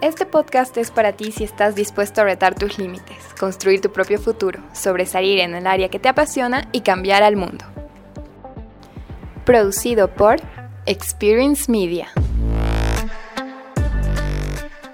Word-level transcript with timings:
Este 0.00 0.26
podcast 0.26 0.76
es 0.76 0.92
para 0.92 1.12
ti 1.14 1.32
si 1.32 1.42
estás 1.42 1.74
dispuesto 1.74 2.20
a 2.20 2.24
retar 2.24 2.54
tus 2.54 2.78
límites, 2.78 3.16
construir 3.38 3.80
tu 3.80 3.90
propio 3.90 4.20
futuro, 4.20 4.60
sobresalir 4.72 5.40
en 5.40 5.56
el 5.56 5.66
área 5.66 5.88
que 5.88 5.98
te 5.98 6.08
apasiona 6.08 6.68
y 6.70 6.82
cambiar 6.82 7.24
al 7.24 7.34
mundo. 7.34 7.64
Producido 9.44 10.06
por 10.06 10.36
Experience 10.86 11.68
Media. 11.68 12.12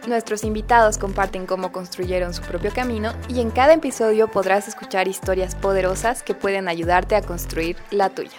Nuestros 0.07 0.43
invitados 0.43 0.97
comparten 0.97 1.45
cómo 1.45 1.71
construyeron 1.71 2.33
su 2.33 2.41
propio 2.41 2.73
camino 2.73 3.13
y 3.29 3.41
en 3.41 3.51
cada 3.51 3.75
episodio 3.75 4.29
podrás 4.29 4.69
escuchar 4.69 5.07
historias 5.07 5.55
poderosas 5.55 6.23
que 6.23 6.35
pueden 6.35 6.67
ayudarte 6.67 7.15
a 7.15 7.21
construir 7.21 7.77
la 7.91 8.09
tuya. 8.09 8.39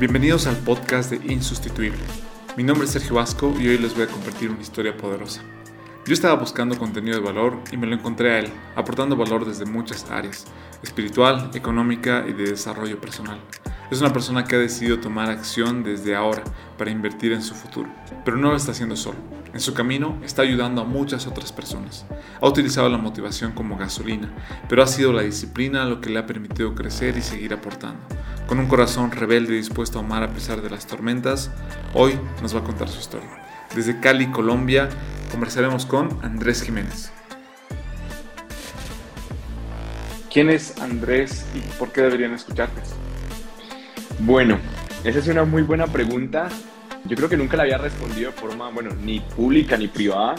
Bienvenidos 0.00 0.46
al 0.46 0.56
podcast 0.56 1.10
de 1.10 1.30
Insustituible. 1.30 2.00
Mi 2.56 2.62
nombre 2.62 2.86
es 2.86 2.92
Sergio 2.92 3.16
Vasco 3.16 3.54
y 3.60 3.68
hoy 3.68 3.76
les 3.76 3.94
voy 3.94 4.04
a 4.04 4.06
compartir 4.06 4.48
una 4.48 4.62
historia 4.62 4.96
poderosa. 4.96 5.42
Yo 6.06 6.14
estaba 6.14 6.40
buscando 6.40 6.78
contenido 6.78 7.18
de 7.18 7.22
valor 7.22 7.58
y 7.70 7.76
me 7.76 7.86
lo 7.86 7.96
encontré 7.96 8.32
a 8.32 8.38
él, 8.38 8.50
aportando 8.76 9.14
valor 9.14 9.44
desde 9.44 9.66
muchas 9.66 10.10
áreas, 10.10 10.46
espiritual, 10.82 11.50
económica 11.52 12.24
y 12.26 12.32
de 12.32 12.44
desarrollo 12.44 12.98
personal. 12.98 13.42
Es 13.90 14.00
una 14.00 14.10
persona 14.10 14.44
que 14.44 14.56
ha 14.56 14.58
decidido 14.58 15.00
tomar 15.00 15.28
acción 15.28 15.84
desde 15.84 16.16
ahora 16.16 16.44
para 16.78 16.90
invertir 16.90 17.34
en 17.34 17.42
su 17.42 17.54
futuro, 17.54 17.90
pero 18.24 18.38
no 18.38 18.52
lo 18.52 18.56
está 18.56 18.70
haciendo 18.70 18.96
solo. 18.96 19.18
En 19.52 19.60
su 19.60 19.74
camino 19.74 20.16
está 20.24 20.42
ayudando 20.42 20.80
a 20.80 20.84
muchas 20.84 21.26
otras 21.26 21.50
personas. 21.50 22.06
Ha 22.40 22.46
utilizado 22.46 22.88
la 22.88 22.98
motivación 22.98 23.52
como 23.52 23.76
gasolina, 23.76 24.32
pero 24.68 24.82
ha 24.82 24.86
sido 24.86 25.12
la 25.12 25.22
disciplina 25.22 25.84
lo 25.84 26.00
que 26.00 26.10
le 26.10 26.20
ha 26.20 26.26
permitido 26.26 26.74
crecer 26.74 27.16
y 27.16 27.22
seguir 27.22 27.52
aportando. 27.52 28.00
Con 28.46 28.60
un 28.60 28.68
corazón 28.68 29.10
rebelde 29.10 29.54
y 29.54 29.58
dispuesto 29.58 29.98
a 29.98 30.02
amar 30.02 30.22
a 30.22 30.32
pesar 30.32 30.62
de 30.62 30.70
las 30.70 30.86
tormentas, 30.86 31.50
hoy 31.94 32.18
nos 32.42 32.54
va 32.54 32.60
a 32.60 32.64
contar 32.64 32.88
su 32.88 33.00
historia. 33.00 33.28
Desde 33.74 33.98
Cali, 33.98 34.30
Colombia, 34.30 34.88
conversaremos 35.32 35.84
con 35.84 36.18
Andrés 36.22 36.62
Jiménez. 36.62 37.12
¿Quién 40.32 40.48
es 40.48 40.80
Andrés 40.80 41.44
y 41.56 41.60
por 41.76 41.90
qué 41.90 42.02
deberían 42.02 42.32
escucharte? 42.34 42.82
Bueno, 44.20 44.58
esa 45.02 45.18
es 45.18 45.26
una 45.26 45.44
muy 45.44 45.62
buena 45.62 45.88
pregunta. 45.88 46.48
Yo 47.06 47.16
creo 47.16 47.28
que 47.28 47.36
nunca 47.36 47.56
la 47.56 47.64
había 47.64 47.78
respondido 47.78 48.30
de 48.30 48.36
forma, 48.36 48.70
bueno, 48.70 48.94
ni 48.94 49.20
pública 49.20 49.76
ni 49.76 49.88
privada. 49.88 50.36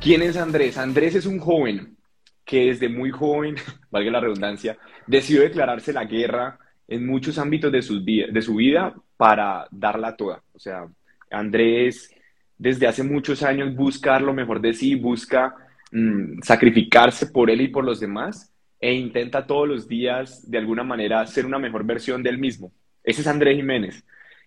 ¿Quién 0.00 0.22
es 0.22 0.36
Andrés? 0.36 0.78
Andrés 0.78 1.14
es 1.14 1.26
un 1.26 1.38
joven 1.38 1.96
que 2.44 2.66
desde 2.66 2.88
muy 2.88 3.10
joven, 3.10 3.56
valga 3.90 4.10
la 4.10 4.20
redundancia, 4.20 4.76
decidió 5.06 5.42
declararse 5.42 5.92
la 5.92 6.04
guerra 6.04 6.58
en 6.88 7.06
muchos 7.06 7.38
ámbitos 7.38 7.70
de 7.70 7.82
su, 7.82 8.04
de 8.04 8.42
su 8.42 8.56
vida 8.56 8.94
para 9.16 9.66
darla 9.70 10.16
toda. 10.16 10.42
O 10.52 10.58
sea, 10.58 10.86
Andrés 11.30 12.10
desde 12.58 12.86
hace 12.86 13.02
muchos 13.02 13.42
años 13.42 13.74
busca 13.74 14.18
lo 14.20 14.32
mejor 14.32 14.60
de 14.60 14.72
sí, 14.72 14.94
busca 14.94 15.54
mm, 15.90 16.42
sacrificarse 16.42 17.26
por 17.26 17.50
él 17.50 17.60
y 17.60 17.68
por 17.68 17.84
los 17.84 18.00
demás 18.00 18.52
e 18.78 18.94
intenta 18.94 19.46
todos 19.46 19.68
los 19.68 19.88
días 19.88 20.48
de 20.50 20.58
alguna 20.58 20.82
manera 20.84 21.26
ser 21.26 21.46
una 21.46 21.58
mejor 21.58 21.84
versión 21.84 22.22
de 22.22 22.30
él 22.30 22.38
mismo. 22.38 22.72
Ese 23.02 23.22
es 23.22 23.26
Andrés 23.26 23.56
Jiménez. 23.56 24.04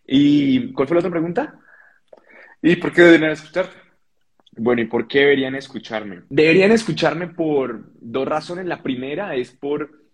¿Y 0.08 0.72
cuál 0.74 0.88
fue 0.88 0.96
la 0.96 1.00
otra 1.00 1.12
pregunta? 1.12 1.60
¿Y 2.62 2.76
por 2.78 2.92
qué 2.92 3.04
deberían 3.04 3.32
escucharte? 3.32 3.76
Bueno, 4.58 4.82
¿y 4.82 4.86
por 4.86 5.08
qué 5.08 5.20
deberían 5.20 5.56
escucharme? 5.56 6.22
Deberían 6.30 6.72
escucharme 6.72 7.28
por 7.28 7.92
dos 8.00 8.28
razones. 8.28 8.66
La 8.66 8.82
primera 8.82 9.36
es 9.36 9.52
por 9.52 10.06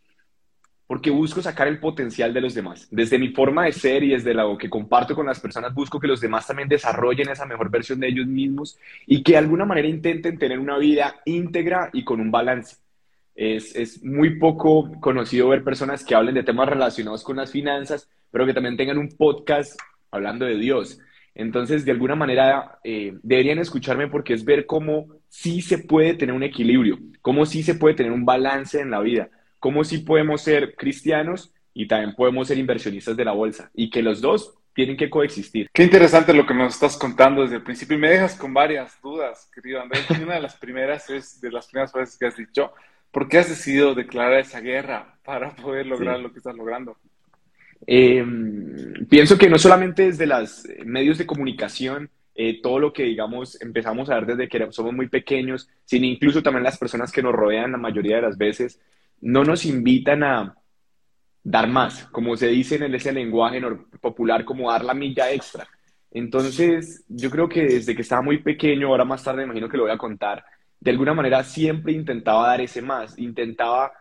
porque 0.91 1.09
busco 1.09 1.41
sacar 1.41 1.69
el 1.69 1.79
potencial 1.79 2.33
de 2.33 2.41
los 2.41 2.53
demás. 2.53 2.85
Desde 2.91 3.17
mi 3.17 3.29
forma 3.29 3.63
de 3.63 3.71
ser 3.71 4.03
y 4.03 4.09
desde 4.09 4.33
lo 4.33 4.57
que 4.57 4.69
comparto 4.69 5.15
con 5.15 5.25
las 5.25 5.39
personas, 5.39 5.73
busco 5.73 6.01
que 6.01 6.07
los 6.07 6.19
demás 6.19 6.45
también 6.45 6.67
desarrollen 6.67 7.29
esa 7.29 7.45
mejor 7.45 7.69
versión 7.69 8.01
de 8.01 8.09
ellos 8.09 8.27
mismos 8.27 8.77
y 9.07 9.23
que 9.23 9.31
de 9.31 9.37
alguna 9.37 9.63
manera 9.63 9.87
intenten 9.87 10.37
tener 10.37 10.59
una 10.59 10.77
vida 10.77 11.21
íntegra 11.23 11.89
y 11.93 12.03
con 12.03 12.19
un 12.19 12.29
balance. 12.29 12.75
Es, 13.33 13.73
es 13.73 14.03
muy 14.03 14.31
poco 14.37 14.91
conocido 14.99 15.47
ver 15.47 15.63
personas 15.63 16.03
que 16.03 16.13
hablen 16.13 16.35
de 16.35 16.43
temas 16.43 16.67
relacionados 16.67 17.23
con 17.23 17.37
las 17.37 17.51
finanzas, 17.51 18.09
pero 18.31 18.45
que 18.45 18.53
también 18.53 18.77
tengan 18.77 18.97
un 18.97 19.09
podcast 19.09 19.79
hablando 20.09 20.45
de 20.45 20.57
Dios. 20.57 20.99
Entonces, 21.35 21.85
de 21.85 21.91
alguna 21.91 22.15
manera, 22.15 22.79
eh, 22.83 23.13
deberían 23.23 23.59
escucharme 23.59 24.07
porque 24.07 24.33
es 24.33 24.43
ver 24.43 24.65
cómo 24.65 25.07
sí 25.29 25.61
se 25.61 25.77
puede 25.77 26.13
tener 26.15 26.35
un 26.35 26.43
equilibrio, 26.43 26.99
cómo 27.21 27.45
sí 27.45 27.63
se 27.63 27.75
puede 27.75 27.95
tener 27.95 28.11
un 28.11 28.25
balance 28.25 28.79
en 28.79 28.91
la 28.91 28.99
vida 28.99 29.29
cómo 29.61 29.83
sí 29.83 29.99
podemos 29.99 30.41
ser 30.41 30.75
cristianos 30.75 31.53
y 31.73 31.87
también 31.87 32.15
podemos 32.15 32.47
ser 32.47 32.57
inversionistas 32.57 33.15
de 33.15 33.23
la 33.23 33.31
bolsa 33.31 33.69
y 33.75 33.91
que 33.91 34.01
los 34.01 34.19
dos 34.19 34.55
tienen 34.73 34.97
que 34.97 35.09
coexistir. 35.09 35.69
Qué 35.71 35.83
interesante 35.83 36.33
lo 36.33 36.47
que 36.47 36.55
nos 36.55 36.73
estás 36.73 36.97
contando 36.97 37.43
desde 37.43 37.57
el 37.57 37.63
principio 37.63 37.95
y 37.95 37.99
me 37.99 38.09
dejas 38.09 38.35
con 38.35 38.53
varias 38.53 38.99
dudas, 39.01 39.49
querido 39.53 39.79
Andrés. 39.79 40.09
Una 40.09 40.33
de 40.33 40.41
las 40.41 40.55
primeras 40.57 41.09
es 41.11 41.39
de 41.39 41.51
las 41.51 41.67
primeras 41.67 41.93
veces 41.93 42.17
que 42.17 42.25
has 42.25 42.35
dicho, 42.35 42.73
¿por 43.11 43.29
qué 43.29 43.37
has 43.37 43.49
decidido 43.49 43.93
declarar 43.93 44.39
esa 44.39 44.61
guerra 44.61 45.19
para 45.23 45.55
poder 45.55 45.85
lograr 45.85 46.19
lo 46.19 46.31
que 46.31 46.39
estás 46.39 46.55
logrando? 46.55 46.97
Em, 47.87 49.05
pienso 49.07 49.37
que 49.37 49.49
no 49.49 49.57
solamente 49.57 50.03
desde 50.03 50.25
los 50.25 50.67
medios 50.85 51.17
de 51.17 51.25
comunicación, 51.25 52.09
eh, 52.35 52.61
todo 52.61 52.79
lo 52.79 52.93
que, 52.93 53.03
digamos, 53.03 53.61
empezamos 53.61 54.09
a 54.09 54.15
ver 54.15 54.25
desde 54.25 54.49
que 54.49 54.71
somos 54.71 54.93
muy 54.93 55.09
pequeños, 55.09 55.69
sino 55.85 56.05
incluso 56.05 56.41
también 56.41 56.63
las 56.63 56.77
personas 56.77 57.11
que 57.11 57.21
nos 57.21 57.33
rodean 57.33 57.71
la 57.71 57.77
mayoría 57.77 58.17
de 58.17 58.21
las 58.21 58.37
veces, 58.37 58.79
no 59.19 59.43
nos 59.43 59.65
invitan 59.65 60.23
a 60.23 60.55
dar 61.43 61.67
más, 61.67 62.05
como 62.11 62.37
se 62.37 62.47
dice 62.47 62.75
en 62.75 62.93
ese 62.93 63.11
lenguaje 63.11 63.61
popular, 63.99 64.45
como 64.45 64.71
dar 64.71 64.85
la 64.85 64.93
milla 64.93 65.31
extra. 65.31 65.67
Entonces, 66.11 67.03
yo 67.07 67.29
creo 67.29 67.49
que 67.49 67.63
desde 67.63 67.95
que 67.95 68.01
estaba 68.01 68.21
muy 68.21 68.39
pequeño, 68.39 68.87
ahora 68.87 69.05
más 69.05 69.23
tarde 69.23 69.43
imagino 69.43 69.69
que 69.69 69.77
lo 69.77 69.83
voy 69.83 69.91
a 69.91 69.97
contar, 69.97 70.43
de 70.79 70.91
alguna 70.91 71.13
manera 71.13 71.43
siempre 71.43 71.93
intentaba 71.93 72.47
dar 72.47 72.61
ese 72.61 72.81
más, 72.81 73.17
intentaba 73.17 73.91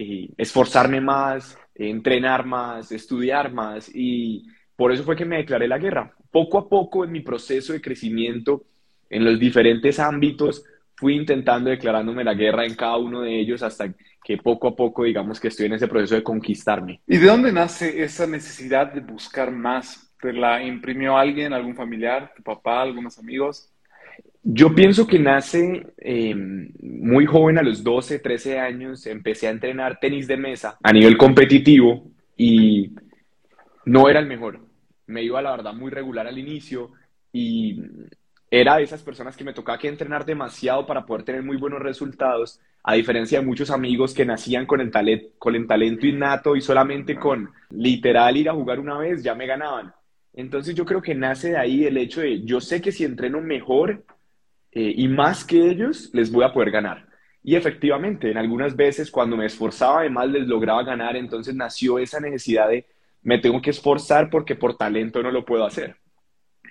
eh, 0.00 0.30
esforzarme 0.36 1.00
más, 1.00 1.58
entrenar 1.74 2.46
más, 2.46 2.92
estudiar 2.92 3.52
más 3.52 3.90
y 3.92 4.46
por 4.76 4.92
eso 4.92 5.02
fue 5.02 5.16
que 5.16 5.24
me 5.24 5.38
declaré 5.38 5.66
la 5.66 5.78
guerra. 5.78 6.14
Poco 6.30 6.56
a 6.58 6.68
poco 6.68 7.04
en 7.04 7.10
mi 7.10 7.18
proceso 7.18 7.72
de 7.72 7.80
crecimiento 7.80 8.64
en 9.10 9.24
los 9.24 9.40
diferentes 9.40 9.98
ámbitos, 9.98 10.64
fui 10.94 11.16
intentando 11.16 11.70
declarándome 11.70 12.22
la 12.22 12.34
guerra 12.34 12.64
en 12.64 12.76
cada 12.76 12.96
uno 12.96 13.22
de 13.22 13.40
ellos 13.40 13.60
hasta 13.64 13.92
que 14.22 14.36
poco 14.36 14.68
a 14.68 14.76
poco, 14.76 15.02
digamos 15.02 15.40
que 15.40 15.48
estoy 15.48 15.66
en 15.66 15.72
ese 15.72 15.88
proceso 15.88 16.14
de 16.14 16.22
conquistarme. 16.22 17.00
¿Y 17.04 17.16
de 17.16 17.26
dónde 17.26 17.52
nace 17.52 18.00
esa 18.00 18.28
necesidad 18.28 18.92
de 18.92 19.00
buscar 19.00 19.50
más? 19.50 20.14
¿Te 20.20 20.32
la 20.32 20.62
imprimió 20.62 21.16
alguien, 21.16 21.52
algún 21.52 21.74
familiar, 21.74 22.32
tu 22.36 22.44
papá, 22.44 22.82
algunos 22.82 23.18
amigos? 23.18 23.72
Yo 24.50 24.74
pienso 24.74 25.06
que 25.06 25.18
nace 25.18 25.88
em, 25.98 26.72
muy 26.80 27.26
joven, 27.26 27.58
a 27.58 27.62
los 27.62 27.84
12, 27.84 28.18
13 28.18 28.58
años, 28.58 29.06
empecé 29.06 29.46
a 29.46 29.50
entrenar 29.50 30.00
tenis 30.00 30.26
de 30.26 30.38
mesa 30.38 30.78
a 30.82 30.90
nivel 30.90 31.18
competitivo 31.18 32.10
y 32.34 32.92
no 33.84 34.08
era 34.08 34.20
el 34.20 34.26
mejor. 34.26 34.60
Me 35.06 35.22
iba, 35.22 35.42
la 35.42 35.50
verdad, 35.50 35.74
muy 35.74 35.90
regular 35.90 36.26
al 36.26 36.38
inicio 36.38 36.92
y 37.30 37.78
era 38.50 38.78
de 38.78 38.84
esas 38.84 39.02
personas 39.02 39.36
que 39.36 39.44
me 39.44 39.52
tocaba 39.52 39.76
que 39.76 39.88
entrenar 39.88 40.24
demasiado 40.24 40.86
para 40.86 41.04
poder 41.04 41.24
tener 41.24 41.42
muy 41.42 41.58
buenos 41.58 41.82
resultados, 41.82 42.58
a 42.82 42.94
diferencia 42.94 43.40
de 43.40 43.44
muchos 43.44 43.70
amigos 43.70 44.14
que 44.14 44.24
nacían 44.24 44.64
con 44.64 44.80
el, 44.80 44.90
con 45.36 45.56
el 45.56 45.66
talento 45.66 46.06
innato 46.06 46.56
y 46.56 46.62
solamente 46.62 47.16
con 47.16 47.50
literal 47.68 48.34
ir 48.38 48.48
a 48.48 48.54
jugar 48.54 48.80
una 48.80 48.96
vez 48.96 49.22
ya 49.22 49.34
me 49.34 49.46
ganaban. 49.46 49.92
Entonces 50.32 50.74
yo 50.74 50.86
creo 50.86 51.02
que 51.02 51.14
nace 51.14 51.50
de 51.50 51.58
ahí 51.58 51.84
el 51.84 51.98
hecho 51.98 52.22
de 52.22 52.44
yo 52.44 52.62
sé 52.62 52.80
que 52.80 52.92
si 52.92 53.04
entreno 53.04 53.42
mejor 53.42 54.04
eh, 54.72 54.92
y 54.96 55.08
más 55.08 55.44
que 55.44 55.70
ellos, 55.70 56.10
les 56.12 56.30
voy 56.30 56.44
a 56.44 56.52
poder 56.52 56.70
ganar. 56.70 57.06
Y 57.42 57.56
efectivamente, 57.56 58.30
en 58.30 58.36
algunas 58.36 58.76
veces 58.76 59.10
cuando 59.10 59.36
me 59.36 59.46
esforzaba 59.46 60.00
además 60.00 60.28
les 60.28 60.46
lograba 60.46 60.82
ganar, 60.82 61.16
entonces 61.16 61.54
nació 61.54 61.98
esa 61.98 62.20
necesidad 62.20 62.68
de 62.68 62.86
me 63.22 63.38
tengo 63.38 63.60
que 63.60 63.70
esforzar 63.70 64.30
porque 64.30 64.54
por 64.54 64.76
talento 64.76 65.22
no 65.22 65.30
lo 65.30 65.44
puedo 65.44 65.64
hacer. 65.64 65.96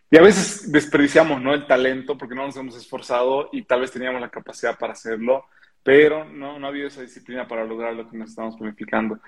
Y 0.09 0.17
a 0.17 0.21
veces 0.21 0.71
desperdiciamos 0.71 1.41
¿no? 1.41 1.53
el 1.53 1.67
talento 1.67 2.17
porque 2.17 2.35
no 2.35 2.45
nos 2.45 2.55
hemos 2.55 2.77
esforzado 2.77 3.49
y 3.51 3.63
tal 3.63 3.81
vez 3.81 3.91
teníamos 3.91 4.21
la 4.21 4.29
capacidad 4.29 4.77
para 4.77 4.93
hacerlo, 4.93 5.45
pero 5.83 6.25
no, 6.25 6.59
no 6.59 6.65
ha 6.67 6.69
habido 6.69 6.87
esa 6.87 7.01
disciplina 7.01 7.47
para 7.47 7.65
lograr 7.65 7.93
lo 7.93 8.09
que 8.09 8.17
nos 8.17 8.29
estamos 8.29 8.55
planificando. 8.55 9.19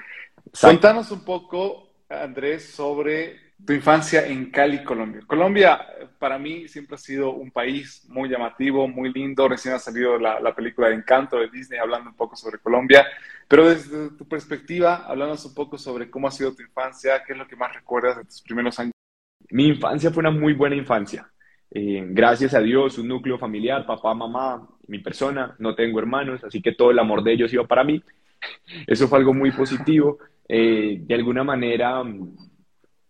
Cuéntanos 0.59 1.11
un 1.11 1.25
poco, 1.25 1.89
Andrés, 2.07 2.69
sobre 2.69 3.48
tu 3.65 3.73
infancia 3.73 4.25
en 4.25 4.49
Cali, 4.51 4.83
Colombia. 4.83 5.21
Colombia, 5.27 5.85
para 6.17 6.39
mí, 6.39 6.67
siempre 6.67 6.95
ha 6.95 6.97
sido 6.97 7.33
un 7.33 7.51
país 7.51 8.05
muy 8.09 8.29
llamativo, 8.29 8.87
muy 8.87 9.11
lindo. 9.11 9.47
Recién 9.47 9.73
ha 9.73 9.79
salido 9.79 10.17
la, 10.17 10.39
la 10.39 10.55
película 10.55 10.89
de 10.89 10.95
Encanto 10.95 11.37
de 11.37 11.49
Disney 11.49 11.79
hablando 11.79 12.09
un 12.09 12.15
poco 12.15 12.35
sobre 12.35 12.59
Colombia. 12.59 13.05
Pero 13.47 13.69
desde 13.69 14.11
tu 14.11 14.27
perspectiva, 14.27 15.05
hablándonos 15.07 15.45
un 15.45 15.53
poco 15.53 15.77
sobre 15.77 16.09
cómo 16.09 16.27
ha 16.27 16.31
sido 16.31 16.55
tu 16.55 16.61
infancia, 16.61 17.23
qué 17.25 17.33
es 17.33 17.39
lo 17.39 17.47
que 17.47 17.55
más 17.55 17.73
recuerdas 17.73 18.17
de 18.17 18.25
tus 18.25 18.41
primeros 18.41 18.79
años 18.79 18.93
mi 19.51 19.67
infancia 19.67 20.11
fue 20.11 20.21
una 20.21 20.31
muy 20.31 20.53
buena 20.53 20.75
infancia. 20.75 21.29
Eh, 21.71 22.03
gracias 22.09 22.53
a 22.53 22.59
Dios, 22.59 22.97
un 22.97 23.07
núcleo 23.07 23.37
familiar, 23.37 23.85
papá, 23.85 24.13
mamá, 24.13 24.67
mi 24.87 24.99
persona, 24.99 25.55
no 25.59 25.75
tengo 25.75 25.99
hermanos, 25.99 26.43
así 26.43 26.61
que 26.61 26.73
todo 26.73 26.91
el 26.91 26.99
amor 26.99 27.23
de 27.23 27.33
ellos 27.33 27.53
iba 27.53 27.65
para 27.65 27.83
mí. 27.83 28.01
Eso 28.87 29.07
fue 29.07 29.19
algo 29.19 29.33
muy 29.33 29.51
positivo. 29.51 30.17
Eh, 30.47 30.99
de 31.01 31.15
alguna 31.15 31.43
manera, 31.43 32.03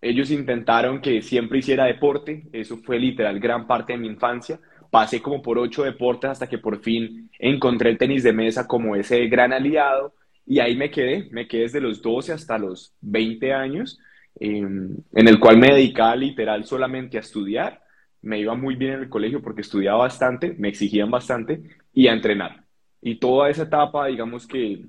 ellos 0.02 0.32
intentaron 0.32 1.02
que 1.02 1.22
siempre 1.22 1.60
hiciera 1.60 1.86
deporte, 1.86 2.44
eso 2.54 2.78
fue 2.78 3.00
literal 3.00 3.40
gran 3.40 3.68
parte 3.68 3.94
de 3.94 4.00
mi 4.00 4.08
infancia. 4.08 4.60
Pasé 4.90 5.22
como 5.22 5.42
por 5.42 5.60
ocho 5.60 5.84
deportes 5.84 6.32
hasta 6.32 6.48
que 6.48 6.58
por 6.58 6.82
fin 6.82 7.30
encontré 7.38 7.92
el 7.92 7.98
tenis 7.98 8.24
de 8.24 8.34
mesa 8.34 8.68
como 8.68 8.96
ese 8.96 9.28
gran 9.28 9.54
aliado 9.54 10.14
y 10.46 10.60
ahí 10.60 10.76
me 10.76 10.90
quedé, 10.90 11.30
me 11.32 11.48
quedé 11.48 11.64
desde 11.64 11.82
los 11.82 12.02
12 12.02 12.34
hasta 12.34 12.58
los 12.58 12.96
20 13.02 13.54
años, 13.54 14.00
em, 14.40 14.98
en 15.14 15.28
el 15.28 15.40
cual 15.40 15.58
me 15.58 15.68
dedicaba 15.68 16.16
literal 16.16 16.66
solamente 16.66 17.18
a 17.18 17.22
estudiar. 17.22 17.84
Me 18.22 18.40
iba 18.40 18.56
muy 18.56 18.76
bien 18.76 18.94
en 18.94 19.00
el 19.02 19.10
colegio 19.10 19.42
porque 19.42 19.62
estudiaba 19.62 20.00
bastante, 20.00 20.56
me 20.58 20.70
exigían 20.70 21.12
bastante 21.12 21.62
y 21.94 22.08
a 22.08 22.14
entrenar. 22.14 22.64
Y 23.02 23.16
toda 23.20 23.50
esa 23.50 23.64
etapa, 23.64 24.08
digamos 24.08 24.48
que 24.48 24.86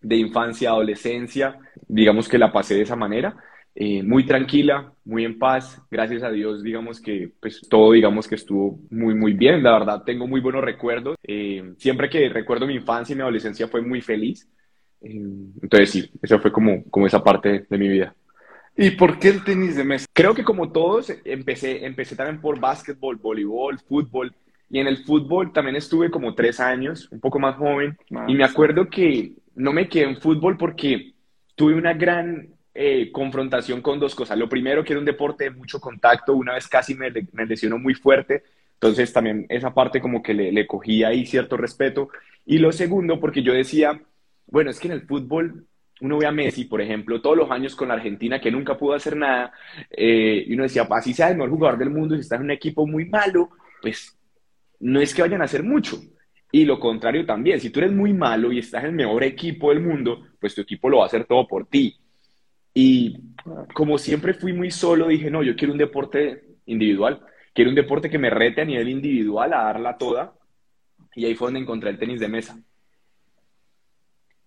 de 0.00 0.16
infancia, 0.16 0.70
adolescencia, 0.70 1.58
digamos 1.88 2.28
que 2.28 2.38
la 2.38 2.52
pasé 2.52 2.74
de 2.74 2.82
esa 2.82 2.96
manera. 2.96 3.36
Eh, 3.76 4.04
muy 4.04 4.24
tranquila, 4.24 4.92
muy 5.04 5.24
en 5.24 5.36
paz, 5.36 5.82
gracias 5.90 6.22
a 6.22 6.30
Dios, 6.30 6.62
digamos 6.62 7.00
que 7.00 7.32
pues 7.40 7.60
todo, 7.68 7.90
digamos 7.90 8.28
que 8.28 8.36
estuvo 8.36 8.78
muy, 8.88 9.16
muy 9.16 9.32
bien, 9.32 9.64
la 9.64 9.72
verdad 9.72 10.04
tengo 10.04 10.28
muy 10.28 10.40
buenos 10.40 10.62
recuerdos, 10.62 11.16
eh, 11.24 11.74
siempre 11.76 12.08
que 12.08 12.28
recuerdo 12.28 12.68
mi 12.68 12.76
infancia 12.76 13.12
y 13.12 13.16
mi 13.16 13.22
adolescencia 13.22 13.66
fue 13.66 13.82
muy 13.82 14.00
feliz, 14.00 14.48
eh, 15.00 15.20
entonces 15.60 15.90
sí, 15.90 16.08
eso 16.22 16.38
fue 16.38 16.52
como, 16.52 16.84
como 16.84 17.08
esa 17.08 17.24
parte 17.24 17.66
de 17.68 17.78
mi 17.78 17.88
vida. 17.88 18.14
¿Y 18.76 18.90
por 18.92 19.18
qué 19.18 19.30
el 19.30 19.42
tenis 19.42 19.74
de 19.74 19.82
mesa? 19.82 20.06
Creo 20.12 20.34
que 20.34 20.44
como 20.44 20.70
todos, 20.70 21.12
empecé, 21.24 21.84
empecé 21.84 22.14
también 22.14 22.40
por 22.40 22.60
básquetbol, 22.60 23.16
voleibol, 23.16 23.80
fútbol, 23.80 24.32
y 24.70 24.78
en 24.78 24.86
el 24.86 24.98
fútbol 24.98 25.52
también 25.52 25.74
estuve 25.74 26.12
como 26.12 26.36
tres 26.36 26.60
años, 26.60 27.08
un 27.10 27.18
poco 27.18 27.40
más 27.40 27.56
joven, 27.56 27.96
y 28.28 28.34
me 28.36 28.44
acuerdo 28.44 28.88
que 28.88 29.32
no 29.56 29.72
me 29.72 29.88
quedé 29.88 30.04
en 30.04 30.20
fútbol 30.20 30.56
porque 30.56 31.14
tuve 31.56 31.74
una 31.74 31.92
gran 31.92 32.53
eh, 32.74 33.10
confrontación 33.12 33.80
con 33.80 34.00
dos 34.00 34.14
cosas. 34.14 34.36
Lo 34.36 34.48
primero, 34.48 34.84
que 34.84 34.92
era 34.92 35.00
un 35.00 35.06
deporte 35.06 35.44
de 35.44 35.50
mucho 35.50 35.80
contacto, 35.80 36.34
una 36.34 36.54
vez 36.54 36.68
casi 36.68 36.94
me, 36.94 37.10
lesionó 37.46 37.78
muy 37.78 37.94
fuerte, 37.94 38.42
entonces 38.74 39.12
también 39.12 39.46
esa 39.48 39.72
parte 39.72 40.00
como 40.00 40.22
que 40.22 40.34
le, 40.34 40.52
le 40.52 40.66
cogí 40.66 41.04
ahí 41.04 41.24
cierto 41.24 41.56
respeto. 41.56 42.08
Y 42.44 42.58
lo 42.58 42.72
segundo, 42.72 43.20
porque 43.20 43.42
yo 43.42 43.52
decía, 43.52 44.00
bueno, 44.46 44.70
es 44.70 44.80
que 44.80 44.88
en 44.88 44.94
el 44.94 45.06
fútbol 45.06 45.66
uno 46.00 46.18
ve 46.18 46.26
a 46.26 46.32
Messi, 46.32 46.64
por 46.64 46.80
ejemplo, 46.80 47.20
todos 47.20 47.36
los 47.36 47.50
años 47.50 47.76
con 47.76 47.88
la 47.88 47.94
Argentina, 47.94 48.40
que 48.40 48.50
nunca 48.50 48.76
pudo 48.76 48.94
hacer 48.94 49.16
nada, 49.16 49.52
eh, 49.90 50.44
y 50.46 50.54
uno 50.54 50.64
decía, 50.64 50.86
así 50.90 51.14
sea 51.14 51.30
el 51.30 51.36
mejor 51.36 51.50
jugador 51.50 51.78
del 51.78 51.90
mundo, 51.90 52.14
si 52.14 52.22
estás 52.22 52.40
en 52.40 52.46
un 52.46 52.50
equipo 52.50 52.86
muy 52.86 53.06
malo, 53.06 53.50
pues 53.80 54.18
no 54.80 55.00
es 55.00 55.14
que 55.14 55.22
vayan 55.22 55.42
a 55.42 55.44
hacer 55.44 55.62
mucho. 55.62 55.98
Y 56.50 56.64
lo 56.64 56.78
contrario 56.78 57.24
también, 57.26 57.60
si 57.60 57.70
tú 57.70 57.80
eres 57.80 57.92
muy 57.92 58.12
malo 58.12 58.52
y 58.52 58.58
estás 58.58 58.84
en 58.84 58.90
el 58.90 58.96
mejor 58.96 59.24
equipo 59.24 59.70
del 59.70 59.80
mundo, 59.80 60.22
pues 60.38 60.54
tu 60.54 60.60
equipo 60.60 60.88
lo 60.88 60.98
va 60.98 61.04
a 61.04 61.06
hacer 61.06 61.24
todo 61.24 61.46
por 61.48 61.66
ti. 61.66 61.96
Y 62.74 63.34
como 63.72 63.96
siempre 63.98 64.34
fui 64.34 64.52
muy 64.52 64.70
solo, 64.72 65.06
dije, 65.06 65.30
no, 65.30 65.42
yo 65.42 65.54
quiero 65.54 65.72
un 65.72 65.78
deporte 65.78 66.44
individual, 66.66 67.20
quiero 67.54 67.70
un 67.70 67.76
deporte 67.76 68.10
que 68.10 68.18
me 68.18 68.30
rete 68.30 68.62
a 68.62 68.64
nivel 68.64 68.88
individual 68.88 69.52
a 69.52 69.64
darla 69.64 69.96
toda. 69.96 70.34
Y 71.14 71.24
ahí 71.24 71.36
fue 71.36 71.46
donde 71.46 71.60
encontré 71.60 71.90
el 71.90 71.98
tenis 71.98 72.18
de 72.18 72.28
mesa. 72.28 72.58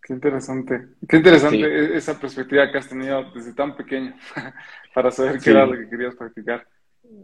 Qué 0.01 0.13
interesante, 0.13 0.87
qué 1.07 1.17
interesante 1.17 1.57
e-, 1.57 1.97
esa 1.97 2.19
perspectiva 2.19 2.71
que 2.71 2.77
has 2.77 2.87
tenido 2.87 3.29
desde 3.31 3.53
tan 3.53 3.75
pequeño 3.75 4.15
para 4.93 5.11
saber 5.11 5.39
qué 5.39 5.49
era 5.49 5.65
lo 5.65 5.73
que 5.73 5.89
querías 5.89 6.15
practicar. 6.15 6.65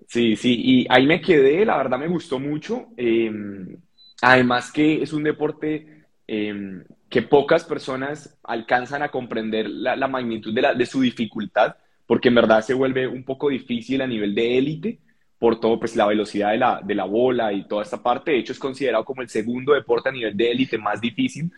Sí, 0.08 0.36
sí, 0.36 0.62
y 0.64 0.88
ahí 0.90 1.06
me 1.06 1.22
quedé, 1.22 1.66
la 1.66 1.78
verdad 1.78 1.98
me 1.98 2.08
gustó 2.08 2.40
mucho. 2.40 2.88
Em, 2.98 3.78
además 4.22 4.72
que 4.72 5.02
es 5.02 5.14
un 5.14 5.24
deporte 5.24 6.06
em, 6.28 6.84
que 7.14 7.22
pocas 7.22 7.64
personas 7.64 8.36
alcanzan 8.42 9.04
a 9.04 9.10
comprender 9.10 9.70
la, 9.70 10.08
magnitud 10.08 10.52
de, 10.52 10.86
su 10.88 11.02
dificultad, 11.02 11.76
porque 12.08 12.30
en 12.30 12.34
verdad 12.34 12.64
se 12.64 12.74
vuelve 12.74 13.06
un 13.08 13.24
poco 13.24 13.50
difícil 13.50 14.02
a 14.02 14.08
nivel 14.08 14.34
de 14.34 14.58
élite 14.58 14.98
por 15.38 15.60
todo, 15.60 15.80
pues 15.80 15.96
la 15.96 16.08
velocidad 16.08 16.54
de 16.54 16.58
la, 16.58 16.82
de 16.84 16.96
la 16.96 17.04
bola 17.04 17.54
y 17.54 17.68
toda 17.68 17.84
esta 17.84 18.02
parte. 18.02 18.32
De 18.32 18.40
hecho, 18.40 18.52
es 18.52 18.58
considerado 18.58 19.06
como 19.06 19.22
el 19.22 19.30
segundo 19.30 19.74
deporte 19.74 20.10
a 20.10 20.12
nivel 20.12 20.36
de 20.36 20.50
élite 20.50 20.80
más 20.80 21.00
difícil. 21.00 21.52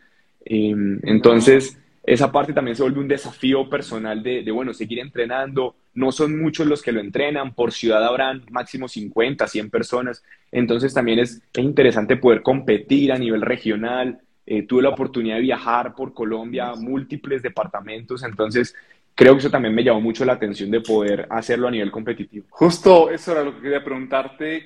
Em, 0.43 0.99
entonces, 1.03 1.79
esa 2.03 2.33
parte 2.33 2.51
también 2.51 2.75
se 2.75 2.83
vuelve 2.83 2.99
un 2.99 3.07
desafío 3.07 3.69
personal 3.69 4.21
de, 4.21 4.43
de, 4.43 4.51
bueno, 4.51 4.73
seguir 4.73 4.99
entrenando. 4.99 5.77
No 5.93 6.11
son 6.11 6.37
muchos 6.37 6.67
los 6.67 6.81
que 6.81 6.91
lo 6.91 6.99
entrenan, 6.99 7.53
por 7.53 7.71
ciudad 7.71 8.03
habrán 8.03 8.43
máximo 8.51 8.89
50, 8.89 9.47
100 9.47 9.69
personas. 9.69 10.21
Entonces 10.51 10.93
también 10.93 11.19
es, 11.19 11.41
es 11.53 11.63
interesante 11.63 12.17
poder 12.17 12.41
competir 12.41 13.13
a 13.13 13.17
nivel 13.17 13.41
regional. 13.41 14.19
Eh, 14.47 14.63
tuve 14.63 14.83
la 14.83 14.89
oportunidad 14.89 15.35
de 15.35 15.41
viajar 15.41 15.95
por 15.95 16.13
Colombia, 16.13 16.73
múltiples 16.75 17.41
departamentos, 17.41 18.21
entonces 18.23 18.75
creo 19.15 19.33
que 19.33 19.39
eso 19.39 19.49
también 19.49 19.73
me 19.73 19.83
llamó 19.83 20.01
mucho 20.01 20.23
la 20.23 20.33
atención 20.33 20.69
de 20.69 20.81
poder 20.81 21.25
hacerlo 21.31 21.67
a 21.67 21.71
nivel 21.71 21.89
competitivo. 21.89 22.45
Justo 22.51 23.09
eso 23.09 23.31
era 23.31 23.43
lo 23.43 23.55
que 23.55 23.61
quería 23.61 23.83
preguntarte 23.83 24.63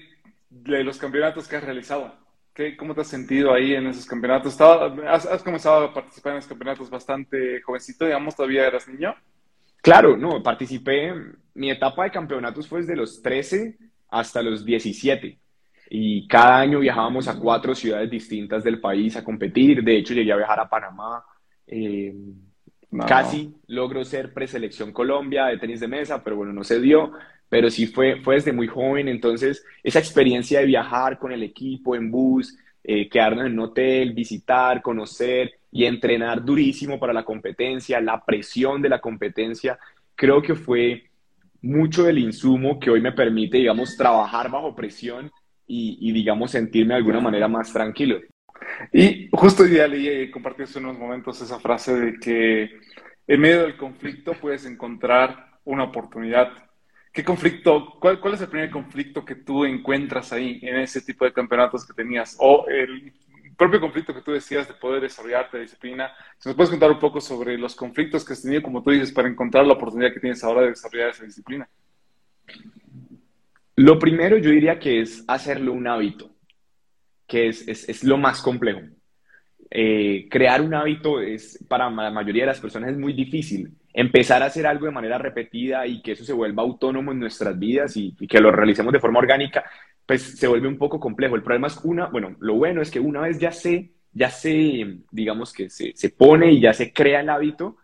de 0.49 0.83
los 0.83 0.97
campeonatos 0.97 1.47
que 1.47 1.55
has 1.55 1.63
realizado. 1.63 2.13
¿Cómo 2.77 2.93
te 2.93 3.01
has 3.01 3.07
sentido 3.07 3.53
ahí 3.53 3.73
en 3.73 3.87
esos 3.87 4.05
campeonatos? 4.05 4.59
has, 4.59 5.43
comenzado 5.43 5.85
a 5.85 5.93
participar 5.93 6.33
en 6.33 6.39
esos 6.39 6.49
campeonatos 6.49 6.89
bastante 6.89 7.61
jovencito, 7.61 8.03
digamos, 8.03 8.35
todavía 8.35 8.67
eras 8.67 8.85
niño? 8.85 9.15
Claro, 9.81 10.17
no, 10.17 10.43
participé, 10.43 11.13
mi 11.53 11.71
etapa 11.71 12.03
de 12.03 12.11
campeonatos 12.11 12.67
fue 12.67 12.81
desde 12.81 12.97
los 12.97 13.21
13 13.21 13.77
hasta 14.09 14.41
los 14.41 14.65
17 14.65 15.39
y 15.89 16.27
cada 16.27 16.59
año 16.59 16.79
viajábamos 16.79 17.27
a 17.27 17.39
cuatro 17.39 17.73
ciudades 17.73 18.09
distintas 18.09 18.63
del 18.63 18.79
país 18.79 19.15
a 19.15 19.23
competir, 19.23 19.83
de 19.83 19.97
hecho 19.97 20.13
llegué 20.13 20.31
a 20.31 20.37
viajar 20.37 20.59
a 20.59 20.69
Panamá, 20.69 21.25
eh, 21.65 22.13
casi 23.07 23.55
logro 23.67 24.03
ser 24.05 24.33
preselección 24.33 24.91
Colombia 24.91 25.45
de 25.45 25.57
tenis 25.57 25.79
de 25.79 25.87
mesa, 25.87 26.23
pero 26.23 26.35
bueno, 26.35 26.53
no 26.53 26.63
se 26.63 26.79
dio, 26.79 27.11
pero 27.49 27.69
sí 27.71 27.87
fue, 27.87 28.21
fue 28.21 28.35
desde 28.35 28.53
muy 28.53 28.67
joven, 28.67 29.07
entonces 29.07 29.65
esa 29.83 29.99
experiencia 29.99 30.59
de 30.59 30.67
viajar 30.67 31.17
con 31.17 31.31
el 31.31 31.41
equipo 31.41 31.95
en 31.95 32.11
bus, 32.11 32.55
eh, 32.83 33.09
quedarnos 33.09 33.47
en 33.47 33.53
un 33.53 33.59
hotel, 33.59 34.13
visitar, 34.13 34.81
conocer 34.83 35.51
y 35.71 35.85
entrenar 35.85 36.45
durísimo 36.45 36.99
para 36.99 37.13
la 37.13 37.25
competencia, 37.25 37.99
la 37.99 38.23
presión 38.23 38.81
de 38.81 38.89
la 38.89 39.01
competencia, 39.01 39.79
creo 40.15 40.41
que 40.41 40.53
fue 40.53 41.03
mucho 41.61 42.03
del 42.03 42.19
insumo 42.19 42.79
que 42.79 42.89
hoy 42.89 43.01
me 43.01 43.11
permite, 43.11 43.57
digamos, 43.57 43.97
trabajar 43.97 44.49
bajo 44.49 44.75
presión 44.75 45.31
y, 45.69 46.11
digamos, 46.11 46.51
sentirme 46.51 46.95
de 46.95 46.97
alguna 46.97 47.21
manera 47.21 47.47
más 47.47 47.71
tranquilo. 47.71 48.19
Y 48.91 49.29
justo 49.31 49.63
hoy 49.63 49.69
día 49.69 49.87
leí 49.87 50.29
compartí 50.31 50.63
hace 50.63 50.79
unos 50.79 50.97
momentos 50.97 51.41
esa 51.41 51.59
frase 51.59 51.93
de 51.97 52.19
que 52.19 52.69
en 53.27 53.39
medio 53.39 53.61
del 53.61 53.77
conflicto 53.77 54.33
puedes 54.33 54.65
encontrar 54.65 55.59
una 55.63 55.83
oportunidad 55.83 56.69
¿Qué 57.11 57.23
conflicto, 57.23 57.97
cuál, 57.99 58.19
cuál, 58.19 58.35
es 58.35 58.41
el 58.41 58.49
primer 58.49 58.69
conflicto 58.69 59.25
que 59.25 59.35
tú 59.35 59.65
encuentras 59.65 60.31
ahí 60.31 60.59
en 60.61 60.77
ese 60.77 61.01
tipo 61.01 61.25
de 61.25 61.33
campeonatos 61.33 61.85
que 61.85 61.93
tenías? 61.93 62.37
O 62.39 62.67
el 62.67 63.11
propio 63.57 63.81
conflicto 63.81 64.13
que 64.13 64.21
tú 64.21 64.31
decías 64.31 64.67
de 64.67 64.75
poder 64.75 65.01
desarrollarte 65.01 65.57
de 65.57 65.63
disciplina. 65.63 66.11
Si 66.37 66.47
nos 66.47 66.55
puedes 66.55 66.69
contar 66.69 66.91
un 66.91 66.99
poco 66.99 67.19
sobre 67.19 67.57
los 67.57 67.75
conflictos 67.75 68.23
que 68.23 68.33
has 68.33 68.41
tenido, 68.41 68.61
como 68.61 68.83
tú 68.83 68.91
dices, 68.91 69.11
para 69.11 69.27
encontrar 69.27 69.65
la 69.65 69.73
oportunidad 69.73 70.13
que 70.13 70.19
tienes 70.19 70.43
ahora 70.43 70.61
de 70.61 70.69
desarrollar 70.69 71.09
esa 71.09 71.25
disciplina. 71.25 71.67
Lo 73.79 73.97
primero 73.97 74.37
yo 74.37 74.49
diría 74.49 74.77
que 74.77 74.99
es 74.99 75.23
hacerlo 75.25 75.71
un 75.71 75.87
hábito, 75.87 76.29
que 77.25 77.47
es, 77.47 77.65
es, 77.65 77.87
es 77.87 78.03
lo 78.03 78.17
más 78.17 78.41
complejo. 78.41 78.81
Eh, 79.71 80.27
crear 80.29 80.61
un 80.61 80.73
hábito 80.73 81.21
es 81.21 81.63
para 81.65 81.89
la 81.89 82.11
mayoría 82.11 82.43
de 82.43 82.47
las 82.47 82.59
personas 82.59 82.89
es 82.89 82.97
muy 82.97 83.13
difícil 83.13 83.71
empezar 83.93 84.43
a 84.43 84.47
hacer 84.47 84.67
algo 84.67 84.85
de 84.85 84.91
manera 84.91 85.17
repetida 85.17 85.87
y 85.87 86.01
que 86.01 86.11
eso 86.11 86.25
se 86.25 86.33
vuelva 86.33 86.61
autónomo 86.61 87.13
en 87.13 87.19
nuestras 87.19 87.57
vidas 87.57 87.95
y, 87.95 88.13
que 88.27 88.41
lo 88.41 88.51
realicemos 88.51 88.91
de 88.91 88.99
forma 88.99 89.19
orgánica, 89.19 89.63
pues 90.05 90.23
se 90.37 90.47
vuelve 90.47 90.67
un 90.67 90.77
poco 90.77 90.99
complejo. 90.99 91.37
El 91.37 91.43
problema 91.43 91.67
es 91.67 91.77
una, 91.81 92.07
bueno, 92.07 92.35
lo 92.41 92.55
bueno 92.55 92.81
es 92.81 92.91
que 92.91 92.99
una 92.99 93.21
vez 93.21 93.39
ya 93.39 93.53
se, 93.53 93.93
ya 94.11 94.29
se, 94.29 94.97
digamos 95.09 95.53
que 95.53 95.69
se, 95.69 95.93
se 95.95 96.09
pone 96.09 96.51
y 96.51 96.59
ya 96.59 96.73
se 96.73 96.91
crea 96.91 97.21
el 97.21 97.29
hábito, 97.29 97.77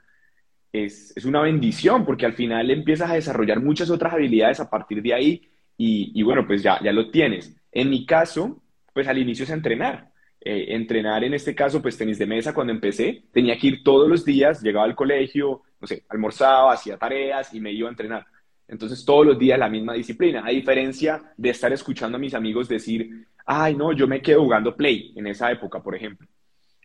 es, 0.73 1.15
es, 1.15 1.23
una 1.23 1.41
bendición 1.41 2.05
porque 2.05 2.25
al 2.25 2.33
final 2.33 2.69
empiezas 2.69 3.09
a 3.09 3.13
desarrollar 3.13 3.61
muchas 3.61 3.89
otras 3.89 4.11
habilidades 4.13 4.59
a 4.59 4.69
partir 4.69 5.01
de 5.01 5.13
ahí 5.13 5.49
y, 5.77 6.11
y 6.13 6.23
bueno, 6.23 6.45
pues 6.47 6.63
ya, 6.63 6.79
ya 6.83 6.91
lo 6.91 7.09
tienes. 7.09 7.55
En 7.71 7.89
mi 7.89 8.05
caso, 8.05 8.61
pues 8.93 9.07
al 9.07 9.17
inicio 9.17 9.43
es 9.43 9.51
entrenar. 9.51 10.11
Eh, 10.47 10.75
entrenar 10.75 11.23
en 11.23 11.33
este 11.33 11.55
caso, 11.55 11.81
pues 11.81 11.97
tenis 11.97 12.19
de 12.19 12.27
mesa 12.27 12.53
cuando 12.53 12.71
empecé, 12.71 13.23
tenía 13.31 13.57
que 13.57 13.65
ir 13.65 13.83
todos 13.83 14.07
los 14.07 14.23
días, 14.23 14.61
llegaba 14.61 14.85
al 14.85 14.93
colegio, 14.93 15.63
no 15.81 15.87
sé, 15.87 16.05
almorzaba, 16.07 16.73
hacía 16.73 16.97
tareas 16.97 17.51
y 17.53 17.59
me 17.59 17.71
iba 17.71 17.87
a 17.87 17.91
entrenar. 17.91 18.25
Entonces 18.67 19.03
todos 19.03 19.25
los 19.25 19.39
días 19.39 19.57
la 19.57 19.69
misma 19.69 19.93
disciplina, 19.93 20.43
a 20.45 20.51
diferencia 20.51 21.33
de 21.35 21.49
estar 21.49 21.73
escuchando 21.73 22.17
a 22.17 22.19
mis 22.19 22.35
amigos 22.35 22.67
decir, 22.67 23.25
ay 23.43 23.75
no, 23.75 23.91
yo 23.91 24.07
me 24.07 24.21
quedo 24.21 24.43
jugando 24.43 24.75
play 24.75 25.13
en 25.15 25.25
esa 25.25 25.51
época, 25.51 25.81
por 25.81 25.95
ejemplo. 25.95 26.27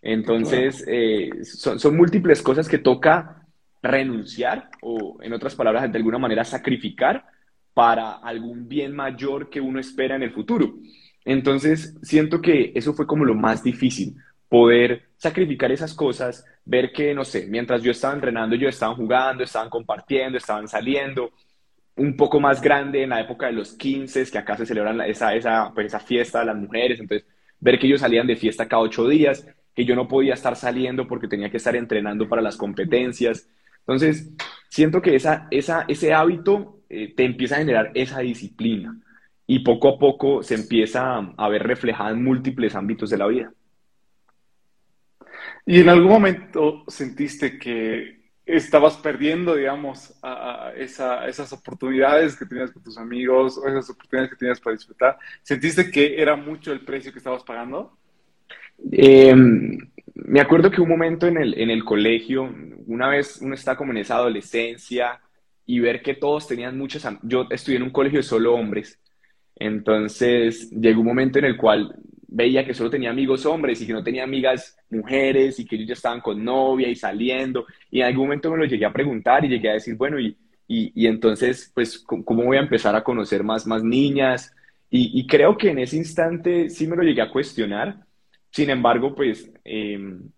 Entonces, 0.00 0.82
eh, 0.88 1.28
son, 1.44 1.78
son 1.78 1.96
múltiples 1.96 2.40
cosas 2.40 2.66
que 2.66 2.78
toca 2.78 3.46
renunciar 3.82 4.70
o, 4.80 5.18
en 5.20 5.34
otras 5.34 5.54
palabras, 5.54 5.92
de 5.92 5.98
alguna 5.98 6.16
manera 6.18 6.44
sacrificar 6.44 7.26
para 7.80 8.10
algún 8.10 8.68
bien 8.68 8.94
mayor 8.94 9.48
que 9.48 9.58
uno 9.58 9.80
espera 9.80 10.14
en 10.14 10.22
el 10.22 10.32
futuro. 10.32 10.74
Entonces, 11.24 11.96
siento 12.02 12.42
que 12.42 12.72
eso 12.74 12.92
fue 12.92 13.06
como 13.06 13.24
lo 13.24 13.34
más 13.34 13.62
difícil, 13.62 14.16
poder 14.50 15.04
sacrificar 15.16 15.72
esas 15.72 15.94
cosas, 15.94 16.44
ver 16.66 16.92
que, 16.92 17.14
no 17.14 17.24
sé, 17.24 17.46
mientras 17.48 17.82
yo 17.82 17.92
estaba 17.92 18.12
entrenando, 18.12 18.54
yo 18.54 18.68
estaban 18.68 18.96
jugando, 18.96 19.44
estaban 19.44 19.70
compartiendo, 19.70 20.36
estaban 20.36 20.68
saliendo, 20.68 21.30
un 21.96 22.18
poco 22.18 22.38
más 22.38 22.60
grande 22.60 23.02
en 23.02 23.08
la 23.08 23.20
época 23.22 23.46
de 23.46 23.52
los 23.52 23.72
15, 23.72 24.30
que 24.30 24.36
acá 24.36 24.58
se 24.58 24.66
celebran 24.66 25.00
esa, 25.00 25.34
esa, 25.34 25.72
pues, 25.72 25.86
esa 25.86 26.00
fiesta 26.00 26.40
de 26.40 26.44
las 26.44 26.56
mujeres, 26.56 27.00
entonces 27.00 27.26
ver 27.60 27.78
que 27.78 27.86
ellos 27.86 28.02
salían 28.02 28.26
de 28.26 28.36
fiesta 28.36 28.68
cada 28.68 28.82
ocho 28.82 29.08
días, 29.08 29.48
que 29.74 29.86
yo 29.86 29.96
no 29.96 30.06
podía 30.06 30.34
estar 30.34 30.54
saliendo 30.54 31.06
porque 31.06 31.28
tenía 31.28 31.50
que 31.50 31.56
estar 31.56 31.74
entrenando 31.74 32.28
para 32.28 32.42
las 32.42 32.58
competencias. 32.58 33.48
Entonces, 33.78 34.30
siento 34.68 35.00
que 35.00 35.16
esa, 35.16 35.48
esa, 35.50 35.86
ese 35.88 36.12
hábito 36.12 36.79
eh, 36.90 37.14
te 37.14 37.24
empieza 37.24 37.54
a 37.54 37.58
generar 37.58 37.92
esa 37.94 38.18
disciplina 38.18 38.98
y 39.46 39.60
poco 39.60 39.88
a 39.88 39.98
poco 39.98 40.42
se 40.42 40.56
empieza 40.56 41.18
a 41.18 41.48
ver 41.48 41.62
reflejada 41.62 42.10
en 42.10 42.24
múltiples 42.24 42.74
ámbitos 42.74 43.10
de 43.10 43.18
la 43.18 43.28
vida. 43.28 43.52
¿Y 45.64 45.80
en 45.80 45.88
algún 45.88 46.10
momento 46.10 46.82
sentiste 46.88 47.60
que 47.60 48.20
estabas 48.44 48.96
perdiendo, 48.96 49.54
digamos, 49.54 50.20
esas 50.76 51.52
oportunidades 51.52 52.36
que 52.36 52.46
tenías 52.46 52.72
con 52.72 52.82
tus 52.82 52.98
amigos 52.98 53.56
o 53.56 53.68
esas 53.68 53.88
oportunidades 53.90 54.30
que 54.30 54.36
tenías 54.36 54.60
para 54.60 54.74
disfrutar? 54.74 55.16
¿Sentiste 55.42 55.92
que 55.92 56.20
era 56.20 56.34
mucho 56.34 56.72
el 56.72 56.80
precio 56.80 57.12
que 57.12 57.18
estabas 57.18 57.44
pagando? 57.44 57.96
Eh, 58.90 59.32
me 60.14 60.40
acuerdo 60.40 60.72
que 60.72 60.80
un 60.80 60.88
momento 60.88 61.28
en 61.28 61.36
el, 61.36 61.56
en 61.56 61.70
el 61.70 61.84
colegio, 61.84 62.52
una 62.86 63.08
vez 63.08 63.38
uno 63.40 63.54
está 63.54 63.76
como 63.76 63.92
en 63.92 63.98
esa 63.98 64.16
adolescencia 64.16 65.20
y 65.70 65.78
ver 65.78 66.02
que 66.02 66.14
todos 66.14 66.48
tenían 66.48 66.76
muchos... 66.76 67.06
Yo 67.22 67.46
estudié 67.48 67.76
en 67.76 67.84
un 67.84 67.90
colegio 67.90 68.18
de 68.18 68.24
solo 68.24 68.54
hombres, 68.54 68.98
entonces 69.54 70.68
llegó 70.70 71.00
un 71.00 71.06
momento 71.06 71.38
en 71.38 71.44
el 71.44 71.56
cual 71.56 71.94
veía 72.26 72.64
que 72.64 72.74
solo 72.74 72.90
tenía 72.90 73.10
amigos 73.10 73.46
hombres 73.46 73.80
y 73.80 73.86
que 73.86 73.92
no 73.92 74.02
tenía 74.02 74.24
amigas 74.24 74.76
mujeres 74.90 75.60
y 75.60 75.66
que 75.66 75.76
ellos 75.76 75.88
ya 75.88 75.94
estaban 75.94 76.20
con 76.20 76.42
novia 76.42 76.88
y 76.88 76.96
saliendo. 76.96 77.66
Y 77.88 78.00
en 78.00 78.06
algún 78.06 78.24
momento 78.24 78.50
me 78.50 78.58
lo 78.58 78.64
llegué 78.64 78.84
a 78.84 78.92
preguntar 78.92 79.44
y 79.44 79.48
llegué 79.48 79.70
a 79.70 79.74
decir, 79.74 79.94
bueno, 79.94 80.18
y, 80.18 80.36
y, 80.66 81.06
entonces, 81.06 81.70
pues, 81.72 81.98
¿cómo 81.98 82.44
voy 82.44 82.56
a 82.56 82.60
empezar 82.60 82.96
a 82.96 83.04
conocer 83.04 83.44
más, 83.44 83.66
más 83.66 83.84
niñas? 83.84 84.52
Y, 84.90 85.24
creo 85.28 85.56
que 85.56 85.70
en 85.70 85.78
ese 85.78 85.96
instante 85.96 86.68
sí 86.68 86.88
me 86.88 86.96
lo 86.96 87.04
llegué 87.04 87.22
a 87.22 87.30
cuestionar. 87.30 88.06
Sin 88.50 88.70
embargo, 88.70 89.14
pues, 89.14 89.52
em, 89.62 90.30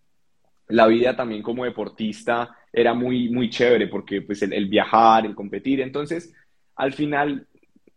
la 0.69 0.87
vida 0.87 1.17
también 1.17 1.43
como 1.43 1.65
deportista 1.65 2.55
era 2.73 2.95
muy, 2.95 3.29
muy 3.29 3.51
chévere 3.51 3.89
porque, 3.89 4.23
pues, 4.23 4.43
el, 4.43 4.53
el 4.53 4.67
viajar, 4.67 5.27
el 5.27 5.35
competir. 5.35 5.81
Entonces, 5.81 6.35
al 6.77 6.93
final 6.93 7.47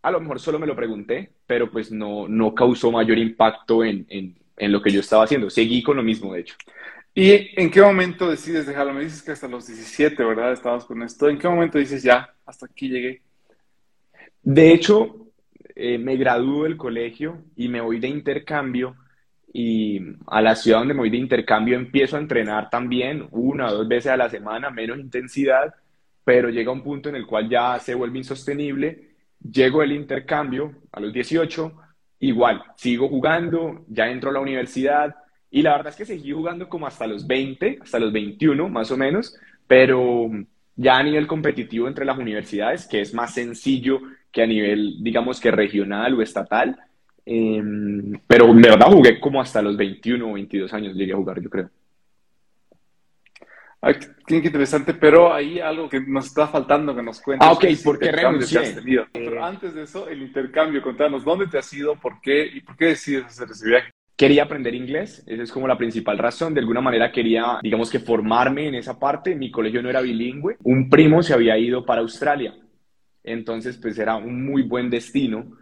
a 0.05 0.11
lo 0.11 0.19
mejor 0.19 0.39
solo 0.39 0.59
me 0.59 0.67
lo 0.67 0.75
pregunté, 0.75 1.31
pero 1.47 1.71
pues 1.71 1.91
no, 1.91 2.27
no 2.27 2.53
causó 2.53 2.91
mayor 2.91 3.17
impacto 3.17 3.83
en, 3.83 4.05
en, 4.07 4.71
lo 4.71 4.79
que 4.79 4.91
yo 4.91 4.99
estaba 4.99 5.23
haciendo. 5.23 5.49
Seguí 5.49 5.81
con 5.81 5.97
lo 5.97 6.03
mismo, 6.03 6.31
de 6.31 6.41
hecho. 6.41 6.55
¿Y 7.15 7.59
en 7.59 7.71
qué 7.71 7.81
momento 7.81 8.29
decides 8.29 8.67
dejarlo? 8.67 8.93
Me 8.93 9.03
dices 9.03 9.23
que 9.23 9.31
hasta 9.31 9.47
los 9.47 9.65
17, 9.65 10.23
¿verdad? 10.23 10.53
Estabas 10.53 10.85
con 10.85 11.01
esto. 11.01 11.27
¿En 11.27 11.39
qué 11.39 11.47
momento 11.47 11.79
dices 11.79 12.03
ya, 12.03 12.31
hasta 12.45 12.67
aquí 12.67 12.87
llegué? 12.87 13.23
De 14.43 14.73
hecho, 14.73 15.25
eh, 15.73 15.97
me 15.97 16.17
graduó 16.17 16.65
del 16.65 16.77
colegio 16.77 17.41
y 17.55 17.67
me 17.67 17.81
voy 17.81 17.99
de 17.99 18.07
intercambio 18.07 18.95
y 19.57 20.01
a 20.27 20.41
la 20.41 20.53
ciudad 20.53 20.79
donde 20.79 20.93
me 20.93 20.99
voy 20.99 21.09
de 21.09 21.15
intercambio 21.15 21.77
empiezo 21.77 22.17
a 22.17 22.19
entrenar 22.19 22.69
también 22.69 23.25
una 23.31 23.67
o 23.67 23.73
dos 23.73 23.87
veces 23.87 24.11
a 24.11 24.17
la 24.17 24.29
semana, 24.29 24.69
menos 24.69 24.99
intensidad, 24.99 25.73
pero 26.25 26.49
llega 26.49 26.73
un 26.73 26.83
punto 26.83 27.07
en 27.07 27.15
el 27.15 27.25
cual 27.25 27.47
ya 27.47 27.79
se 27.79 27.95
vuelve 27.95 28.17
insostenible. 28.17 29.11
Llego 29.39 29.81
el 29.81 29.93
intercambio 29.93 30.73
a 30.91 30.99
los 30.99 31.13
18, 31.13 31.71
igual, 32.19 32.63
sigo 32.75 33.07
jugando, 33.07 33.85
ya 33.87 34.09
entro 34.09 34.29
a 34.29 34.33
la 34.33 34.41
universidad 34.41 35.15
y 35.49 35.61
la 35.61 35.71
verdad 35.71 35.93
es 35.93 35.95
que 35.95 36.05
seguí 36.05 36.33
jugando 36.33 36.67
como 36.67 36.85
hasta 36.85 37.07
los 37.07 37.25
20, 37.25 37.79
hasta 37.81 37.97
los 37.97 38.11
21 38.11 38.67
más 38.67 38.91
o 38.91 38.97
menos, 38.97 39.37
pero 39.67 40.29
ya 40.75 40.97
a 40.97 41.03
nivel 41.03 41.27
competitivo 41.27 41.87
entre 41.87 42.03
las 42.03 42.17
universidades, 42.17 42.87
que 42.87 42.99
es 42.99 43.13
más 43.13 43.33
sencillo 43.33 44.01
que 44.33 44.43
a 44.43 44.47
nivel, 44.47 45.01
digamos 45.01 45.39
que 45.39 45.49
regional 45.49 46.13
o 46.15 46.21
estatal, 46.21 46.77
em, 47.25 48.19
pero 48.27 48.53
de 48.53 48.69
verdad 48.69 48.87
jugué 48.87 49.19
como 49.19 49.41
hasta 49.41 49.61
los 49.61 49.75
21 49.75 50.29
o 50.29 50.33
22 50.33 50.73
años 50.73 50.95
llegué 50.95 51.13
a 51.13 51.17
jugar, 51.17 51.41
yo 51.41 51.49
creo. 51.49 51.69
Qué 54.25 54.37
interesante, 54.37 54.95
pero 54.95 55.31
ahí 55.31 55.59
algo 55.59 55.87
que 55.87 55.99
nos 55.99 56.25
está 56.25 56.47
faltando 56.47 56.95
que 56.95 57.03
nos 57.03 57.21
cuentes. 57.21 57.47
Ah, 57.47 57.51
ok, 57.51 57.65
¿por 57.83 57.99
qué 57.99 58.11
renuncié? 58.11 58.75
Pero 59.13 59.45
antes 59.45 59.75
de 59.75 59.83
eso, 59.83 60.09
el 60.09 60.23
intercambio, 60.23 60.81
contanos, 60.81 61.23
¿dónde 61.23 61.45
te 61.45 61.59
has 61.59 61.71
ido? 61.71 61.95
¿Por 61.95 62.19
qué? 62.19 62.47
¿Y 62.51 62.61
por 62.61 62.75
qué 62.75 62.85
decides 62.85 63.25
hacer 63.25 63.47
ese 63.51 63.69
viaje? 63.69 63.91
Quería 64.15 64.43
aprender 64.43 64.73
inglés, 64.73 65.23
esa 65.27 65.43
es 65.43 65.51
como 65.51 65.67
la 65.67 65.77
principal 65.77 66.17
razón. 66.17 66.53
De 66.53 66.61
alguna 66.61 66.81
manera 66.81 67.11
quería, 67.11 67.59
digamos 67.61 67.91
que 67.91 67.99
formarme 67.99 68.67
en 68.67 68.75
esa 68.75 68.97
parte. 68.97 69.35
Mi 69.35 69.51
colegio 69.51 69.83
no 69.83 69.89
era 69.89 70.01
bilingüe. 70.01 70.57
Un 70.63 70.89
primo 70.89 71.21
se 71.21 71.33
había 71.33 71.57
ido 71.57 71.85
para 71.85 72.01
Australia. 72.01 72.55
Entonces, 73.23 73.77
pues 73.77 73.99
era 73.99 74.15
un 74.15 74.45
muy 74.45 74.63
buen 74.63 74.89
destino. 74.89 75.57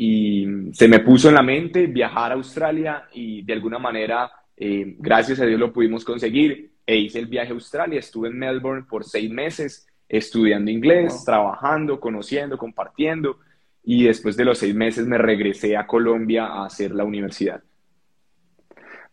Y 0.00 0.46
se 0.74 0.86
me 0.86 1.00
puso 1.00 1.28
en 1.28 1.34
la 1.34 1.42
mente 1.42 1.88
viajar 1.88 2.30
a 2.30 2.36
Australia 2.36 3.08
y 3.14 3.42
de 3.42 3.52
alguna 3.52 3.80
manera, 3.80 4.30
eh, 4.56 4.94
gracias 4.96 5.40
a 5.40 5.44
Dios 5.44 5.58
lo 5.58 5.72
pudimos 5.72 6.04
conseguir 6.04 6.70
e 6.86 6.96
hice 6.98 7.18
el 7.18 7.26
viaje 7.26 7.50
a 7.50 7.54
Australia. 7.54 7.98
Estuve 7.98 8.28
en 8.28 8.38
Melbourne 8.38 8.86
por 8.88 9.02
seis 9.02 9.28
meses 9.28 9.88
estudiando 10.08 10.70
inglés, 10.70 11.24
trabajando, 11.24 11.98
conociendo, 11.98 12.56
compartiendo. 12.56 13.40
Y 13.82 14.04
después 14.04 14.36
de 14.36 14.44
los 14.44 14.58
seis 14.58 14.72
meses 14.72 15.04
me 15.04 15.18
regresé 15.18 15.76
a 15.76 15.88
Colombia 15.88 16.46
a 16.46 16.66
hacer 16.66 16.94
la 16.94 17.02
universidad. 17.02 17.60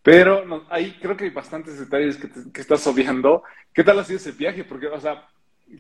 Pero 0.03 0.67
ahí 0.69 0.95
creo 1.01 1.17
que 1.17 1.23
hay 1.23 1.31
bastantes 1.31 1.79
detalles 1.79 2.15
que, 2.17 2.29
que, 2.53 2.61
estás 2.61 2.85
obviando. 2.85 3.41
¿Qué 3.73 3.83
tal 3.83 3.97
ha 3.97 4.03
sido 4.03 4.17
ese 4.17 4.33
viaje? 4.33 4.63
Porque, 4.63 4.85
o 4.85 4.99
sea, 4.99 5.27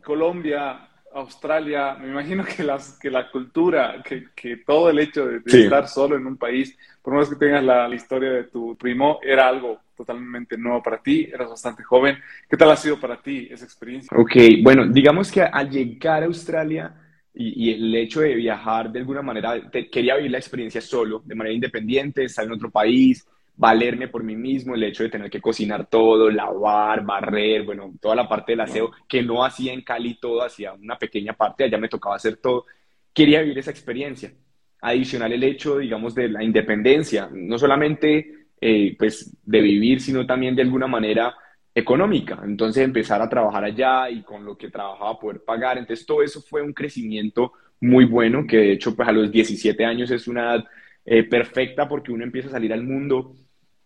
Colombia, 0.03 0.89
Australia, 1.15 1.95
me 1.95 2.09
imagino 2.09 2.43
que, 2.43 2.61
las, 2.61 2.99
que 2.99 3.09
la 3.09 3.31
cultura, 3.31 4.03
que, 4.03 4.27
que 4.35 4.57
todo 4.57 4.89
el 4.89 4.99
hecho 4.99 5.25
de, 5.25 5.41
estar 5.45 5.87
solo 5.87 6.17
en 6.17 6.27
un 6.27 6.35
país, 6.35 6.77
por 7.01 7.13
lo 7.13 7.19
menos 7.19 7.29
que 7.29 7.37
tengas 7.37 7.63
la, 7.63 7.87
la, 7.87 7.95
historia 7.95 8.31
de 8.31 8.43
tu 8.43 8.75
primo, 8.75 9.19
era 9.23 9.47
algo 9.47 9.79
totalmente 9.95 10.57
nuevo 10.57 10.83
para 10.83 11.01
ti, 11.01 11.29
eras 11.31 11.49
bastante 11.49 11.83
joven. 11.83 12.17
¿Qué 12.49 12.57
tal 12.57 12.69
ha 12.69 12.75
sido 12.75 12.99
para 12.99 13.21
ti 13.21 13.47
esa 13.49 13.63
experiencia? 13.63 14.15
Ok, 14.17 14.35
bueno, 14.61 14.85
digamos 14.87 15.31
que 15.31 15.41
al 15.41 15.69
llegar 15.69 16.21
a 16.21 16.25
Australia 16.25 16.93
y, 17.33 17.69
y 17.69 17.73
el 17.73 17.95
hecho 17.95 18.19
de 18.19 18.35
viajar 18.35 18.91
de 18.91 18.99
alguna 18.99 19.21
manera, 19.21 19.53
quería 19.89 20.17
vivir 20.17 20.31
la 20.31 20.39
experiencia 20.39 20.81
solo, 20.81 21.21
de 21.23 21.35
manera 21.35 21.55
independiente, 21.55 22.25
estar 22.25 22.43
en 22.43 22.51
otro 22.51 22.69
país, 22.69 23.25
valerme 23.57 24.07
por 24.07 24.23
mí 24.23 24.35
mismo, 24.35 24.75
el 24.75 24.83
hecho 24.83 25.03
de 25.03 25.09
tener 25.09 25.29
que 25.29 25.41
cocinar 25.41 25.87
todo, 25.87 26.29
lavar, 26.29 27.05
barrer, 27.05 27.63
bueno, 27.63 27.93
toda 28.01 28.15
la 28.15 28.27
parte 28.27 28.51
del 28.51 28.61
aseo 28.61 28.91
que 29.07 29.23
no 29.23 29.45
hacía 29.45 29.73
en 29.73 29.81
Cali 29.81 30.15
todo, 30.15 30.43
hacía 30.43 30.73
una 30.73 30.97
pequeña 30.97 31.33
parte, 31.33 31.63
allá 31.63 31.77
me 31.77 31.89
tocaba 31.89 32.15
hacer 32.15 32.37
todo. 32.37 32.65
Quería 33.13 33.41
vivir 33.41 33.59
esa 33.59 33.71
experiencia. 33.71 34.33
Adicional 34.81 35.31
el 35.31 35.43
hecho, 35.43 35.77
digamos, 35.77 36.13
de 36.13 36.29
la 36.29 36.43
independencia, 36.43 37.29
no 37.31 37.57
solamente 37.57 38.47
eh, 38.59 38.95
pues 38.97 39.35
de 39.43 39.61
vivir, 39.61 40.01
sino 40.01 40.25
también 40.25 40.55
de 40.55 40.61
alguna 40.61 40.87
manera 40.87 41.35
económica. 41.73 42.39
Entonces 42.43 42.83
empezar 42.83 43.21
a 43.21 43.29
trabajar 43.29 43.63
allá 43.63 44.09
y 44.09 44.23
con 44.23 44.45
lo 44.45 44.57
que 44.57 44.69
trabajaba 44.69 45.19
poder 45.19 45.43
pagar. 45.43 45.77
Entonces 45.77 46.05
todo 46.05 46.23
eso 46.23 46.41
fue 46.41 46.61
un 46.61 46.73
crecimiento 46.73 47.53
muy 47.81 48.05
bueno, 48.05 48.45
que 48.47 48.57
de 48.57 48.71
hecho 48.73 48.95
pues 48.95 49.07
a 49.07 49.11
los 49.11 49.31
17 49.31 49.83
años 49.85 50.11
es 50.11 50.27
una 50.27 50.41
edad 50.41 50.65
eh, 51.05 51.23
perfecta 51.23 51.87
porque 51.87 52.11
uno 52.11 52.23
empieza 52.23 52.47
a 52.47 52.51
salir 52.51 52.73
al 52.73 52.83
mundo 52.83 53.35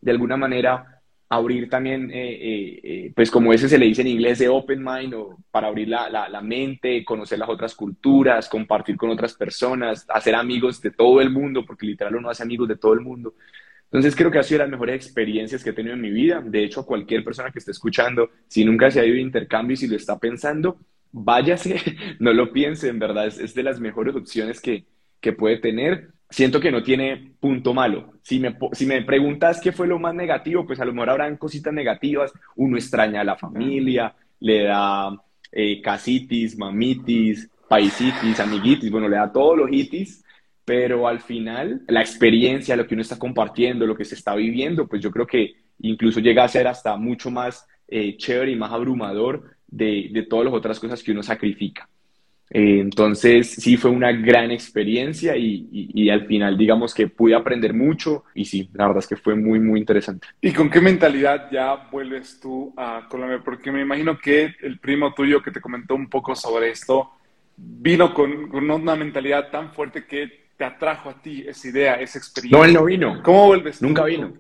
de 0.01 0.12
alguna 0.12 0.38
manera 0.38 1.00
abrir 1.29 1.70
también, 1.70 2.10
eh, 2.12 2.34
eh, 2.34 2.79
eh, 2.84 3.12
pues 3.15 3.29
como 3.29 3.53
ese 3.53 3.70
se 3.70 3.77
le 3.77 3.86
dice 3.86 4.01
en 4.01 4.08
inglés, 4.08 4.39
de 4.39 4.50
open 4.50 4.84
mind, 4.84 5.13
o 5.13 5.38
para 5.51 5.68
abrir 5.68 5.88
la, 5.88 6.10
la, 6.10 6.41
mente, 6.41 7.06
conocer 7.06 7.38
las 7.38 7.50
otras 7.50 7.75
culturas, 7.75 8.50
compartir 8.50 8.98
con 8.98 9.12
otras 9.12 9.36
personas, 9.36 10.08
hacer 10.10 10.34
amigos 10.34 10.82
de 10.82 10.89
todo 10.89 11.22
el 11.22 11.29
mundo, 11.29 11.63
porque 11.65 11.86
literal 11.86 12.15
uno 12.15 12.29
hace 12.32 12.41
amigos 12.41 12.68
de 12.68 12.77
todo 12.77 12.94
el 12.94 13.01
mundo. 13.01 13.36
Entonces 13.86 14.15
creo 14.15 14.32
que 14.32 14.39
ha 14.39 14.44
sido 14.44 14.60
de 14.60 14.65
las 14.65 14.72
mejores 14.72 14.96
experiencias 14.96 15.63
que 15.63 15.70
he 15.70 15.74
tenido 15.74 15.94
en 15.94 16.01
mi 16.01 16.10
vida. 16.12 16.41
De 16.44 16.63
hecho, 16.63 16.86
cualquier 16.86 17.24
persona 17.24 17.51
que 17.51 17.60
esté 17.60 17.72
escuchando, 17.72 18.29
si 18.48 18.65
nunca 18.65 18.89
se 18.89 19.00
ha 19.00 19.06
ido 19.06 19.15
de 19.15 19.22
intercambio 19.22 19.75
y 19.75 19.77
si 19.77 19.88
lo 19.88 19.96
está 19.96 20.18
pensando, 20.18 20.79
váyase, 21.12 21.79
no 22.20 22.34
lo 22.34 22.51
piense, 22.51 22.88
en 22.89 23.00
verdad, 23.00 23.27
es, 23.27 23.38
es 23.39 23.53
de 23.53 23.63
las 23.63 23.79
mejores 23.79 24.15
opciones 24.15 24.62
que, 24.62 24.86
que 25.20 25.34
puede 25.34 25.58
tener 25.58 26.10
siento 26.30 26.60
que 26.60 26.72
no 26.72 26.84
tiene 26.84 27.32
punto 27.40 27.74
malo. 27.74 28.14
Si 28.22 28.40
me, 28.40 29.02
preguntas 29.02 29.60
qué 29.62 29.72
fue 29.72 29.88
lo 29.88 30.00
más 30.00 30.14
negativo, 30.14 30.66
pues 30.66 30.80
a 30.80 30.86
lo 30.86 30.94
mejor 30.94 31.12
habrán 31.12 31.38
cositas 31.38 31.74
negativas. 31.74 32.32
Uno 32.56 32.78
extraña 32.78 33.22
a 33.22 33.24
la 33.26 33.36
familia, 33.36 34.16
le 34.40 34.64
da 34.64 35.12
eh, 35.52 35.82
casitis, 35.82 36.58
mamitis, 36.58 37.50
paisitis, 37.68 38.40
amiguitis, 38.40 38.92
bueno, 38.92 39.08
le 39.08 39.18
da 39.18 39.32
todos 39.32 39.58
los 39.58 39.72
hitis, 39.72 40.24
pero 40.64 41.08
al 41.08 41.20
final 41.22 41.82
la 41.88 42.02
experiencia, 42.02 42.76
lo 42.76 42.88
que 42.88 42.94
uno 42.94 43.02
está 43.02 43.18
compartiendo, 43.18 43.88
lo 43.88 43.96
que 43.96 44.06
se 44.06 44.16
está 44.16 44.36
viviendo, 44.36 44.88
pues 44.88 45.02
yo 45.02 45.12
creo 45.12 45.26
que 45.26 45.56
incluso 45.80 46.20
llega 46.20 46.44
a 46.44 46.48
ser 46.48 46.68
hasta 46.68 46.96
mucho 46.98 47.32
más 47.32 47.68
eh, 47.88 48.18
chévere 48.18 48.52
y 48.52 48.56
más 48.56 48.72
abrumador 48.72 49.56
de, 49.68 50.10
de 50.12 50.24
todas 50.24 50.46
las 50.46 50.54
otras 50.54 50.80
cosas 50.80 51.02
que 51.02 51.12
uno 51.12 51.24
sacrifica. 51.24 51.90
Eh, 52.51 52.79
entonces, 52.79 53.51
sí, 53.51 53.77
fue 53.77 53.91
una 53.91 54.12
gran 54.12 54.50
experiencia 54.50 55.36
y, 55.36 55.68
y, 55.72 56.10
al 56.10 56.25
final, 56.25 56.58
digamos 56.58 56.96
que 56.96 57.08
pude 57.08 57.36
aprender 57.36 57.74
mucho 57.74 58.24
y 58.34 58.46
sí, 58.46 58.70
la 58.74 58.88
verdad 58.88 59.03
es 59.03 59.08
que 59.08 59.15
fue 59.15 59.36
muy, 59.36 59.60
muy 59.60 59.79
interesante. 59.79 60.27
¿Y 60.41 60.51
con 60.51 60.70
qué 60.70 60.82
mentalidad 60.82 61.50
ya 61.51 61.88
vuelves 61.91 62.39
tú 62.39 62.74
a 62.75 63.08
Colombia? 63.08 63.41
Porque 63.44 63.72
me 63.72 63.82
imagino 63.82 64.18
que 64.18 64.56
el 64.62 64.79
primo 64.79 65.13
tuyo 65.13 65.44
que 65.44 65.51
te 65.51 65.62
comentó 65.62 65.94
un 65.94 66.10
poco 66.10 66.36
sobre 66.36 66.72
esto 66.72 67.12
vino 67.56 68.13
con, 68.13 68.48
con 68.50 68.70
una 68.70 68.96
mentalidad 68.96 69.51
tan 69.51 69.72
fuerte 69.74 70.06
que 70.06 70.50
te 70.58 70.65
atrajo 70.65 71.10
a 71.10 71.22
ti 71.22 71.46
esa 71.48 71.68
idea, 71.68 71.94
esa 71.96 72.18
experiencia. 72.18 72.58
No, 72.58 72.65
él 72.65 72.74
no 72.74 72.84
vino. 72.84 73.22
¿Cómo 73.24 73.48
vuelves? 73.48 73.82
Nunca 73.82 74.03
vino. 74.06 74.34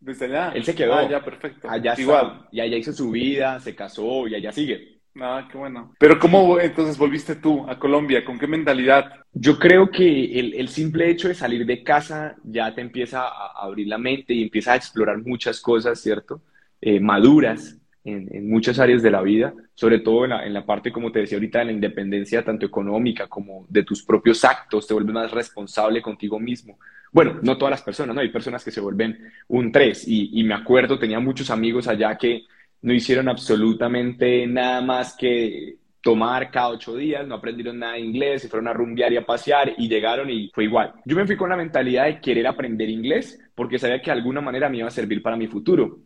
Desde 0.00 0.24
allá. 0.24 0.52
Él 0.54 0.64
se 0.64 0.74
quedó. 0.74 0.94
Ah, 0.94 1.08
ya, 1.08 1.22
perfecto. 1.22 1.68
Allá 1.70 1.94
Igual. 1.98 2.48
Y 2.50 2.60
allá 2.60 2.76
hizo 2.76 2.92
su 2.92 3.10
vida, 3.10 3.60
se 3.60 3.74
casó 3.76 4.26
y 4.26 4.34
allá 4.34 4.50
sigue. 4.50 4.89
Ah, 5.18 5.48
qué 5.50 5.58
bueno. 5.58 5.92
Pero 5.98 6.18
¿cómo 6.18 6.60
entonces 6.60 6.96
volviste 6.96 7.34
tú 7.34 7.68
a 7.68 7.78
Colombia? 7.78 8.24
¿Con 8.24 8.38
qué 8.38 8.46
mentalidad? 8.46 9.12
Yo 9.32 9.58
creo 9.58 9.90
que 9.90 10.38
el, 10.38 10.54
el, 10.54 10.68
simple 10.68 11.10
hecho 11.10 11.28
de 11.28 11.34
salir 11.34 11.66
de 11.66 11.82
casa 11.82 12.36
ya 12.44 12.72
te 12.74 12.80
empieza 12.80 13.22
a 13.22 13.64
abrir 13.64 13.88
la 13.88 13.98
mente 13.98 14.34
y 14.34 14.42
empieza 14.44 14.72
a 14.72 14.76
explorar 14.76 15.18
muchas 15.18 15.60
cosas, 15.60 16.00
¿cierto? 16.00 16.42
Eh, 16.80 17.00
maduras 17.00 17.76
en, 18.04 18.28
en, 18.34 18.48
muchas 18.48 18.78
áreas 18.78 19.02
de 19.02 19.10
la 19.10 19.20
vida, 19.20 19.52
sobre 19.74 19.98
todo 19.98 20.24
en 20.24 20.30
la, 20.30 20.46
en 20.46 20.54
la, 20.54 20.64
parte, 20.64 20.92
como 20.92 21.10
te 21.10 21.20
decía 21.20 21.36
ahorita, 21.36 21.58
de 21.58 21.64
la 21.66 21.72
independencia 21.72 22.44
tanto 22.44 22.64
económica 22.64 23.26
como 23.26 23.66
de 23.68 23.82
tus 23.82 24.04
propios 24.04 24.44
actos, 24.44 24.86
te 24.86 24.94
vuelves 24.94 25.14
más 25.14 25.30
responsable 25.32 26.00
contigo 26.00 26.38
mismo. 26.38 26.78
Bueno, 27.12 27.40
no 27.42 27.58
todas 27.58 27.72
las 27.72 27.82
personas, 27.82 28.14
¿no? 28.14 28.20
Hay 28.20 28.30
personas 28.30 28.64
que 28.64 28.70
se 28.70 28.80
vuelven 28.80 29.18
un 29.48 29.72
tres 29.72 30.06
y, 30.06 30.30
y 30.40 30.44
me 30.44 30.54
acuerdo, 30.54 30.98
tenía 30.98 31.18
muchos 31.18 31.50
amigos 31.50 31.88
allá 31.88 32.16
que 32.16 32.44
no 32.82 32.92
hicieron 32.92 33.28
absolutamente 33.28 34.46
nada 34.46 34.80
más 34.80 35.16
que 35.16 35.76
tomar 36.02 36.50
cada 36.50 36.70
ocho 36.70 36.96
días, 36.96 37.26
no 37.26 37.34
aprendieron 37.34 37.78
nada 37.78 37.94
de 37.94 38.00
inglés, 38.00 38.42
se 38.42 38.48
fueron 38.48 38.68
a 38.68 38.72
rumbear 38.72 39.12
y 39.12 39.18
a 39.18 39.26
pasear 39.26 39.74
y 39.76 39.88
llegaron 39.88 40.30
y 40.30 40.50
fue 40.54 40.64
igual. 40.64 40.94
Yo 41.04 41.16
me 41.16 41.26
fui 41.26 41.36
con 41.36 41.50
la 41.50 41.56
mentalidad 41.56 42.06
de 42.06 42.20
querer 42.20 42.46
aprender 42.46 42.88
inglés 42.88 43.38
porque 43.54 43.78
sabía 43.78 44.00
que 44.00 44.10
de 44.10 44.16
alguna 44.16 44.40
manera 44.40 44.68
me 44.68 44.78
iba 44.78 44.88
a 44.88 44.90
servir 44.90 45.22
para 45.22 45.36
mi 45.36 45.46
futuro. 45.46 45.98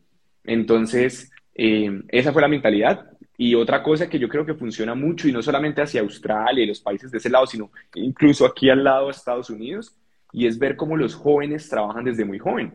Entonces, 0.42 1.30
eh, 1.54 2.02
esa 2.08 2.32
fue 2.32 2.42
la 2.42 2.48
mentalidad. 2.48 3.08
Y 3.36 3.54
otra 3.54 3.82
cosa 3.82 4.08
que 4.08 4.18
yo 4.18 4.28
creo 4.28 4.46
que 4.46 4.54
funciona 4.54 4.94
mucho, 4.94 5.28
y 5.28 5.32
no 5.32 5.42
solamente 5.42 5.82
hacia 5.82 6.00
Australia 6.00 6.62
y 6.62 6.68
los 6.68 6.80
países 6.80 7.10
de 7.10 7.18
ese 7.18 7.30
lado, 7.30 7.46
sino 7.46 7.70
incluso 7.94 8.46
aquí 8.46 8.70
al 8.70 8.84
lado 8.84 9.06
de 9.06 9.12
Estados 9.12 9.50
Unidos, 9.50 9.96
y 10.32 10.46
es 10.46 10.58
ver 10.58 10.76
cómo 10.76 10.96
los 10.96 11.14
jóvenes 11.14 11.68
trabajan 11.68 12.04
desde 12.04 12.24
muy 12.24 12.38
joven. 12.38 12.74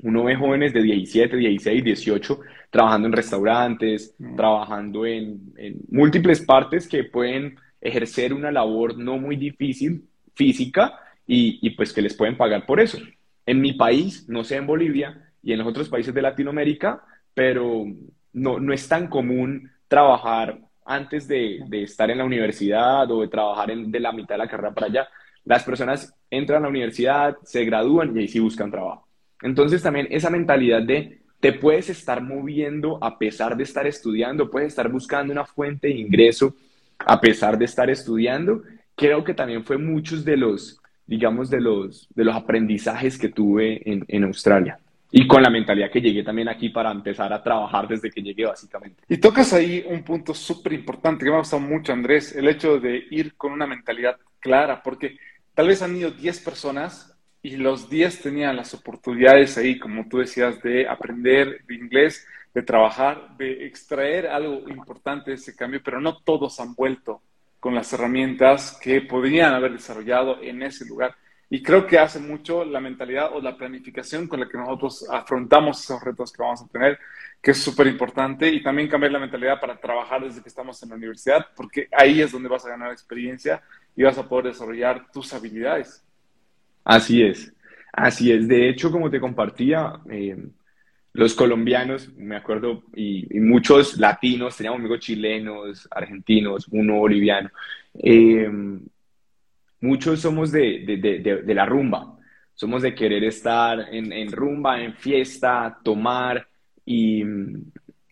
Uno 0.00 0.24
ve 0.24 0.36
jóvenes 0.36 0.72
de 0.72 0.82
17, 0.82 1.36
16, 1.36 1.84
18 1.84 2.40
trabajando 2.74 3.06
en 3.06 3.12
restaurantes, 3.12 4.16
mm. 4.18 4.34
trabajando 4.34 5.06
en, 5.06 5.54
múltiples 5.92 6.40
partes 6.40 6.88
que 6.88 7.04
pueden 7.04 7.56
ejercer 7.80 8.34
una 8.34 8.50
labor 8.50 8.98
no 8.98 9.16
muy 9.16 9.36
difícil 9.36 10.08
física 10.34 10.98
y, 11.24 11.70
pues 11.76 11.92
que 11.92 12.02
les 12.02 12.14
pueden 12.14 12.36
pagar 12.36 12.66
por 12.66 12.80
eso. 12.80 12.98
En 13.46 13.60
mi 13.60 13.74
país, 13.74 14.28
no 14.28 14.42
sé 14.42 14.56
en 14.56 14.66
Bolivia 14.66 15.22
y 15.40 15.52
en 15.52 15.58
los 15.60 15.68
otros 15.68 15.88
países 15.88 16.12
de 16.12 16.20
Latinoamérica, 16.20 17.04
pero 17.32 17.84
no, 18.32 18.58
no 18.58 18.72
es 18.72 18.88
tan 18.88 19.06
común 19.06 19.70
trabajar 19.86 20.58
antes 20.84 21.28
de, 21.28 21.62
estar 21.70 22.10
en 22.10 22.18
la 22.18 22.24
universidad 22.24 23.08
o 23.08 23.20
de 23.20 23.28
trabajar 23.28 23.72
de 23.72 24.00
la 24.00 24.10
mitad 24.10 24.34
de 24.34 24.38
la 24.38 24.48
carrera 24.48 24.74
para 24.74 24.88
allá. 24.88 25.08
Las 25.44 25.62
personas 25.62 26.12
entran 26.28 26.58
a 26.58 26.62
la 26.62 26.70
universidad, 26.70 27.36
se 27.44 27.64
gradúan 27.64 28.16
y 28.16 28.22
ahí 28.22 28.26
sí 28.26 28.40
buscan 28.40 28.72
trabajo. 28.72 29.06
Entonces 29.42 29.80
también 29.80 30.08
esa 30.10 30.28
mentalidad 30.28 30.82
de 30.82 31.20
te 31.44 31.52
puedes 31.52 31.90
estar 31.90 32.22
moviendo 32.22 32.96
a 33.04 33.18
pesar 33.18 33.54
de 33.54 33.64
estar 33.64 33.86
estudiando, 33.86 34.48
puedes 34.48 34.68
estar 34.68 34.90
buscando 34.90 35.30
una 35.30 35.44
fuente 35.44 35.88
de 35.88 35.98
ingreso 35.98 36.54
a 36.98 37.20
pesar 37.20 37.58
de 37.58 37.66
estar 37.66 37.90
estudiando, 37.90 38.62
creo 38.94 39.22
que 39.22 39.34
también 39.34 39.62
fue 39.62 39.76
muchos 39.76 40.24
de 40.24 40.38
los, 40.38 40.80
digamos, 41.06 41.50
de 41.50 41.60
los, 41.60 42.08
de 42.14 42.24
los 42.24 42.34
aprendizajes 42.34 43.18
que 43.18 43.28
tuve 43.28 43.82
en, 43.84 44.06
en 44.08 44.24
Australia. 44.24 44.78
Y 45.10 45.26
con 45.26 45.42
la 45.42 45.50
mentalidad 45.50 45.90
que 45.90 46.00
llegué 46.00 46.22
también 46.22 46.48
aquí 46.48 46.70
para 46.70 46.90
empezar 46.90 47.30
a 47.30 47.42
trabajar 47.42 47.88
desde 47.88 48.10
que 48.10 48.22
llegué, 48.22 48.46
básicamente. 48.46 49.02
Y 49.06 49.18
tocas 49.18 49.52
ahí 49.52 49.84
un 49.86 50.02
punto 50.02 50.32
súper 50.32 50.72
importante 50.72 51.26
que 51.26 51.30
me 51.30 51.36
ha 51.36 51.40
gustado 51.40 51.60
mucho, 51.60 51.92
Andrés, 51.92 52.34
el 52.34 52.48
hecho 52.48 52.80
de 52.80 53.04
ir 53.10 53.34
con 53.34 53.52
una 53.52 53.66
mentalidad 53.66 54.16
clara, 54.40 54.82
porque 54.82 55.18
tal 55.52 55.68
vez 55.68 55.82
han 55.82 55.94
ido 55.94 56.10
10 56.10 56.40
personas 56.40 57.13
y 57.44 57.58
los 57.58 57.90
10 57.90 58.22
tenían 58.22 58.56
las 58.56 58.72
oportunidades 58.72 59.58
ahí, 59.58 59.78
como 59.78 60.08
tú 60.08 60.16
decías, 60.16 60.62
de 60.62 60.88
aprender 60.88 61.62
de 61.66 61.74
inglés, 61.74 62.26
de 62.54 62.62
trabajar, 62.62 63.36
de 63.36 63.66
extraer 63.66 64.28
algo 64.28 64.66
importante 64.70 65.30
de 65.30 65.36
ese 65.36 65.54
cambio, 65.54 65.82
pero 65.84 66.00
no 66.00 66.16
todos 66.22 66.58
han 66.58 66.74
vuelto 66.74 67.20
con 67.60 67.74
las 67.74 67.92
herramientas 67.92 68.78
que 68.82 69.02
podrían 69.02 69.52
haber 69.52 69.72
desarrollado 69.72 70.40
en 70.42 70.62
ese 70.62 70.86
lugar. 70.86 71.16
Y 71.50 71.62
creo 71.62 71.86
que 71.86 71.98
hace 71.98 72.18
mucho 72.18 72.64
la 72.64 72.80
mentalidad 72.80 73.34
o 73.34 73.42
la 73.42 73.58
planificación 73.58 74.26
con 74.26 74.40
la 74.40 74.48
que 74.48 74.56
nosotros 74.56 75.06
afrontamos 75.12 75.84
esos 75.84 76.02
retos 76.02 76.32
que 76.32 76.42
vamos 76.42 76.62
a 76.62 76.68
tener, 76.68 76.98
que 77.42 77.50
es 77.50 77.58
súper 77.58 77.88
importante, 77.88 78.48
y 78.48 78.62
también 78.62 78.88
cambiar 78.88 79.12
la 79.12 79.18
mentalidad 79.18 79.60
para 79.60 79.78
trabajar 79.78 80.24
desde 80.24 80.40
que 80.40 80.48
estamos 80.48 80.82
en 80.82 80.88
la 80.88 80.94
universidad, 80.94 81.44
porque 81.54 81.88
ahí 81.92 82.22
es 82.22 82.32
donde 82.32 82.48
vas 82.48 82.64
a 82.64 82.70
ganar 82.70 82.90
experiencia 82.90 83.62
y 83.94 84.02
vas 84.02 84.16
a 84.16 84.26
poder 84.26 84.46
desarrollar 84.46 85.12
tus 85.12 85.34
habilidades. 85.34 86.03
Así 86.84 87.22
es, 87.22 87.52
así 87.92 88.30
es. 88.30 88.46
De 88.46 88.68
hecho, 88.68 88.90
como 88.92 89.10
te 89.10 89.20
compartía, 89.20 90.00
eh, 90.10 90.36
los 91.14 91.34
colombianos, 91.34 92.12
me 92.16 92.36
acuerdo, 92.36 92.84
y, 92.94 93.26
muchos 93.40 93.98
latinos, 93.98 94.56
teníamos 94.56 94.80
amigos 94.80 95.00
chilenos, 95.00 95.88
argentinos, 95.90 96.68
uno 96.70 96.98
boliviano, 96.98 97.50
eh, 97.94 98.50
muchos 99.80 100.20
somos 100.20 100.50
de, 100.52 101.44
la 101.46 101.66
rumba, 101.66 102.18
somos 102.54 102.82
de 102.82 102.94
querer 102.94 103.24
estar 103.24 103.88
en, 103.92 104.30
rumba, 104.32 104.82
en 104.82 104.94
fiesta, 104.94 105.78
tomar, 105.84 106.46
y, 106.84 107.22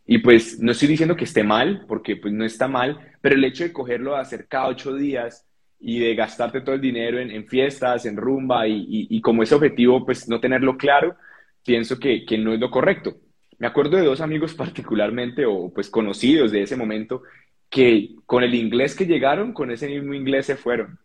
y, 0.07 0.19
pues 0.19 0.61
no 0.61 0.73
estoy 0.73 0.89
diciendo 0.89 1.17
que 1.17 1.25
esté 1.25 1.43
mal, 1.43 1.85
porque 1.89 2.17
pues 2.17 2.33
no 2.33 2.45
está 2.45 2.69
mal, 2.69 3.15
pero 3.21 3.35
el 3.35 3.45
hecho 3.45 3.65
de 3.65 3.73
cogerlo, 3.73 4.15
de 4.15 4.21
hacer 4.21 4.47
cada 4.47 4.69
ocho 4.69 4.95
días, 4.95 5.45
y 5.85 5.99
de 5.99 6.15
gastarte 6.15 6.61
todo 6.61 6.77
el 6.77 6.81
dinero 6.81 7.19
en, 7.19 7.47
fiestas, 7.49 8.07
en 8.07 8.17
rumba 8.17 8.69
y, 8.69 9.21
como 9.21 9.43
ese 9.43 9.57
objetivo, 9.57 10.07
pues 10.07 10.29
no 10.29 10.41
tenerlo 10.41 10.77
claro, 10.77 11.17
pienso 11.65 11.99
que, 11.99 12.25
no 12.39 12.55
es 12.55 12.61
lo 12.61 12.71
correcto. 12.71 13.17
Me 13.59 13.67
acuerdo 13.67 13.97
de 13.97 14.05
dos 14.05 14.21
amigos 14.21 14.55
particularmente 14.63 15.45
o 15.45 15.73
pues 15.75 15.91
conocidos 15.91 16.53
de 16.53 16.63
ese 16.63 16.77
momento 16.77 17.23
que 17.69 18.15
con 18.27 18.45
el 18.45 18.55
inglés 18.55 18.95
que 18.95 19.07
llegaron, 19.07 19.53
con 19.53 19.73
ese 19.73 19.89
mismo 19.89 20.15
inglés 20.15 20.47
se 20.47 20.57
fueron. 20.57 20.99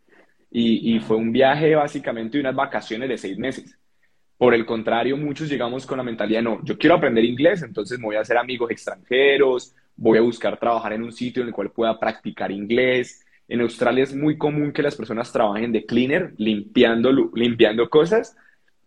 Y, 0.52 0.96
y 0.96 1.00
fue 1.00 1.18
un 1.18 1.32
viaje 1.32 1.76
básicamente 1.76 2.38
de 2.38 2.42
unas 2.42 2.56
vacaciones 2.56 3.10
de 3.10 3.18
seis 3.18 3.38
meses. 3.38 3.78
Por 4.38 4.54
el 4.54 4.66
contrario, 4.66 5.18
muchos 5.18 5.50
llegamos 5.50 5.88
con 5.88 5.98
la 5.98 6.04
mentalidad, 6.04 6.44
no, 6.44 6.64
yo 6.64 6.78
quiero 6.78 6.96
aprender 6.96 7.26
inglés, 7.26 7.64
entonces 7.64 7.98
me 7.98 8.06
voy 8.06 8.16
a 8.18 8.22
hacer 8.22 8.38
amigos 8.38 8.70
extranjeros, 8.70 9.74
voy 9.96 10.20
a 10.20 10.22
buscar 10.22 10.60
trabajar 10.60 10.94
en 10.94 11.02
un 11.02 11.12
sitio 11.12 11.42
en 11.42 11.48
el 11.48 11.54
cual 11.56 11.72
pueda 11.72 12.00
practicar 12.00 12.52
inglés, 12.52 13.26
en 13.48 13.62
Australia 13.62 14.04
es 14.04 14.16
muy 14.16 14.38
común 14.38 14.72
que 14.72 14.82
las 14.82 14.96
personas 14.96 15.32
trabajen 15.32 15.72
de 15.72 15.86
cleaner, 15.86 16.34
limpiando, 16.38 17.12
limpiando 17.34 17.90
cosas, 17.90 18.36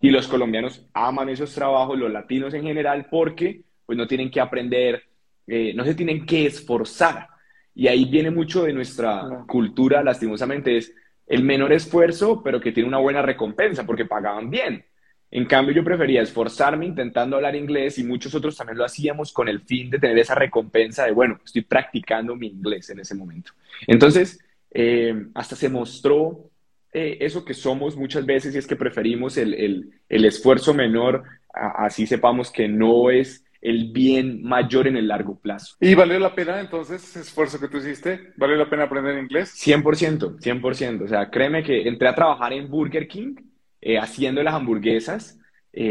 y 0.01 0.11
los 0.11 0.29
colombianos 0.29 0.87
aman 0.95 1.29
esos 1.29 1.55
trabajos, 1.55 1.99
los 1.99 2.11
latinos 2.11 2.55
en 2.55 2.63
general, 2.63 3.07
porque 3.11 3.63
pues 3.87 3.99
no 3.99 4.07
tienen 4.07 4.31
que 4.31 4.41
aprender, 4.41 5.05
eh, 5.47 5.73
no 5.75 5.85
se 5.85 5.95
tienen 5.95 6.25
que 6.25 6.47
esforzar. 6.47 7.29
Y 7.75 7.89
ahí 7.89 8.05
viene 8.07 8.31
mucho 8.31 8.65
de 8.65 8.73
nuestra 8.73 9.45
cultura, 9.47 10.03
lastimosamente, 10.03 10.77
es 10.77 10.95
el 11.27 11.43
menor 11.45 11.73
esfuerzo, 11.73 12.43
pero 12.43 12.61
que 12.61 12.73
tiene 12.73 12.89
una 12.89 12.99
buena 12.99 13.23
recompensa, 13.23 13.87
porque 13.87 14.05
pagaban 14.05 14.51
bien. 14.51 14.85
En 15.31 15.45
cambio, 15.45 15.75
yo 15.75 15.85
prefería 15.85 16.23
esforzarme 16.23 16.87
intentando 16.87 17.37
hablar 17.37 17.55
inglés 17.55 17.99
y 17.99 18.05
muchos 18.05 18.35
otros 18.35 18.57
también 18.57 18.79
lo 18.79 18.85
hacíamos 18.85 19.33
con 19.33 19.49
el 19.49 19.61
fin 19.61 19.89
de 19.89 20.01
tener 20.01 20.19
esa 20.19 20.35
recompensa 20.35 21.05
de, 21.05 21.13
bueno, 21.13 21.39
estoy 21.45 21.63
practicando 21.63 22.35
mi 22.35 22.49
inglés 22.49 22.91
en 22.91 22.99
ese 22.99 23.15
momento. 23.15 23.53
Entonces, 23.87 24.41
eh, 24.71 25.27
hasta 25.35 25.57
se 25.57 25.69
mostró 25.69 26.51
eh, 26.93 27.19
eso 27.21 27.45
que 27.45 27.55
somos 27.55 27.97
muchas 27.97 28.25
veces 28.25 28.55
y 28.55 28.59
es 28.59 28.67
que 28.67 28.77
preferimos 28.77 29.37
el, 29.37 29.93
esfuerzo 30.09 30.75
menor, 30.75 31.25
así 31.53 32.07
sepamos 32.07 32.51
que 32.51 32.69
no 32.69 33.11
es 33.11 33.45
el 33.61 33.93
bien 33.93 34.43
mayor 34.43 34.87
en 34.87 34.97
el 34.97 35.09
largo 35.09 35.39
plazo. 35.39 35.77
¿Y 35.81 35.95
valió 35.95 36.19
la 36.19 36.35
pena 36.35 36.61
entonces 36.61 37.03
ese 37.03 37.21
esfuerzo 37.21 37.61
que 37.61 37.69
tú 37.69 37.77
hiciste? 37.77 38.33
¿Valió 38.37 38.57
la 38.57 38.71
pena 38.71 38.85
aprender 38.85 39.19
inglés? 39.19 39.55
100%, 39.55 40.39
100%. 40.39 41.05
O 41.05 41.09
sea, 41.09 41.29
créeme 41.29 41.63
que 41.63 41.87
entré 41.87 42.09
a 42.09 42.15
trabajar 42.15 42.53
en 42.53 42.69
Burger 42.69 43.07
King 43.07 43.35
eh, 43.81 43.99
haciendo 43.99 44.43
las 44.43 44.55
hamburguesas 44.55 45.37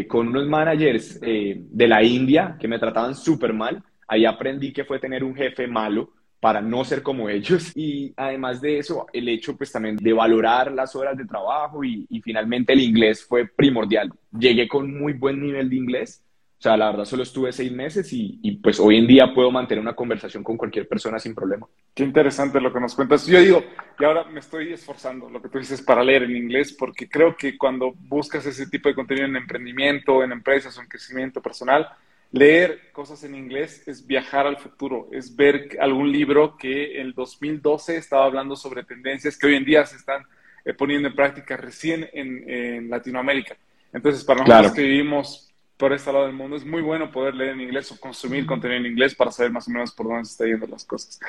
con 0.09 0.27
unos 0.27 0.45
managers 0.45 1.21
de 1.21 1.87
la 1.87 2.03
India 2.03 2.57
que 2.59 2.67
me 2.67 2.79
trataban 2.79 3.15
súper 3.15 3.53
mal. 3.53 3.81
Ahí 4.09 4.25
aprendí 4.25 4.73
que 4.73 4.83
fue 4.83 4.99
tener 4.99 5.23
un 5.23 5.33
jefe 5.33 5.67
malo 5.67 6.11
para 6.39 6.61
no 6.61 6.83
ser 6.85 7.03
como 7.03 7.29
ellos. 7.29 7.71
Y 7.79 8.13
además 8.17 8.61
de 8.61 8.79
eso, 8.79 9.07
el 9.13 9.29
hecho 9.29 9.55
pues 9.55 9.71
también 9.71 9.95
de 9.97 10.13
valorar 10.13 10.71
las 10.71 10.95
horas 10.95 11.17
de 11.17 11.25
trabajo 11.25 11.83
y, 11.83 12.07
finalmente 12.23 12.73
el 12.73 12.81
inglés 12.81 13.23
fue 13.23 13.45
primordial. 13.45 14.11
Llegué 14.37 14.67
con 14.67 14.99
muy 14.99 15.13
buen 15.13 15.41
nivel 15.41 15.69
de 15.69 15.75
inglés 15.77 16.21
O 16.59 16.61
sea, 16.61 16.75
la 16.75 16.91
verdad 16.91 17.05
solo 17.05 17.23
estuve 17.23 17.51
seis 17.51 17.71
meses 17.71 18.11
y, 18.11 18.39
y, 18.43 18.57
pues 18.57 18.79
hoy 18.79 18.97
en 18.97 19.07
día 19.07 19.33
puedo 19.33 19.49
mantener 19.49 19.81
una 19.81 19.95
conversación 19.95 20.43
con 20.43 20.57
cualquier 20.57 20.87
persona 20.87 21.17
sin 21.17 21.33
problema. 21.33 21.67
Qué 21.93 22.03
interesante 22.03 22.59
lo 22.59 22.71
que 22.71 22.79
nos 22.79 22.95
cuentas. 22.95 23.25
Yo 23.25 23.39
digo, 23.39 23.63
y 23.97 24.03
ahora 24.03 24.25
me 24.25 24.39
estoy 24.39 24.73
esforzando, 24.73 25.29
lo 25.29 25.41
que 25.41 25.49
tú 25.49 25.57
dices, 25.57 25.81
para 25.81 26.03
leer 26.03 26.23
en 26.23 26.35
inglés, 26.35 26.75
porque 26.77 27.07
creo 27.07 27.35
que 27.35 27.57
cuando 27.57 27.93
buscas 27.93 28.45
ese 28.45 28.67
tipo 28.67 28.89
de 28.89 28.95
contenido 28.95 29.25
en 29.25 29.37
emprendimiento, 29.37 30.23
en 30.23 30.33
empresas 30.33 30.77
o 30.77 30.81
en 30.81 30.87
crecimiento 30.87 31.41
personal, 31.41 31.87
leer 32.31 32.91
cosas 32.91 33.23
en 33.23 33.35
inglés 33.35 33.87
es 33.87 34.05
viajar 34.05 34.45
al 34.45 34.57
futuro, 34.57 35.07
es 35.11 35.35
ver 35.35 35.77
algún 35.79 36.11
libro 36.11 36.57
que 36.57 36.99
en 36.99 37.07
el 37.07 37.13
2012 37.13 37.97
estaba 37.97 38.25
hablando 38.25 38.55
sobre 38.55 38.83
tendencias 38.83 39.37
que 39.37 39.47
hoy 39.47 39.55
en 39.55 39.65
día 39.65 39.85
se 39.85 39.95
están 39.95 40.23
eh, 40.65 40.73
poniendo 40.73 41.07
en 41.07 41.15
práctica 41.15 41.57
recién 41.57 42.07
en, 42.13 42.49
en 42.49 42.89
Latinoamérica. 42.89 43.55
Entonces, 43.91 44.23
para 44.23 44.43
nosotros 44.43 44.73
que 44.73 44.83
vivimos 44.83 45.51
por 45.77 45.93
este 45.93 46.11
lado 46.11 46.25
del 46.25 46.35
mundo, 46.35 46.57
es 46.57 46.65
muy 46.65 46.81
bueno 46.81 47.09
poder 47.09 47.33
leer 47.33 47.51
en 47.51 47.61
inglés 47.61 47.91
o 47.91 47.99
consumir 47.99 48.45
contenido 48.45 48.79
en 48.79 48.85
inglés 48.85 49.15
para 49.15 49.31
saber 49.31 49.51
más 49.51 49.67
o 49.67 49.71
menos 49.71 49.93
por 49.93 50.07
dónde 50.07 50.25
se 50.25 50.31
están 50.31 50.47
yendo 50.47 50.67
las 50.67 50.83
cosas. 50.83 51.19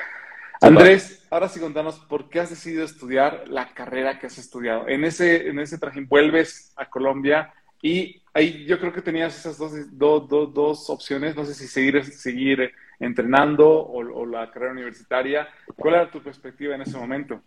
Andrés, 0.59 1.25
ahora 1.31 1.49
sí 1.49 1.59
contanos 1.59 1.97
por 1.99 2.29
qué 2.29 2.41
has 2.41 2.51
decidido 2.51 2.83
estudiar 2.83 3.45
la 3.47 3.73
carrera 3.73 4.19
que 4.19 4.27
has 4.27 4.37
estudiado. 4.37 4.87
En 4.87 5.03
ese, 5.05 5.47
en 5.47 5.57
ese 5.59 5.79
trajín 5.79 6.07
vuelves 6.07 6.71
a 6.75 6.87
Colombia 6.87 7.51
y 7.81 8.21
ahí 8.33 8.65
yo 8.65 8.79
creo 8.79 8.93
que 8.93 9.01
tenías 9.01 9.37
esas 9.37 9.57
dos, 9.57 9.71
dos, 9.91 10.53
dos, 10.53 10.89
opciones, 10.89 11.35
no 11.35 11.45
sé 11.45 11.53
si 11.53 11.67
seguir, 11.67 12.03
seguir 12.05 12.71
entrenando 12.99 13.67
o, 13.69 14.25
la 14.25 14.49
carrera 14.51 14.73
universitaria. 14.73 15.47
¿Cuál 15.75 15.95
era 15.95 16.11
tu 16.11 16.21
perspectiva 16.21 16.75
en 16.75 16.81
ese 16.81 16.97
momento? 16.97 17.41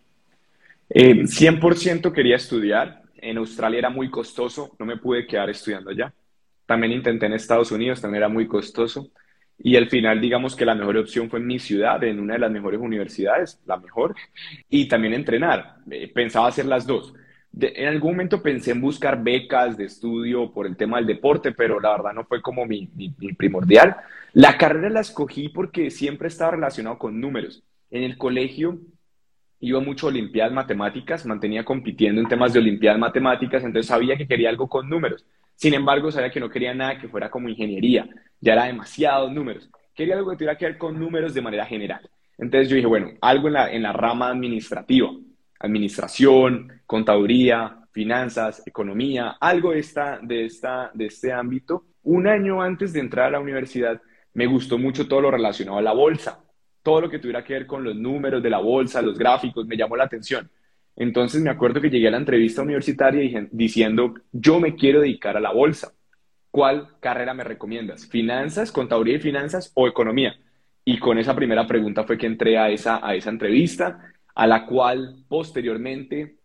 Eh, 0.89 1.23
100% 1.23 2.11
quería 2.11 2.35
estudiar. 2.35 3.01
En 3.17 3.37
Australia 3.37 3.79
era 3.79 3.89
muy 3.89 4.09
costoso, 4.09 4.75
no 4.77 4.85
me 4.85 4.97
pude 4.97 5.25
quedar 5.25 5.49
estudiando 5.49 5.89
allá. 5.89 6.13
También 6.65 6.93
intenté 6.93 7.25
en 7.27 7.33
Estados 7.33 7.71
Unidos, 7.71 8.01
también 8.01 8.23
era 8.23 8.29
muy 8.29 8.47
costoso. 8.47 9.09
Y 9.57 9.77
al 9.77 9.89
final, 9.89 10.19
digamos 10.19 10.55
que 10.55 10.65
la 10.65 10.75
mejor 10.75 10.97
opción 10.97 11.29
fue 11.29 11.39
en 11.39 11.47
mi 11.47 11.59
ciudad, 11.59 12.03
en 12.03 12.19
una 12.19 12.33
de 12.33 12.39
las 12.39 12.51
mejores 12.51 12.79
universidades, 12.79 13.61
la 13.65 13.77
mejor, 13.77 14.13
y 14.69 14.87
también 14.87 15.13
entrenar. 15.13 15.77
Eh, 15.89 16.11
pensaba 16.13 16.49
hacer 16.49 16.65
las 16.65 16.85
dos. 16.85 17.13
En 17.59 17.87
algún 17.87 18.11
momento 18.11 18.41
pensé 18.41 18.71
en 18.71 18.81
buscar 18.81 19.23
becas 19.23 19.77
de 19.77 19.85
estudio 19.85 20.51
por 20.51 20.65
el 20.65 20.75
tema 20.75 20.97
del 20.97 21.07
deporte, 21.07 21.51
pero 21.51 21.79
la 21.79 21.91
verdad 21.91 22.13
no 22.13 22.25
fue 22.25 22.41
como 22.41 22.65
mi, 22.65 22.87
primordial. 23.37 23.95
La 24.33 24.57
carrera 24.57 24.89
la 24.89 24.99
escogí 24.99 25.49
porque 25.49 25.89
siempre 25.89 26.27
estaba 26.27 26.51
relacionado 26.51 26.97
con 26.97 27.19
números. 27.19 27.63
En 27.89 28.03
el 28.03 28.17
colegio 28.17 28.79
iba 29.61 29.79
mucho 29.79 30.07
a 30.07 30.09
Olimpiadas 30.09 30.51
Matemáticas, 30.51 31.25
mantenía 31.25 31.63
compitiendo 31.63 32.19
en 32.19 32.27
temas 32.27 32.51
de 32.51 32.59
Olimpiadas 32.59 32.99
Matemáticas, 32.99 33.63
entonces 33.63 33.87
sabía 33.87 34.17
que 34.17 34.27
quería 34.27 34.49
algo 34.49 34.67
con 34.67 34.89
números. 34.89 35.25
Sin 35.55 35.73
embargo, 35.73 36.11
sabía 36.11 36.31
que 36.31 36.41
no 36.41 36.49
quería 36.49 36.73
nada 36.73 36.99
que 36.99 37.07
fuera 37.07 37.29
como 37.29 37.47
ingeniería, 37.47 38.07
ya 38.41 38.53
era 38.53 38.65
demasiados 38.65 39.31
números. 39.31 39.69
Quería 39.93 40.15
algo 40.15 40.31
que 40.31 40.35
tuviera 40.35 40.57
que 40.57 40.65
ver 40.65 40.77
con 40.77 40.99
números 40.99 41.33
de 41.33 41.41
manera 41.41 41.65
general. 41.65 42.01
Entonces 42.37 42.67
yo 42.67 42.75
dije, 42.75 42.87
bueno, 42.87 43.11
algo 43.21 43.47
en 43.47 43.53
la, 43.53 43.71
en 43.71 43.81
la 43.81 43.93
rama 43.93 44.27
administrativa, 44.27 45.09
administración, 45.65 46.81
contaduría, 46.85 47.79
finanzas, 47.91 48.61
economía, 48.65 49.37
algo 49.39 49.71
de, 49.71 49.79
esta, 49.79 50.19
de, 50.21 50.45
esta, 50.45 50.91
de 50.93 51.05
este 51.05 51.31
ámbito. 51.31 51.85
Un 52.03 52.27
año 52.27 52.61
antes 52.61 52.93
de 52.93 52.99
entrar 52.99 53.27
a 53.27 53.31
la 53.31 53.39
universidad, 53.39 54.01
me 54.33 54.47
gustó 54.47 54.77
mucho 54.77 55.07
todo 55.07 55.21
lo 55.21 55.31
relacionado 55.31 55.77
a 55.77 55.81
la 55.81 55.93
bolsa. 55.93 56.43
Todo 56.83 57.01
lo 57.01 57.09
que 57.09 57.19
tuviera 57.19 57.43
que 57.43 57.53
ver 57.53 57.65
con 57.65 57.83
los 57.83 57.95
números 57.95 58.43
de 58.43 58.49
la 58.49 58.59
bolsa, 58.59 59.01
los 59.01 59.17
gráficos, 59.17 59.65
me 59.65 59.77
llamó 59.77 59.95
la 59.95 60.03
atención. 60.03 60.49
Entonces 60.95 61.41
me 61.41 61.49
acuerdo 61.49 61.81
que 61.81 61.89
llegué 61.89 62.07
a 62.07 62.11
la 62.11 62.17
entrevista 62.17 62.61
universitaria 62.61 63.47
diciendo, 63.51 64.13
yo 64.31 64.59
me 64.59 64.75
quiero 64.75 65.01
dedicar 65.01 65.35
a 65.35 65.41
la 65.41 65.51
bolsa. 65.51 65.93
¿Cuál 66.51 66.99
carrera 66.99 67.33
me 67.33 67.43
recomiendas? 67.43 68.07
¿Finanzas, 68.07 68.71
contaduría 68.71 69.15
y 69.15 69.19
finanzas 69.19 69.71
o 69.73 69.87
economía? 69.87 70.37
Y 70.85 70.99
con 70.99 71.17
esa 71.17 71.35
primera 71.35 71.65
pregunta 71.65 72.03
fue 72.03 72.17
que 72.17 72.27
entré 72.27 72.57
a 72.57 72.69
esa, 72.69 73.05
a 73.05 73.15
esa 73.15 73.29
entrevista, 73.29 74.13
a 74.35 74.47
la 74.47 74.65
cual 74.65 75.23
posteriormente, 75.27 76.35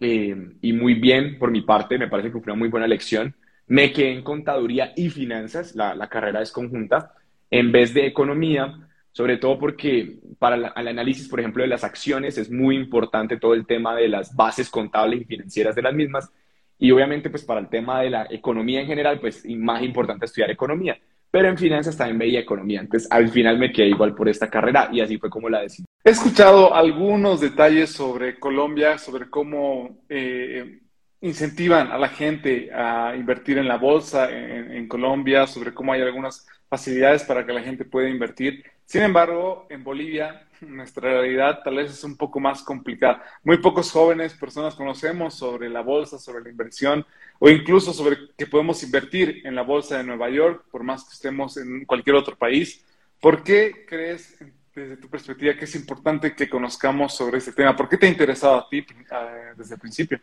eh, 0.00 0.36
y 0.60 0.72
muy 0.72 0.94
bien 0.94 1.38
por 1.38 1.50
mi 1.50 1.62
parte, 1.62 1.98
me 1.98 2.08
parece 2.08 2.28
que 2.28 2.32
fue 2.32 2.52
una 2.52 2.54
muy 2.54 2.68
buena 2.68 2.86
lección, 2.86 3.34
me 3.66 3.92
quedé 3.92 4.12
en 4.12 4.22
contaduría 4.22 4.92
y 4.96 5.08
finanzas, 5.10 5.74
la, 5.74 5.94
la 5.94 6.08
carrera 6.08 6.42
es 6.42 6.52
conjunta, 6.52 7.14
en 7.50 7.72
vez 7.72 7.94
de 7.94 8.06
economía, 8.06 8.88
sobre 9.12 9.36
todo 9.36 9.58
porque 9.58 10.18
para 10.38 10.56
el 10.56 10.88
análisis, 10.88 11.28
por 11.28 11.40
ejemplo, 11.40 11.62
de 11.62 11.68
las 11.68 11.84
acciones 11.84 12.38
es 12.38 12.50
muy 12.50 12.76
importante 12.76 13.36
todo 13.36 13.54
el 13.54 13.66
tema 13.66 13.96
de 13.96 14.08
las 14.08 14.34
bases 14.34 14.70
contables 14.70 15.22
y 15.22 15.24
financieras 15.24 15.74
de 15.74 15.82
las 15.82 15.94
mismas. 15.94 16.30
Y 16.78 16.90
obviamente, 16.92 17.28
pues 17.28 17.42
para 17.44 17.60
el 17.60 17.68
tema 17.68 18.00
de 18.00 18.10
la 18.10 18.26
economía 18.30 18.80
en 18.80 18.86
general, 18.86 19.18
pues 19.18 19.44
más 19.46 19.82
importante 19.82 20.26
estudiar 20.26 20.50
economía. 20.50 20.98
Pero 21.30 21.48
en 21.48 21.58
finanzas 21.58 21.96
también 21.96 22.18
veía 22.18 22.40
economía. 22.40 22.80
Entonces, 22.80 23.08
al 23.10 23.28
final 23.28 23.58
me 23.58 23.72
quedé 23.72 23.88
igual 23.88 24.14
por 24.14 24.28
esta 24.28 24.48
carrera 24.48 24.88
y 24.92 25.00
así 25.00 25.18
fue 25.18 25.28
como 25.28 25.48
la 25.48 25.60
decidí. 25.60 25.86
He 26.02 26.10
escuchado 26.10 26.74
algunos 26.74 27.40
detalles 27.40 27.90
sobre 27.90 28.38
Colombia, 28.38 28.96
sobre 28.98 29.28
cómo 29.28 30.00
eh, 30.08 30.80
incentivan 31.20 31.92
a 31.92 31.98
la 31.98 32.08
gente 32.08 32.70
a 32.72 33.14
invertir 33.16 33.58
en 33.58 33.68
la 33.68 33.76
bolsa 33.76 34.30
en, 34.30 34.72
en 34.72 34.88
Colombia, 34.88 35.46
sobre 35.46 35.74
cómo 35.74 35.92
hay 35.92 36.00
algunas 36.00 36.46
facilidades 36.68 37.24
para 37.24 37.44
que 37.44 37.52
la 37.52 37.62
gente 37.62 37.84
pueda 37.84 38.08
invertir. 38.08 38.64
Sin 38.88 39.02
embargo, 39.02 39.66
en 39.68 39.84
Bolivia, 39.84 40.46
nuestra 40.62 41.10
realidad 41.10 41.60
tal 41.62 41.76
vez 41.76 41.90
es 41.90 42.04
un 42.04 42.16
poco 42.16 42.40
más 42.40 42.62
complicada. 42.62 43.22
Muy 43.44 43.58
pocos 43.58 43.90
jóvenes, 43.90 44.32
personas 44.32 44.74
conocemos 44.74 45.34
sobre 45.34 45.68
la 45.68 45.82
bolsa, 45.82 46.18
sobre 46.18 46.42
la 46.42 46.48
inversión 46.48 47.04
o 47.38 47.50
incluso 47.50 47.92
sobre 47.92 48.16
que 48.34 48.46
podemos 48.46 48.82
invertir 48.82 49.42
en 49.44 49.54
la 49.54 49.60
bolsa 49.60 49.98
de 49.98 50.04
Nueva 50.04 50.30
York, 50.30 50.64
por 50.70 50.84
más 50.84 51.04
que 51.04 51.12
estemos 51.12 51.58
en 51.58 51.84
cualquier 51.84 52.16
otro 52.16 52.34
país. 52.34 52.82
¿Por 53.20 53.42
qué 53.42 53.84
crees, 53.86 54.42
desde 54.74 54.96
tu 54.96 55.10
perspectiva, 55.10 55.54
que 55.54 55.66
es 55.66 55.74
importante 55.74 56.34
que 56.34 56.48
conozcamos 56.48 57.14
sobre 57.14 57.36
este 57.36 57.52
tema? 57.52 57.76
¿Por 57.76 57.90
qué 57.90 57.98
te 57.98 58.06
ha 58.06 58.08
interesado 58.08 58.56
a 58.56 58.68
ti 58.70 58.78
eh, 58.78 59.52
desde 59.54 59.74
el 59.74 59.80
principio? 59.82 60.18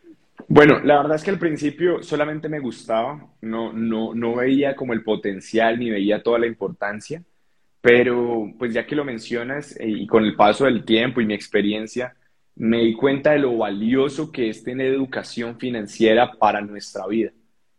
Bueno, 0.48 0.80
la 0.80 0.98
verdad 0.98 1.18
es 1.18 1.24
que 1.24 1.30
al 1.30 1.38
principio 1.38 2.02
solamente 2.02 2.50
me 2.50 2.60
gustaba, 2.60 3.28
no, 3.42 3.72
no, 3.72 4.16
no 4.16 4.34
veía 4.34 4.76
como 4.76 4.94
el 4.94 5.04
potencial 5.04 5.78
ni 5.78 5.92
veía 5.92 6.24
toda 6.24 6.40
la 6.40 6.48
importancia. 6.48 7.22
Pero 7.86 8.52
pues 8.58 8.74
ya 8.74 8.88
que 8.88 8.96
lo 8.96 9.06
mencionas 9.06 9.80
eh, 9.80 9.88
y 9.88 10.08
con 10.08 10.26
el 10.26 10.36
paso 10.36 10.66
del 10.66 10.84
tiempo 10.84 11.22
y 11.22 11.26
mi 11.28 11.36
experiencia, 11.36 12.16
me 12.56 12.80
di 12.80 12.96
cuenta 12.96 13.34
de 13.34 13.38
lo 13.38 13.56
valioso 13.58 14.32
que 14.32 14.50
es 14.50 14.64
tener 14.64 14.88
educación 14.88 15.60
financiera 15.60 16.32
para 16.32 16.62
nuestra 16.62 17.06
vida. 17.06 17.30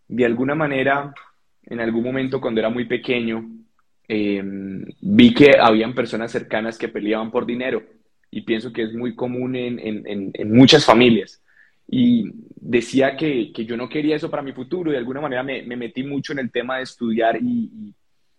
De 0.07 0.25
alguna 0.25 0.55
manera, 0.55 1.13
en 1.65 1.81
algún 1.81 2.05
momento 2.05 2.41
cuando 2.41 2.61
era 2.61 2.71
muy 2.71 2.85
pequeño, 2.85 3.51
em, 4.07 4.85
vi 5.01 5.35
que 5.35 5.59
habían 5.61 5.93
personas 5.93 6.31
cercanas 6.31 6.79
que 6.79 6.87
peleaban 6.87 7.33
por 7.33 7.45
dinero 7.45 7.83
y 8.31 8.43
pienso 8.43 8.73
que 8.73 8.83
es 8.85 8.95
muy 8.95 9.17
común 9.17 9.57
en, 9.57 10.53
muchas 10.53 10.85
familias. 10.85 11.43
Y 11.89 12.31
decía 12.55 13.17
que, 13.17 13.53
que, 13.53 13.65
yo 13.65 13.77
no 13.77 13.89
quería 13.89 14.15
eso 14.15 14.31
para 14.31 14.45
mi 14.45 14.53
futuro 14.53 14.91
y 14.91 14.93
de 14.93 14.99
alguna 14.99 15.21
manera 15.21 15.43
me 15.43 15.77
metí 15.77 16.05
mucho 16.05 16.33
en 16.33 16.39
el 16.39 16.53
tema 16.53 16.77
de 16.77 16.85
estudiar 16.85 17.39
y, 17.43 17.93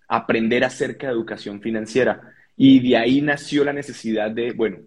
aprender 0.08 0.64
acerca 0.64 1.08
de 1.08 1.14
educación 1.14 1.62
financiera. 1.62 2.34
Y 2.56 2.80
de 2.80 2.98
ahí 2.98 3.22
nació 3.22 3.64
la 3.64 3.74
necesidad 3.74 4.32
de, 4.32 4.52
bueno, 4.52 4.80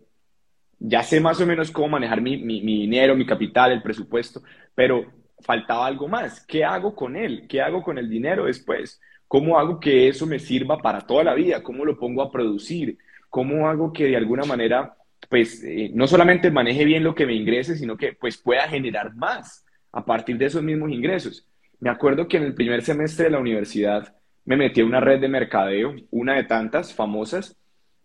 ya 0.78 1.02
sé 1.02 1.20
más 1.20 1.40
o 1.40 1.46
menos 1.46 1.70
cómo 1.70 1.88
manejar 1.88 2.20
mi, 2.20 2.36
dinero, 2.60 3.14
mi 3.14 3.26
capital, 3.26 3.70
el 3.70 3.82
presupuesto, 3.82 4.42
pero 4.74 5.12
faltaba 5.40 5.86
algo 5.86 6.08
más. 6.08 6.44
¿Qué 6.46 6.64
hago 6.64 6.94
con 6.94 7.16
él? 7.16 7.46
¿Qué 7.48 7.60
hago 7.60 7.82
con 7.82 7.98
el 7.98 8.08
dinero 8.08 8.46
después? 8.46 9.00
¿Cómo 9.28 9.58
hago 9.58 9.78
que 9.78 10.08
eso 10.08 10.26
me 10.26 10.38
sirva 10.38 10.78
para 10.78 11.02
toda 11.02 11.22
la 11.22 11.34
vida? 11.34 11.62
¿Cómo 11.62 11.84
lo 11.84 11.98
pongo 11.98 12.22
a 12.22 12.32
producir? 12.32 12.98
¿Cómo 13.28 13.68
hago 13.68 13.92
que 13.92 14.06
de 14.06 14.16
alguna 14.16 14.44
manera, 14.44 14.96
pues, 15.28 15.62
eh, 15.62 15.90
no 15.94 16.06
solamente 16.06 16.50
maneje 16.50 16.84
bien 16.84 17.04
lo 17.04 17.14
que 17.14 17.26
me 17.26 17.34
ingrese, 17.34 17.76
sino 17.76 17.96
que 17.96 18.14
pues 18.14 18.36
pueda 18.38 18.66
generar 18.68 19.14
más 19.14 19.64
a 19.92 20.04
partir 20.04 20.38
de 20.38 20.46
esos 20.46 20.62
mismos 20.62 20.90
ingresos? 20.90 21.46
Me 21.78 21.90
acuerdo 21.90 22.26
que 22.26 22.38
en 22.38 22.44
el 22.44 22.54
primer 22.54 22.82
semestre 22.82 23.26
de 23.26 23.30
la 23.30 23.38
universidad 23.38 24.14
me 24.44 24.56
metí 24.56 24.80
a 24.80 24.84
una 24.84 25.00
red 25.00 25.20
de 25.20 25.28
mercadeo, 25.28 25.94
una 26.10 26.34
de 26.34 26.44
tantas 26.44 26.94
famosas, 26.94 27.56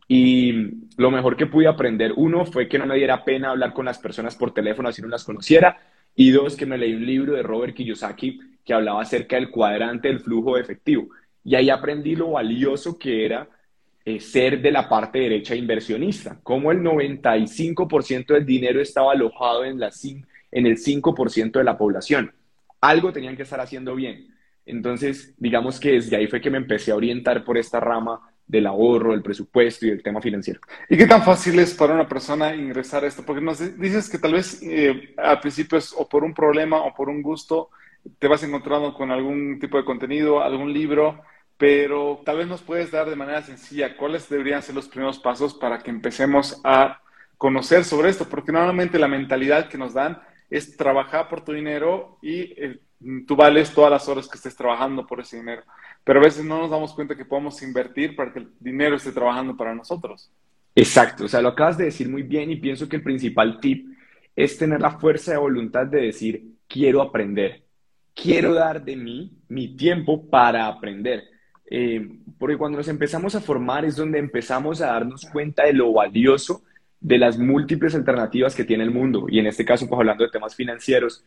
y 0.07 0.53
lo 0.97 1.09
mejor 1.09 1.35
que 1.35 1.47
pude 1.47 1.67
aprender, 1.67 2.13
uno, 2.15 2.45
fue 2.45 2.67
que 2.67 2.77
no 2.77 2.85
me 2.85 2.95
diera 2.95 3.23
pena 3.23 3.49
hablar 3.49 3.73
con 3.73 3.85
las 3.85 3.97
personas 3.97 4.35
por 4.35 4.53
teléfono 4.53 4.91
si 4.91 5.01
no 5.01 5.07
las 5.07 5.23
conociera, 5.23 5.77
y 6.15 6.31
dos, 6.31 6.55
que 6.55 6.65
me 6.65 6.77
leí 6.77 6.93
un 6.93 7.05
libro 7.05 7.33
de 7.33 7.43
Robert 7.43 7.75
Kiyosaki 7.75 8.39
que 8.63 8.73
hablaba 8.73 9.01
acerca 9.01 9.35
del 9.35 9.51
cuadrante 9.51 10.07
del 10.07 10.19
flujo 10.19 10.55
de 10.55 10.61
efectivo. 10.61 11.09
Y 11.43 11.55
ahí 11.55 11.69
aprendí 11.69 12.15
lo 12.15 12.31
valioso 12.31 12.97
que 12.97 13.25
era 13.25 13.47
eh, 14.03 14.19
ser 14.19 14.61
de 14.61 14.71
la 14.71 14.87
parte 14.87 15.19
derecha 15.19 15.55
inversionista, 15.55 16.39
como 16.41 16.71
el 16.71 16.79
95% 16.81 18.27
del 18.33 18.45
dinero 18.45 18.81
estaba 18.81 19.11
alojado 19.11 19.65
en, 19.65 19.79
la, 19.79 19.91
en 20.51 20.65
el 20.65 20.77
5% 20.77 21.51
de 21.51 21.63
la 21.63 21.77
población. 21.77 22.31
Algo 22.81 23.11
tenían 23.11 23.35
que 23.35 23.43
estar 23.43 23.59
haciendo 23.59 23.95
bien. 23.95 24.27
Entonces, 24.65 25.33
digamos 25.37 25.79
que 25.79 25.93
desde 25.93 26.15
ahí 26.15 26.27
fue 26.27 26.41
que 26.41 26.49
me 26.49 26.57
empecé 26.57 26.91
a 26.91 26.95
orientar 26.95 27.43
por 27.43 27.57
esta 27.57 27.79
rama 27.79 28.21
del 28.47 28.67
ahorro, 28.67 29.11
del 29.11 29.23
presupuesto 29.23 29.85
y 29.85 29.89
del 29.89 30.03
tema 30.03 30.21
financiero. 30.21 30.59
¿Y 30.89 30.97
qué 30.97 31.07
tan 31.07 31.23
fácil 31.23 31.59
es 31.59 31.73
para 31.73 31.93
una 31.93 32.07
persona 32.07 32.55
ingresar 32.55 33.03
a 33.03 33.07
esto? 33.07 33.23
Porque 33.25 33.41
nos 33.41 33.79
dices 33.79 34.09
que 34.09 34.19
tal 34.19 34.33
vez 34.33 34.61
eh, 34.63 35.13
al 35.17 35.39
principio 35.39 35.77
es 35.77 35.93
o 35.97 36.07
por 36.07 36.23
un 36.23 36.33
problema 36.33 36.81
o 36.81 36.93
por 36.93 37.09
un 37.09 37.21
gusto 37.21 37.69
te 38.19 38.27
vas 38.27 38.43
encontrando 38.43 38.93
con 38.93 39.11
algún 39.11 39.59
tipo 39.59 39.77
de 39.77 39.85
contenido, 39.85 40.41
algún 40.41 40.71
libro, 40.71 41.21
pero 41.57 42.21
tal 42.25 42.37
vez 42.37 42.47
nos 42.47 42.61
puedes 42.61 42.91
dar 42.91 43.09
de 43.09 43.15
manera 43.15 43.41
sencilla 43.41 43.97
cuáles 43.97 44.29
deberían 44.29 44.61
ser 44.61 44.75
los 44.75 44.87
primeros 44.87 45.19
pasos 45.19 45.53
para 45.53 45.79
que 45.79 45.89
empecemos 45.89 46.61
a 46.63 47.01
conocer 47.37 47.83
sobre 47.83 48.09
esto, 48.09 48.27
porque 48.29 48.51
normalmente 48.51 48.99
la 48.99 49.07
mentalidad 49.07 49.69
que 49.69 49.77
nos 49.77 49.93
dan 49.93 50.21
es 50.49 50.77
trabajar 50.77 51.27
por 51.29 51.43
tu 51.43 51.53
dinero 51.53 52.17
y 52.21 52.53
eh, 52.61 52.79
tú 53.27 53.35
vales 53.35 53.73
todas 53.73 53.91
las 53.91 54.07
horas 54.07 54.27
que 54.27 54.37
estés 54.37 54.55
trabajando 54.55 55.05
por 55.05 55.19
ese 55.19 55.37
dinero. 55.37 55.63
Pero 56.03 56.19
a 56.19 56.23
veces 56.23 56.45
no 56.45 56.59
nos 56.59 56.69
damos 56.69 56.93
cuenta 56.93 57.15
que 57.15 57.25
podemos 57.25 57.61
invertir 57.61 58.15
para 58.15 58.31
que 58.31 58.39
el 58.39 58.49
dinero 58.59 58.95
esté 58.95 59.11
trabajando 59.11 59.55
para 59.55 59.75
nosotros. 59.75 60.31
Exacto, 60.75 61.25
o 61.25 61.27
sea, 61.27 61.41
lo 61.41 61.49
acabas 61.49 61.77
de 61.77 61.85
decir 61.85 62.09
muy 62.09 62.23
bien 62.23 62.51
y 62.51 62.57
pienso 62.57 62.89
que 62.89 62.97
el 62.97 63.03
principal 63.03 63.59
tip 63.61 63.87
es 64.35 64.57
tener 64.57 64.81
la 64.81 64.99
fuerza 64.99 65.31
de 65.31 65.37
voluntad 65.37 65.85
de 65.85 66.01
decir, 66.01 66.43
quiero 66.67 67.01
aprender, 67.01 67.63
quiero 68.13 68.53
dar 68.53 68.83
de 68.83 68.95
mí 68.97 69.31
mi 69.47 69.75
tiempo 69.75 70.29
para 70.29 70.67
aprender. 70.67 71.23
Eh, 71.67 72.19
porque 72.37 72.57
cuando 72.57 72.77
nos 72.77 72.87
empezamos 72.87 73.33
a 73.35 73.41
formar 73.41 73.85
es 73.85 73.95
donde 73.95 74.19
empezamos 74.19 74.81
a 74.81 74.87
darnos 74.87 75.25
cuenta 75.25 75.65
de 75.65 75.73
lo 75.73 75.93
valioso 75.93 76.63
de 76.99 77.17
las 77.17 77.37
múltiples 77.37 77.95
alternativas 77.95 78.55
que 78.55 78.65
tiene 78.65 78.83
el 78.83 78.91
mundo. 78.91 79.27
Y 79.29 79.39
en 79.39 79.47
este 79.47 79.63
caso, 79.65 79.87
pues 79.87 79.99
hablando 79.99 80.23
de 80.23 80.31
temas 80.31 80.55
financieros, 80.55 81.23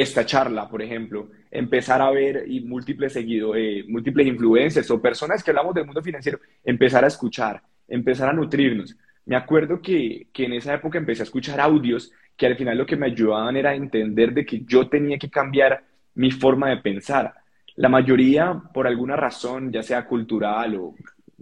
esta 0.00 0.24
charla, 0.24 0.68
por 0.68 0.82
ejemplo, 0.82 1.30
empezar 1.50 2.00
a 2.00 2.10
ver 2.10 2.44
y 2.46 2.60
múltiples 2.60 3.12
seguidos, 3.12 3.56
eh, 3.56 3.84
múltiples 3.88 4.26
influencers 4.26 4.90
o 4.90 5.00
personas 5.00 5.42
que 5.42 5.50
hablamos 5.50 5.74
del 5.74 5.86
mundo 5.86 6.02
financiero, 6.02 6.38
empezar 6.64 7.04
a 7.04 7.08
escuchar, 7.08 7.62
empezar 7.88 8.28
a 8.28 8.32
nutrirnos. 8.32 8.96
Me 9.26 9.36
acuerdo 9.36 9.80
que, 9.80 10.28
que 10.32 10.44
en 10.44 10.54
esa 10.54 10.74
época 10.74 10.98
empecé 10.98 11.22
a 11.22 11.24
escuchar 11.24 11.60
audios 11.60 12.12
que 12.36 12.46
al 12.46 12.56
final 12.56 12.78
lo 12.78 12.86
que 12.86 12.96
me 12.96 13.06
ayudaban 13.06 13.56
era 13.56 13.74
entender 13.74 14.32
de 14.32 14.46
que 14.46 14.62
yo 14.64 14.88
tenía 14.88 15.18
que 15.18 15.28
cambiar 15.28 15.84
mi 16.14 16.30
forma 16.30 16.70
de 16.70 16.78
pensar. 16.78 17.34
La 17.76 17.88
mayoría, 17.88 18.60
por 18.72 18.86
alguna 18.86 19.16
razón, 19.16 19.70
ya 19.70 19.82
sea 19.82 20.06
cultural 20.06 20.74
o 20.76 20.94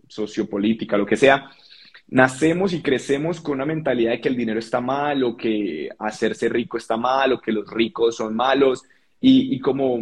sociopolítica, 0.08 0.96
lo 0.96 1.06
que 1.06 1.16
sea, 1.16 1.50
nacemos 2.08 2.72
y 2.72 2.80
crecemos 2.82 3.40
con 3.40 3.54
una 3.54 3.66
mentalidad 3.66 4.12
de 4.12 4.20
que 4.20 4.28
el 4.28 4.36
dinero 4.36 4.58
está 4.58 4.80
mal 4.80 5.22
o 5.24 5.36
que 5.36 5.88
hacerse 5.98 6.48
rico 6.48 6.78
está 6.78 6.96
mal 6.96 7.32
o 7.32 7.40
que 7.40 7.52
los 7.52 7.70
ricos 7.70 8.16
son 8.16 8.34
malos. 8.34 8.84
Y, 9.20 9.58
como 9.60 10.00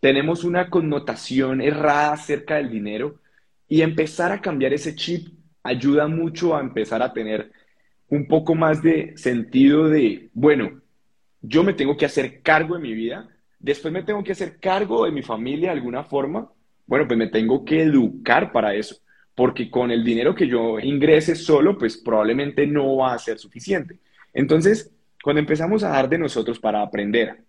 tenemos 0.00 0.44
una 0.44 0.70
connotación 0.70 1.60
errada 1.60 2.12
acerca 2.12 2.56
del 2.56 2.70
dinero 2.70 3.20
y 3.68 3.82
empezar 3.82 4.32
a 4.32 4.40
cambiar 4.40 4.72
ese 4.72 4.94
chip 4.94 5.28
ayuda 5.62 6.08
mucho 6.08 6.56
a 6.56 6.60
empezar 6.60 7.02
a 7.02 7.12
tener 7.12 7.52
un 8.08 8.26
poco 8.26 8.54
más 8.54 8.82
de 8.82 9.16
sentido 9.16 9.88
de, 9.88 10.30
bueno, 10.32 10.80
yo 11.42 11.62
me 11.62 11.74
tengo 11.74 11.96
que 11.96 12.06
hacer 12.06 12.42
cargo 12.42 12.76
de 12.76 12.82
mi 12.82 12.94
vida, 12.94 13.28
después 13.58 13.92
me 13.92 14.02
tengo 14.02 14.24
que 14.24 14.32
hacer 14.32 14.58
cargo 14.58 15.04
de 15.04 15.12
mi 15.12 15.22
familia 15.22 15.70
de 15.70 15.78
alguna 15.78 16.04
forma, 16.04 16.50
bueno, 16.86 17.06
pues 17.06 17.18
me 17.18 17.28
tengo 17.28 17.64
que 17.64 17.82
educar 17.82 18.52
para 18.52 18.74
eso 18.74 18.96
porque 19.34 19.70
con 19.70 19.90
el 19.90 20.04
dinero 20.04 20.34
que 20.34 20.46
yo 20.46 20.78
ingrese 20.78 21.34
solo, 21.34 21.78
pues 21.78 21.96
probablemente 21.96 22.66
no 22.66 22.96
va 22.96 23.14
a 23.14 23.18
ser 23.18 23.38
suficiente. 23.38 23.98
Entonces, 24.32 24.92
cuando 25.22 25.40
empezamos 25.40 25.82
a 25.82 25.90
dar 25.90 26.08
de 26.08 26.18
nosotros 26.18 26.58
para 26.58 26.82
aprender, 26.82 27.44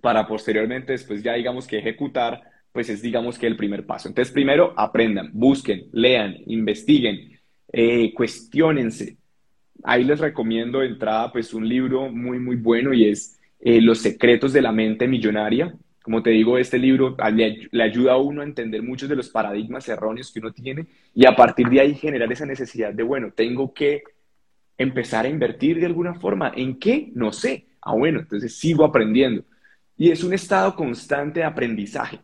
para 0.00 0.26
posteriormente 0.26 0.92
después 0.92 1.22
ya 1.22 1.34
digamos 1.34 1.66
que 1.66 1.78
ejecutar, 1.78 2.42
pues 2.72 2.88
es 2.88 3.00
digamos 3.00 3.38
que 3.38 3.46
el 3.46 3.56
primer 3.56 3.86
paso. 3.86 4.08
Entonces, 4.08 4.32
primero 4.32 4.74
aprendan, 4.76 5.30
busquen, 5.32 5.88
lean, 5.92 6.36
investiguen, 6.46 7.38
eh, 7.72 8.12
cuestionense. 8.12 9.16
Ahí 9.82 10.04
les 10.04 10.20
recomiendo 10.20 10.82
entrada 10.82 11.32
pues 11.32 11.54
un 11.54 11.68
libro 11.68 12.10
muy, 12.10 12.38
muy 12.38 12.56
bueno 12.56 12.92
y 12.92 13.08
es 13.08 13.38
eh, 13.60 13.80
Los 13.80 13.98
secretos 13.98 14.52
de 14.52 14.62
la 14.62 14.72
mente 14.72 15.08
millonaria 15.08 15.74
como 16.06 16.22
te 16.22 16.30
digo, 16.30 16.56
este 16.56 16.78
libro 16.78 17.16
le, 17.32 17.82
ayuda 17.82 18.12
a 18.12 18.16
uno 18.16 18.40
a 18.40 18.44
entender 18.44 18.80
muchos 18.80 19.08
de 19.08 19.16
los 19.16 19.28
paradigmas 19.28 19.88
erróneos 19.88 20.30
que 20.30 20.38
uno 20.38 20.52
tiene 20.52 20.86
y 21.12 21.26
a 21.26 21.34
partir 21.34 21.68
de 21.68 21.80
ahí 21.80 21.96
generar 21.96 22.30
esa 22.30 22.46
necesidad 22.46 22.94
de, 22.94 23.02
bueno, 23.02 23.32
tengo 23.34 23.74
que 23.74 24.04
empezar 24.78 25.24
a 25.24 25.28
invertir 25.28 25.80
de 25.80 25.86
alguna 25.86 26.14
forma. 26.14 26.52
¿En 26.54 26.78
qué? 26.78 27.10
No 27.12 27.32
sé. 27.32 27.66
Ah, 27.82 27.92
bueno, 27.94 28.20
entonces 28.20 28.56
sigo 28.56 28.84
aprendiendo. 28.84 29.42
Y 29.96 30.12
es 30.12 30.22
un 30.22 30.32
estado 30.32 30.76
constante 30.76 31.40
de 31.40 31.46
aprendizaje. 31.46 32.20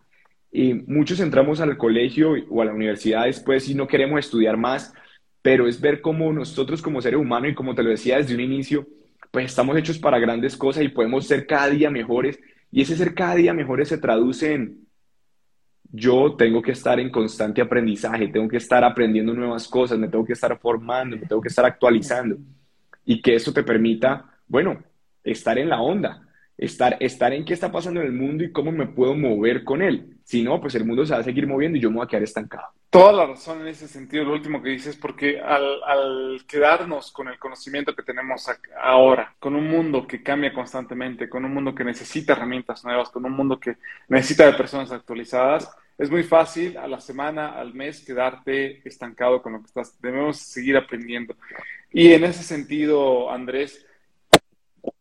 Y 0.52 0.74
muchos 0.74 1.18
entramos 1.18 1.60
al 1.60 1.76
colegio 1.76 2.34
o 2.50 2.62
a 2.62 2.66
la 2.66 2.74
universidad 2.74 3.24
después 3.24 3.68
y 3.68 3.74
no 3.74 3.88
queremos 3.88 4.20
estudiar 4.20 4.56
más, 4.56 4.94
pero 5.42 5.66
es 5.66 5.80
ver 5.80 6.00
cómo 6.00 6.32
nosotros 6.32 6.80
como 6.80 7.02
seres 7.02 7.18
humanos 7.18 7.50
y 7.50 7.54
como 7.54 7.74
te 7.74 7.82
lo 7.82 7.90
decía 7.90 8.18
desde 8.18 8.36
un 8.36 8.42
inicio, 8.42 8.86
pues 9.32 9.46
estamos 9.46 9.76
hechos 9.76 9.98
para 9.98 10.20
grandes 10.20 10.56
cosas 10.56 10.84
y 10.84 10.88
podemos 10.88 11.26
ser 11.26 11.48
cada 11.48 11.68
día 11.70 11.90
mejores 11.90 12.38
y 12.72 12.80
ese 12.80 12.96
ser 12.96 13.14
cada 13.14 13.36
día 13.36 13.52
mejor 13.52 13.84
se 13.86 13.98
traduce 13.98 14.54
en 14.54 14.82
yo 15.94 16.36
tengo 16.36 16.62
que 16.62 16.72
estar 16.72 16.98
en 16.98 17.10
constante 17.10 17.60
aprendizaje, 17.60 18.28
tengo 18.28 18.48
que 18.48 18.56
estar 18.56 18.82
aprendiendo 18.82 19.34
nuevas 19.34 19.68
cosas, 19.68 19.98
me 19.98 20.08
tengo 20.08 20.24
que 20.24 20.32
estar 20.32 20.58
formando, 20.58 21.18
me 21.18 21.26
tengo 21.26 21.42
que 21.42 21.48
estar 21.48 21.66
actualizando. 21.66 22.38
Y 23.04 23.20
que 23.20 23.34
eso 23.34 23.52
te 23.52 23.62
permita, 23.62 24.24
bueno, 24.48 24.82
estar 25.22 25.58
en 25.58 25.68
la 25.68 25.82
onda, 25.82 26.26
estar, 26.56 26.96
estar 26.98 27.34
en 27.34 27.44
qué 27.44 27.52
está 27.52 27.70
pasando 27.70 28.00
en 28.00 28.06
el 28.06 28.12
mundo 28.14 28.42
y 28.42 28.52
cómo 28.52 28.72
me 28.72 28.86
puedo 28.86 29.14
mover 29.14 29.64
con 29.64 29.82
él. 29.82 30.11
Si 30.24 30.42
no, 30.42 30.60
pues 30.60 30.74
el 30.74 30.84
mundo 30.84 31.04
se 31.04 31.14
va 31.14 31.20
a 31.20 31.24
seguir 31.24 31.46
moviendo 31.46 31.78
y 31.78 31.80
yo 31.80 31.90
me 31.90 31.96
voy 31.96 32.04
a 32.04 32.08
quedar 32.08 32.22
estancado. 32.22 32.68
Toda 32.90 33.12
la 33.12 33.26
razón 33.26 33.62
en 33.62 33.68
ese 33.68 33.88
sentido, 33.88 34.24
lo 34.24 34.34
último 34.34 34.62
que 34.62 34.68
dices, 34.68 34.96
porque 34.96 35.40
al, 35.40 36.42
quedarnos 36.46 37.10
con 37.10 37.28
el 37.28 37.38
conocimiento 37.38 37.94
que 37.96 38.02
tenemos 38.02 38.46
ahora, 38.80 39.34
con 39.38 39.54
un 39.56 39.66
mundo 39.66 40.06
que 40.06 40.22
cambia 40.22 40.52
constantemente, 40.52 41.28
con 41.28 41.44
un 41.44 41.54
mundo 41.54 41.74
que 41.74 41.84
necesita 41.84 42.34
herramientas 42.34 42.84
nuevas, 42.84 43.08
con 43.08 43.24
un 43.24 43.32
mundo 43.32 43.58
que 43.58 43.76
necesita 44.08 44.44
de 44.44 44.52
personas 44.52 44.92
actualizadas, 44.92 45.74
es 45.96 46.10
muy 46.10 46.22
fácil 46.22 46.76
a 46.76 46.86
la 46.86 47.00
semana, 47.00 47.58
al 47.58 47.74
mes, 47.74 48.04
quedarte 48.04 48.86
estancado 48.86 49.40
con 49.40 49.52
lo 49.54 49.60
que 49.60 49.66
estás. 49.66 50.00
Debemos 50.00 50.38
seguir 50.38 50.76
aprendiendo. 50.76 51.34
Y 51.92 52.12
en 52.12 52.24
ese 52.24 52.42
sentido, 52.42 53.30
Andrés, 53.30 53.86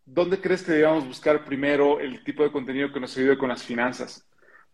¿dónde 0.06 0.40
crees 0.40 0.64
que 0.64 0.74
debemos 0.74 1.06
buscar 1.06 1.44
primero 1.44 2.00
el 2.00 2.24
tipo 2.24 2.44
de 2.44 2.52
contenido 2.52 2.92
que 2.92 3.00
nos 3.00 3.18
ayude 3.18 3.38
con 3.38 3.50
las 3.50 3.64
finanzas? 3.64 4.26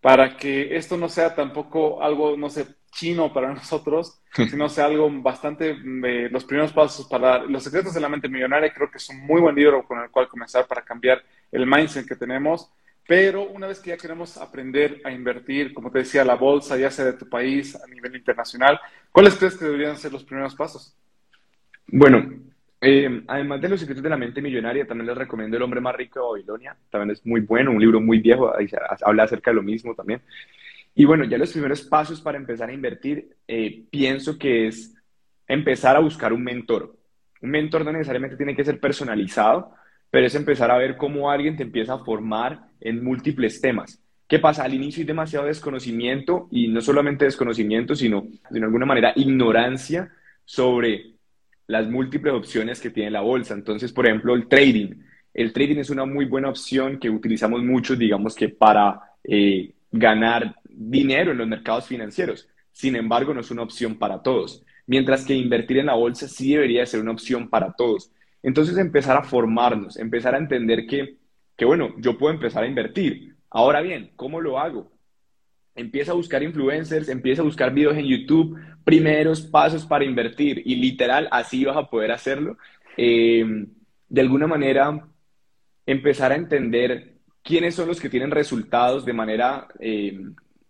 Para 0.01 0.37
que 0.37 0.75
esto 0.75 0.97
no 0.97 1.09
sea 1.09 1.35
tampoco 1.35 2.01
algo, 2.01 2.37
no 2.37 2.49
sé, 2.49 2.67
chino 2.91 3.31
para 3.33 3.53
nosotros, 3.53 4.19
sino 4.33 4.69
sea 4.69 4.85
algo 4.85 5.09
bastante, 5.21 5.71
eh, 5.71 6.29
los 6.31 6.45
primeros 6.45 6.73
pasos 6.73 7.07
para 7.07 7.43
los 7.43 7.63
secretos 7.63 7.93
de 7.93 8.01
la 8.01 8.09
mente 8.09 8.29
millonaria, 8.29 8.73
creo 8.73 8.89
que 8.89 8.97
es 8.97 9.09
un 9.09 9.25
muy 9.25 9.41
buen 9.41 9.55
libro 9.55 9.85
con 9.85 9.99
el 9.99 10.09
cual 10.09 10.27
comenzar 10.27 10.67
para 10.67 10.83
cambiar 10.83 11.23
el 11.51 11.65
mindset 11.65 12.07
que 12.07 12.15
tenemos. 12.15 12.71
Pero 13.07 13.43
una 13.43 13.67
vez 13.67 13.79
que 13.79 13.91
ya 13.91 13.97
queremos 13.97 14.35
aprender 14.35 15.01
a 15.05 15.11
invertir, 15.11 15.73
como 15.73 15.89
te 15.89 15.99
decía, 15.99 16.25
la 16.25 16.35
bolsa, 16.35 16.75
ya 16.75 16.91
sea 16.91 17.05
de 17.05 17.13
tu 17.13 17.29
país, 17.29 17.73
a 17.75 17.87
nivel 17.87 18.17
internacional, 18.17 18.77
¿cuáles 19.13 19.35
crees 19.35 19.55
que 19.55 19.63
deberían 19.63 19.97
ser 19.97 20.11
los 20.11 20.25
primeros 20.25 20.55
pasos? 20.55 20.93
Bueno, 21.87 22.33
eh, 22.79 23.23
además 23.27 23.61
de 23.61 23.69
Los 23.69 23.79
secretos 23.79 24.03
de 24.03 24.09
la 24.09 24.17
mente 24.17 24.41
millonaria, 24.41 24.85
también 24.85 25.07
les 25.07 25.17
recomiendo 25.17 25.57
El 25.57 25.63
hombre 25.63 25.81
más 25.81 25.95
rico 25.95 26.19
de 26.19 26.25
Babilonia. 26.25 26.77
También 26.89 27.11
es 27.11 27.25
muy 27.25 27.41
bueno, 27.41 27.71
un 27.71 27.79
libro 27.79 27.99
muy 27.99 28.19
viejo, 28.19 28.53
habla 29.03 29.23
acerca 29.23 29.51
de 29.51 29.55
lo 29.55 29.63
mismo 29.63 29.95
también. 29.95 30.21
Y 30.93 31.05
bueno, 31.05 31.25
ya 31.25 31.37
los 31.37 31.51
primeros 31.51 31.83
pasos 31.83 32.21
para 32.21 32.37
empezar 32.37 32.69
a 32.69 32.73
invertir, 32.73 33.35
eh, 33.47 33.83
pienso 33.89 34.37
que 34.37 34.67
es 34.67 34.95
empezar 35.47 35.95
a 35.95 35.99
buscar 35.99 36.33
un 36.33 36.43
mentor. 36.43 36.95
Un 37.41 37.51
mentor 37.51 37.85
no 37.85 37.91
necesariamente 37.91 38.35
tiene 38.35 38.55
que 38.55 38.63
ser 38.63 38.79
personalizado, 38.79 39.73
pero 40.09 40.25
es 40.25 40.35
empezar 40.35 40.71
a 40.71 40.77
ver 40.77 40.97
cómo 40.97 41.29
alguien 41.29 41.55
te 41.55 41.63
empieza 41.63 41.93
a 41.93 42.03
formar 42.03 42.61
en 42.79 43.03
múltiples 43.03 43.61
temas. 43.61 44.01
¿Qué 44.27 44.39
pasa? 44.39 44.63
Al 44.63 44.73
inicio 44.73 45.01
hay 45.01 45.07
demasiado 45.07 45.45
desconocimiento 45.45 46.47
y 46.51 46.67
no 46.67 46.81
solamente 46.81 47.25
desconocimiento, 47.25 47.95
sino 47.95 48.27
de 48.49 48.63
alguna 48.63 48.85
manera 48.85 49.13
ignorancia 49.15 50.11
sobre 50.43 51.16
las 51.67 51.87
múltiples 51.87 52.33
opciones 52.33 52.79
que 52.79 52.89
tiene 52.89 53.11
la 53.11 53.21
bolsa. 53.21 53.53
Entonces, 53.53 53.91
por 53.91 54.07
ejemplo, 54.07 54.33
el 54.33 54.47
trading. 54.47 55.03
El 55.33 55.53
trading 55.53 55.77
es 55.77 55.89
una 55.89 56.05
muy 56.05 56.25
buena 56.25 56.49
opción 56.49 56.99
que 56.99 57.09
utilizamos 57.09 57.63
mucho, 57.63 57.95
digamos 57.95 58.35
que 58.35 58.49
para 58.49 58.99
eh, 59.23 59.73
ganar 59.91 60.55
dinero 60.63 61.31
en 61.31 61.37
los 61.37 61.47
mercados 61.47 61.85
financieros. 61.87 62.47
Sin 62.71 62.95
embargo, 62.95 63.33
no 63.33 63.41
es 63.41 63.51
una 63.51 63.63
opción 63.63 63.95
para 63.95 64.21
todos. 64.21 64.63
Mientras 64.85 65.25
que 65.25 65.33
invertir 65.33 65.77
en 65.77 65.87
la 65.87 65.95
bolsa 65.95 66.27
sí 66.27 66.53
debería 66.53 66.85
ser 66.85 67.01
una 67.01 67.11
opción 67.11 67.49
para 67.49 67.73
todos. 67.73 68.11
Entonces, 68.41 68.77
empezar 68.77 69.17
a 69.17 69.23
formarnos, 69.23 69.97
empezar 69.97 70.35
a 70.35 70.37
entender 70.37 70.87
que, 70.87 71.17
que, 71.55 71.65
bueno, 71.65 71.93
yo 71.97 72.17
puedo 72.17 72.33
empezar 72.33 72.63
a 72.63 72.67
invertir. 72.67 73.35
Ahora 73.49 73.81
bien, 73.81 74.11
¿cómo 74.15 74.39
lo 74.39 74.59
hago? 74.59 74.91
Empieza 75.77 76.11
a 76.11 76.15
buscar 76.15 76.43
influencers, 76.43 77.07
empieza 77.07 77.41
a 77.41 77.45
buscar 77.45 77.73
videos 77.73 77.95
en 77.95 78.05
YouTube, 78.05 78.59
primeros 78.83 79.41
pasos 79.41 79.85
para 79.85 80.03
invertir 80.03 80.61
y 80.65 80.75
literal 80.75 81.29
así 81.31 81.63
vas 81.63 81.77
a 81.77 81.89
poder 81.89 82.11
hacerlo. 82.11 82.57
Eh, 82.97 83.45
de 84.09 84.21
alguna 84.21 84.47
manera, 84.47 85.07
empezar 85.85 86.31
a 86.31 86.35
entender 86.35 87.13
quiénes 87.43 87.75
son 87.75 87.87
los 87.87 88.01
que 88.01 88.09
tienen 88.09 88.31
resultados 88.31 89.05
de 89.05 89.13
manera, 89.13 89.67
eh, 89.79 90.19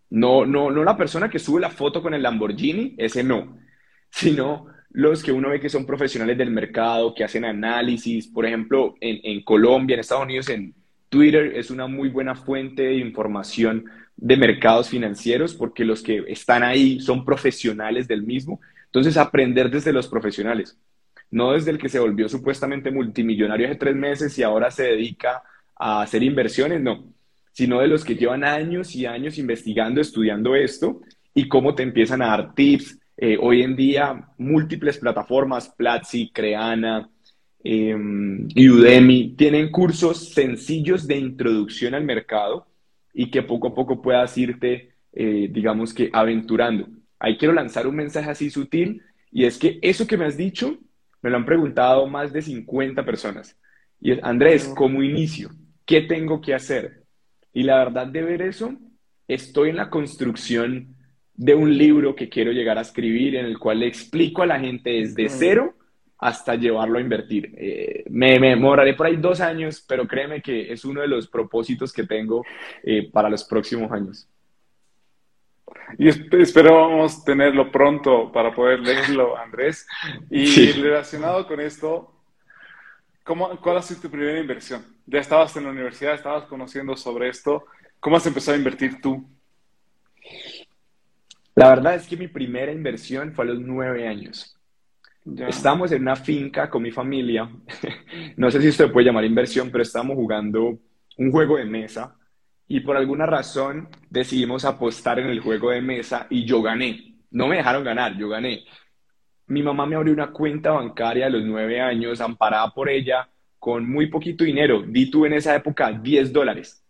no, 0.09 0.45
no, 0.45 0.69
no 0.69 0.83
la 0.83 0.97
persona 0.97 1.29
que 1.29 1.39
sube 1.39 1.61
la 1.61 1.69
foto 1.69 2.03
con 2.03 2.13
el 2.13 2.21
Lamborghini, 2.21 2.93
ese 2.97 3.23
no, 3.23 3.57
sino 4.11 4.67
los 4.91 5.23
que 5.23 5.31
uno 5.31 5.49
ve 5.49 5.59
que 5.59 5.69
son 5.69 5.85
profesionales 5.85 6.37
del 6.37 6.51
mercado, 6.51 7.15
que 7.15 7.23
hacen 7.23 7.45
análisis, 7.45 8.27
por 8.27 8.45
ejemplo, 8.45 8.95
en, 8.99 9.19
en 9.23 9.43
Colombia, 9.43 9.93
en 9.93 10.01
Estados 10.01 10.25
Unidos, 10.25 10.49
en, 10.49 10.75
Twitter 11.09 11.53
es 11.55 11.71
una 11.71 11.87
muy 11.87 12.09
buena 12.09 12.35
fuente 12.35 12.83
de 12.83 12.97
información 12.97 13.85
de 14.17 14.35
mercados 14.35 14.89
financieros 14.89 15.53
porque 15.53 15.85
los 15.85 16.01
que 16.01 16.25
están 16.27 16.63
ahí 16.63 16.99
son 16.99 17.23
profesionales 17.23 18.07
del 18.07 18.23
mismo. 18.23 18.59
Entonces, 18.85 19.15
aprender 19.15 19.69
desde 19.69 19.93
los 19.93 20.07
profesionales, 20.07 20.77
no 21.29 21.53
desde 21.53 21.71
el 21.71 21.77
que 21.77 21.89
se 21.89 21.99
volvió 21.99 22.27
supuestamente 22.27 22.91
multimillonario 22.91 23.67
hace 23.67 23.75
tres 23.75 23.95
meses 23.95 24.37
y 24.37 24.43
ahora 24.43 24.71
se 24.71 24.83
dedica 24.83 25.43
a 25.75 26.01
hacer 26.01 26.23
inversiones, 26.23 26.81
no, 26.81 27.05
sino 27.51 27.79
de 27.79 27.87
los 27.87 28.03
que 28.03 28.15
llevan 28.15 28.43
años 28.43 28.95
y 28.95 29.05
años 29.05 29.37
investigando, 29.37 30.01
estudiando 30.01 30.55
esto 30.55 31.01
y 31.33 31.47
cómo 31.47 31.75
te 31.75 31.83
empiezan 31.83 32.21
a 32.21 32.27
dar 32.27 32.55
tips. 32.55 32.99
Eh, 33.17 33.37
hoy 33.39 33.61
en 33.61 33.75
día, 33.75 34.29
múltiples 34.37 34.97
plataformas, 34.97 35.69
Platzi, 35.69 36.31
Creana, 36.31 37.09
eh, 37.63 37.95
Udemy, 37.95 39.35
tienen 39.35 39.69
cursos 39.69 40.33
sencillos 40.33 41.07
de 41.07 41.17
introducción 41.17 41.93
al 41.93 42.03
mercado 42.03 42.66
y 43.19 43.31
que 43.31 43.41
poco 43.41 43.69
a 43.69 43.73
poco 43.73 43.99
puedas 43.99 44.37
irte, 44.37 44.91
eh, 45.11 45.49
digamos 45.51 45.91
que, 45.91 46.11
aventurando. 46.13 46.87
Ahí 47.17 47.35
quiero 47.35 47.51
lanzar 47.51 47.87
un 47.87 47.95
mensaje 47.95 48.29
así 48.29 48.51
sutil 48.51 49.01
y 49.31 49.45
es 49.45 49.57
que 49.57 49.79
eso 49.81 50.05
que 50.05 50.17
me 50.17 50.25
has 50.25 50.37
dicho, 50.37 50.77
me 51.23 51.31
lo 51.31 51.37
han 51.37 51.45
preguntado 51.45 52.05
más 52.05 52.31
de 52.31 52.43
50 52.43 53.03
personas. 53.03 53.57
Y 53.99 54.11
es, 54.11 54.19
Andrés, 54.21 54.71
¿cómo 54.77 55.01
inicio? 55.01 55.49
¿Qué 55.83 56.01
tengo 56.01 56.41
que 56.41 56.53
hacer? 56.53 57.05
Y 57.53 57.63
la 57.63 57.79
verdad 57.79 58.05
de 58.05 58.21
ver 58.21 58.43
eso, 58.43 58.75
estoy 59.27 59.71
en 59.71 59.77
la 59.77 59.89
construcción 59.89 60.95
de 61.33 61.55
un 61.55 61.75
libro 61.75 62.15
que 62.15 62.29
quiero 62.29 62.51
llegar 62.51 62.77
a 62.77 62.81
escribir 62.81 63.35
en 63.35 63.47
el 63.47 63.57
cual 63.57 63.79
le 63.79 63.87
explico 63.87 64.43
a 64.43 64.45
la 64.45 64.59
gente 64.59 64.91
desde 64.91 65.27
cero 65.29 65.73
hasta 66.19 66.55
llevarlo 66.55 66.97
a 66.97 67.01
invertir. 67.01 67.53
Eh, 67.57 68.03
me, 68.09 68.39
me 68.39 68.55
moraré 68.55 68.93
por 68.93 69.05
ahí 69.05 69.17
dos 69.17 69.39
años, 69.39 69.83
pero 69.87 70.07
créeme 70.07 70.41
que 70.41 70.71
es 70.71 70.83
uno 70.85 71.01
de 71.01 71.07
los 71.07 71.27
propósitos 71.27 71.93
que 71.93 72.03
tengo 72.05 72.43
eh, 72.83 73.09
para 73.11 73.29
los 73.29 73.43
próximos 73.43 73.91
años. 73.91 74.27
Y 75.97 76.07
esperamos 76.09 77.23
tenerlo 77.23 77.71
pronto 77.71 78.31
para 78.31 78.53
poder 78.53 78.79
leerlo, 78.79 79.37
Andrés. 79.37 79.87
Y 80.29 80.71
relacionado 80.71 81.47
con 81.47 81.59
esto, 81.59 82.13
¿cómo, 83.23 83.49
¿cuál 83.61 83.77
ha 83.77 83.81
sido 83.81 84.01
tu 84.01 84.09
primera 84.09 84.39
inversión? 84.39 84.83
Ya 85.05 85.19
estabas 85.19 85.55
en 85.55 85.63
la 85.63 85.69
universidad, 85.69 86.15
estabas 86.15 86.45
conociendo 86.45 86.95
sobre 86.95 87.29
esto. 87.29 87.65
¿Cómo 87.99 88.17
has 88.17 88.25
empezado 88.25 88.55
a 88.55 88.57
invertir 88.57 88.99
tú? 89.01 89.25
La 91.55 91.69
verdad 91.69 91.95
es 91.95 92.07
que 92.07 92.17
mi 92.17 92.27
primera 92.27 92.71
inversión 92.71 93.33
fue 93.33 93.45
a 93.45 93.47
los 93.49 93.59
nueve 93.59 94.07
años. 94.07 94.56
Estamos 95.35 95.91
en 95.91 96.03
una 96.03 96.15
finca 96.15 96.69
con 96.69 96.81
mi 96.81 96.91
familia. 96.91 97.49
no 98.37 98.49
sé 98.49 98.61
si 98.61 98.67
esto 98.67 98.91
puede 98.91 99.07
llamar 99.07 99.25
inversión, 99.25 99.69
pero 99.69 99.81
estamos 99.81 100.15
jugando 100.15 100.79
un 101.17 101.31
juego 101.31 101.57
de 101.57 101.65
mesa 101.65 102.15
y 102.67 102.79
por 102.79 102.95
alguna 102.95 103.25
razón 103.25 103.89
decidimos 104.09 104.63
apostar 104.65 105.19
en 105.19 105.27
el 105.27 105.39
juego 105.39 105.71
de 105.71 105.81
mesa 105.81 106.27
y 106.29 106.45
yo 106.45 106.61
gané. 106.61 107.15
No 107.31 107.47
me 107.47 107.57
dejaron 107.57 107.83
ganar, 107.83 108.17
yo 108.17 108.29
gané. 108.29 108.63
Mi 109.47 109.61
mamá 109.63 109.85
me 109.85 109.95
abrió 109.95 110.13
una 110.13 110.31
cuenta 110.31 110.71
bancaria 110.71 111.27
a 111.27 111.29
los 111.29 111.43
nueve 111.43 111.81
años, 111.81 112.21
amparada 112.21 112.69
por 112.73 112.89
ella, 112.89 113.29
con 113.59 113.89
muy 113.89 114.07
poquito 114.07 114.43
dinero. 114.43 114.83
Di 114.87 115.09
tú 115.09 115.25
en 115.25 115.33
esa 115.33 115.55
época 115.55 115.91
10 115.91 116.31
dólares. 116.31 116.83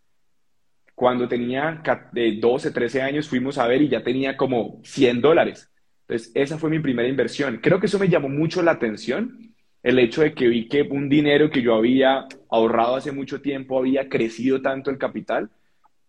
Cuando 0.96 1.28
tenía 1.28 1.82
de 2.12 2.38
12, 2.40 2.72
13 2.72 3.02
años 3.02 3.28
fuimos 3.28 3.58
a 3.58 3.68
ver 3.68 3.84
y 3.84 3.90
ya 3.90 4.04
tenía 4.04 4.36
como 4.36 4.80
100 4.84 5.22
dólares. 5.22 5.72
Entonces, 6.08 6.32
esa 6.36 6.58
fue 6.58 6.70
mi 6.70 6.80
primera 6.80 7.08
inversión. 7.08 7.60
Creo 7.62 7.80
que 7.80 7.88
eso 7.88 8.00
me 8.00 8.08
llamó 8.08 8.30
mucho 8.30 8.64
la 8.64 8.72
atención, 8.72 9.54
el 9.84 10.00
hecho 10.00 10.22
de 10.22 10.34
que 10.34 10.48
vi 10.48 10.68
que 10.70 10.84
un 10.84 11.10
dinero 11.10 11.50
que 11.50 11.62
yo 11.62 11.76
había 11.76 12.28
ahorrado 12.50 12.96
hace 12.96 13.12
mucho 13.12 13.42
tiempo 13.42 13.78
había 13.78 14.08
crecido 14.08 14.62
tanto 14.62 14.90
el 14.90 14.98
capital 14.98 15.50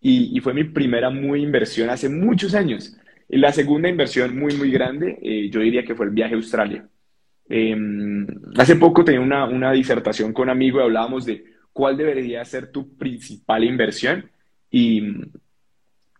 y, 0.01 0.39
fue 0.41 0.55
mi 0.55 0.65
primera 0.65 1.11
muy 1.11 1.43
inversión 1.43 1.91
hace 1.91 2.09
muchos 2.09 2.55
años. 2.55 2.97
Y 3.29 3.39
la 3.39 3.53
segunda 3.53 3.89
inversión 3.89 4.39
muy, 4.39 4.55
muy 4.55 4.71
grande, 4.71 5.19
eh, 5.21 5.51
yo 5.51 5.61
diría 5.61 5.85
que 5.85 5.97
fue 5.97 6.07
el 6.07 6.13
viaje 6.13 6.35
a 6.35 6.37
Australia. 6.37 6.89
Em, 7.49 8.27
hace 8.57 8.77
poco 8.77 9.05
tenía 9.05 9.21
una, 9.21 9.47
una 9.47 9.73
disertación 9.73 10.33
con 10.33 10.45
un 10.45 10.51
amigo 10.51 10.79
y 10.79 10.83
hablábamos 10.83 11.27
de 11.27 11.45
cuál 11.73 11.97
debería 11.97 12.45
ser 12.45 12.71
tu 12.71 12.97
principal 12.97 13.65
inversión. 13.65 14.31
Y 14.71 15.03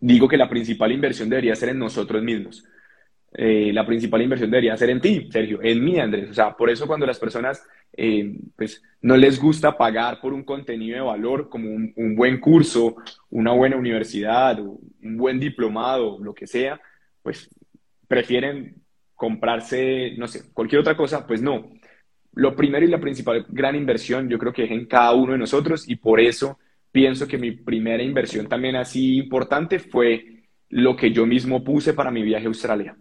digo 0.01 0.27
que 0.27 0.37
la 0.37 0.49
principal 0.49 0.91
inversión 0.91 1.29
debería 1.29 1.55
ser 1.55 1.69
en 1.69 1.79
nosotros 1.79 2.21
mismos. 2.21 2.65
Eh, 3.31 3.71
la 3.73 3.85
principal 3.85 4.21
inversión 4.21 4.49
debería 4.49 4.75
ser 4.75 4.89
en 4.89 5.01
ti, 5.01 5.29
Sergio, 5.31 5.59
en 5.61 5.83
mí, 5.83 5.99
Andrés. 5.99 6.31
O 6.31 6.33
sea, 6.33 6.55
por 6.55 6.69
eso 6.69 6.87
cuando 6.87 7.05
las 7.05 7.19
personas 7.19 7.63
eh, 7.93 8.35
pues, 8.55 8.81
no 9.01 9.15
les 9.17 9.39
gusta 9.39 9.77
pagar 9.77 10.19
por 10.19 10.33
un 10.33 10.43
contenido 10.43 10.95
de 10.95 11.01
valor 11.01 11.49
como 11.49 11.69
un, 11.69 12.15
buen 12.15 12.39
curso, 12.39 12.95
una 13.29 13.51
buena 13.51 13.77
universidad, 13.77 14.59
un 14.59 15.17
buen 15.17 15.39
diplomado, 15.39 16.17
lo 16.19 16.33
que 16.33 16.47
sea, 16.47 16.81
pues 17.21 17.49
prefieren 18.07 18.75
comprarse, 19.15 20.15
no 20.17 20.27
sé, 20.27 20.51
cualquier 20.53 20.81
otra 20.81 20.97
cosa, 20.97 21.27
pues 21.27 21.41
no. 21.41 21.69
Lo 22.33 22.55
primero 22.55 22.85
y 22.85 22.89
la 22.89 22.99
principal 22.99 23.45
gran 23.49 23.75
inversión 23.75 24.29
yo 24.29 24.39
creo 24.39 24.53
que 24.53 24.63
es 24.63 24.71
en 24.71 24.85
cada 24.85 25.13
uno 25.13 25.33
de 25.33 25.37
nosotros 25.37 25.87
y 25.87 25.95
por 25.97 26.19
eso 26.19 26.57
pienso 26.91 27.27
que 27.27 27.37
mi 27.37 27.51
primera 27.51 28.01
inversión 28.01 28.47
también 28.47 28.75
así 28.75 29.17
importante 29.17 29.79
fue 29.79 30.45
lo 30.69 30.95
que 30.95 31.11
yo 31.11 31.25
mismo 31.25 31.63
puse 31.63 31.93
para 31.93 32.11
mi 32.11 32.23
viaje 32.23 32.45
a 32.45 32.47
Australia. 32.47 32.95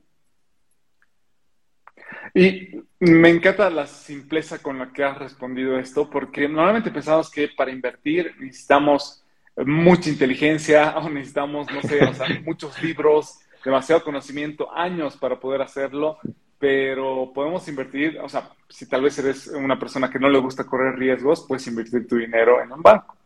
Y 2.34 2.82
me 3.00 3.28
encanta 3.28 3.70
la 3.70 3.86
simpleza 3.86 4.58
con 4.58 4.78
la 4.78 4.92
que 4.92 5.04
has 5.04 5.18
respondido 5.18 5.78
esto, 5.78 6.08
porque 6.08 6.48
normalmente 6.48 6.90
pensamos 6.90 7.30
que 7.30 7.48
para 7.48 7.70
invertir 7.70 8.34
necesitamos 8.38 9.24
mucha 9.64 10.10
inteligencia 10.10 10.96
o 10.98 11.08
necesitamos, 11.08 11.66
no 11.70 11.82
sé, 11.82 12.00
muchos 12.44 12.82
libros, 12.82 13.40
demasiado 13.64 14.04
conocimiento, 14.04 14.72
años 14.74 15.16
para 15.16 15.38
poder 15.38 15.62
hacerlo, 15.62 16.18
pero 16.58 17.32
podemos 17.34 17.66
invertir, 17.68 18.18
o 18.20 18.28
sea, 18.28 18.50
si 18.68 18.88
tal 18.88 19.02
vez 19.02 19.18
eres 19.18 19.46
una 19.48 19.78
persona 19.78 20.10
que 20.10 20.18
no 20.18 20.28
le 20.28 20.38
gusta 20.38 20.64
correr 20.64 20.96
riesgos, 20.96 21.44
puedes 21.46 21.66
invertir 21.66 22.06
tu 22.06 22.16
dinero 22.16 22.60
en 22.60 22.72
un 22.72 22.82
banco 22.82 23.17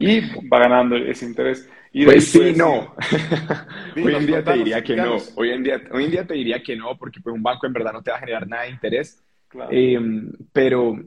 y 0.00 0.20
va 0.48 0.58
ganando 0.60 0.96
ese 0.96 1.26
interés. 1.26 1.68
Y 1.92 2.06
pues 2.06 2.28
sí, 2.28 2.54
no. 2.56 2.94
hoy 3.96 4.14
en 4.14 4.26
día 4.26 4.42
te 4.42 4.52
diría 4.54 4.82
que 4.82 4.96
no. 4.96 5.18
Hoy 5.36 5.50
en, 5.50 5.62
día, 5.62 5.82
hoy 5.92 6.04
en 6.04 6.10
día 6.10 6.26
te 6.26 6.34
diría 6.34 6.62
que 6.62 6.74
no, 6.74 6.96
porque 6.96 7.20
pues 7.20 7.34
un 7.34 7.42
banco 7.42 7.66
en 7.66 7.74
verdad 7.74 7.92
no 7.92 8.02
te 8.02 8.10
va 8.10 8.16
a 8.16 8.20
generar 8.20 8.48
nada 8.48 8.62
de 8.62 8.70
interés. 8.70 9.22
Em, 9.70 10.32
pero, 10.52 10.98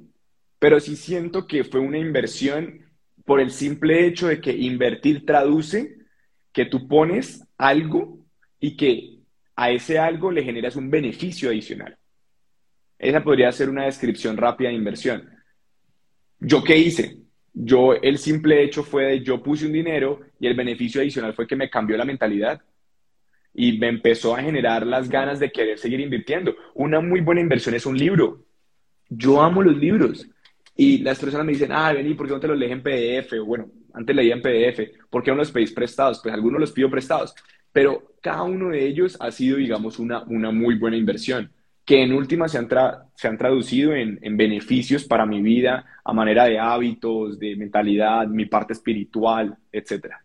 pero 0.59 0.79
sí 0.79 0.95
siento 0.95 1.47
que 1.47 1.63
fue 1.63 1.79
una 1.79 1.97
inversión 1.97 2.85
por 3.25 3.39
el 3.39 3.49
simple 3.49 4.05
hecho 4.05 4.27
de 4.27 4.39
que 4.39 4.51
invertir 4.51 5.25
traduce 5.25 5.97
que 6.51 6.65
tú 6.65 6.87
pones 6.87 7.43
algo 7.57 8.19
y 8.59 8.77
que 8.77 9.21
a 9.55 9.71
ese 9.71 9.97
algo 9.97 10.29
le 10.29 10.43
generas 10.43 10.75
un 10.75 10.91
beneficio 10.91 11.49
adicional. 11.49 11.97
Esa 12.99 13.23
podría 13.23 13.51
ser 13.51 13.69
una 13.69 13.85
descripción 13.85 14.37
rápida 14.37 14.69
de 14.69 14.75
inversión. 14.75 15.29
¿Yo 16.39 16.63
qué 16.63 16.77
hice? 16.77 17.22
Yo 17.53 17.93
el 17.93 18.17
simple 18.17 18.63
hecho 18.63 18.83
fue 18.83 19.05
de 19.05 19.21
yo 19.21 19.41
puse 19.41 19.65
un 19.65 19.73
dinero 19.73 20.21
y 20.39 20.47
el 20.47 20.55
beneficio 20.55 21.01
adicional 21.01 21.33
fue 21.33 21.47
que 21.47 21.55
me 21.55 21.69
cambió 21.69 21.95
la 21.97 22.05
mentalidad 22.05 22.61
y 23.53 23.77
me 23.77 23.87
empezó 23.87 24.35
a 24.35 24.41
generar 24.41 24.85
las 24.87 25.07
ganas 25.07 25.39
de 25.39 25.51
querer 25.51 25.77
seguir 25.77 25.99
invirtiendo. 25.99 26.55
Una 26.73 26.99
muy 26.99 27.21
buena 27.21 27.41
inversión 27.41 27.75
es 27.75 27.85
un 27.85 27.97
libro. 27.97 28.45
Yo 29.07 29.41
amo 29.41 29.61
los 29.61 29.77
libros. 29.77 30.27
Y 30.75 30.99
las 30.99 31.19
personas 31.19 31.45
me 31.45 31.51
dicen, 31.51 31.71
ah, 31.71 31.93
vení, 31.93 32.15
¿por 32.15 32.25
qué 32.25 32.33
no 32.33 32.39
te 32.39 32.47
los 32.47 32.57
lees 32.57 32.71
en 32.71 32.81
PDF? 32.81 33.39
bueno, 33.45 33.69
antes 33.93 34.15
leía 34.15 34.33
en 34.33 34.41
PDF. 34.41 35.07
¿Por 35.11 35.21
qué 35.21 35.29
no 35.29 35.37
los 35.37 35.51
pedís 35.51 35.71
prestados? 35.71 36.19
Pues 36.23 36.33
algunos 36.33 36.59
los 36.59 36.71
pido 36.71 36.89
prestados. 36.89 37.35
Pero 37.71 38.15
cada 38.21 38.41
uno 38.41 38.69
de 38.69 38.83
ellos 38.83 39.15
ha 39.19 39.29
sido, 39.29 39.57
digamos, 39.57 39.99
una, 39.99 40.23
una 40.23 40.51
muy 40.51 40.75
buena 40.79 40.97
inversión 40.97 41.51
que 41.85 42.01
en 42.01 42.13
última 42.13 42.47
se 42.47 42.57
han, 42.57 42.69
se 43.13 43.27
han 43.27 43.37
traducido 43.37 43.93
en, 43.93 44.37
beneficios 44.37 45.03
para 45.03 45.25
mi 45.25 45.41
vida 45.41 45.85
a 46.03 46.13
manera 46.13 46.45
de 46.45 46.59
hábitos, 46.59 47.37
de 47.39 47.55
mentalidad, 47.55 48.27
mi 48.27 48.45
parte 48.45 48.73
espiritual, 48.73 49.57
etc. 49.71 50.15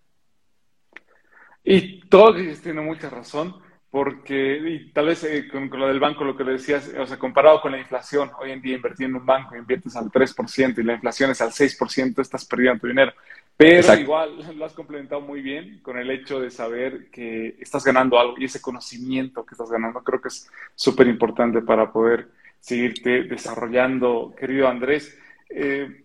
Y 1.64 2.00
todo 2.08 2.34
tiene 2.62 2.80
mucha 2.80 3.10
razón, 3.10 3.56
porque 3.90 4.58
y 4.64 4.92
tal 4.92 5.06
vez 5.06 5.24
eh, 5.24 5.48
con, 5.48 5.68
lo 5.70 5.88
del 5.88 5.98
banco, 5.98 6.24
lo 6.24 6.36
que 6.36 6.44
decías, 6.44 6.92
o 6.96 7.06
sea, 7.06 7.18
comparado 7.18 7.60
con 7.60 7.72
la 7.72 7.78
inflación, 7.78 8.30
hoy 8.40 8.52
en 8.52 8.62
día 8.62 8.76
invertir 8.76 9.06
en 9.06 9.16
un 9.16 9.26
banco, 9.26 9.56
inviertes 9.56 9.96
al 9.96 10.10
3% 10.10 10.78
y 10.78 10.84
la 10.84 10.94
inflación 10.94 11.30
es 11.30 11.40
al 11.40 11.50
6%, 11.50 12.20
estás 12.20 12.44
perdiendo 12.44 12.80
tu 12.80 12.86
dinero. 12.86 13.12
Pero 13.58 13.94
igual 13.94 14.56
lo 14.56 14.64
has 14.64 14.72
complementado 14.72 15.20
muy 15.20 15.42
bien 15.42 15.80
con 15.82 15.98
el 15.98 16.08
hecho 16.12 16.38
de 16.38 16.48
saber 16.48 17.10
que 17.10 17.56
estás 17.58 17.84
ganando 17.84 18.16
algo 18.16 18.36
y 18.38 18.44
ese 18.44 18.60
conocimiento 18.60 19.44
que 19.44 19.54
estás 19.54 19.68
ganando 19.68 20.00
creo 20.04 20.20
que 20.20 20.28
es 20.28 20.48
súper 20.76 21.08
importante 21.08 21.60
para 21.62 21.90
poder 21.90 22.28
seguirte 22.60 23.24
desarrollando, 23.24 24.32
querido 24.38 24.68
Andrés. 24.68 25.18
Eh, 25.50 26.04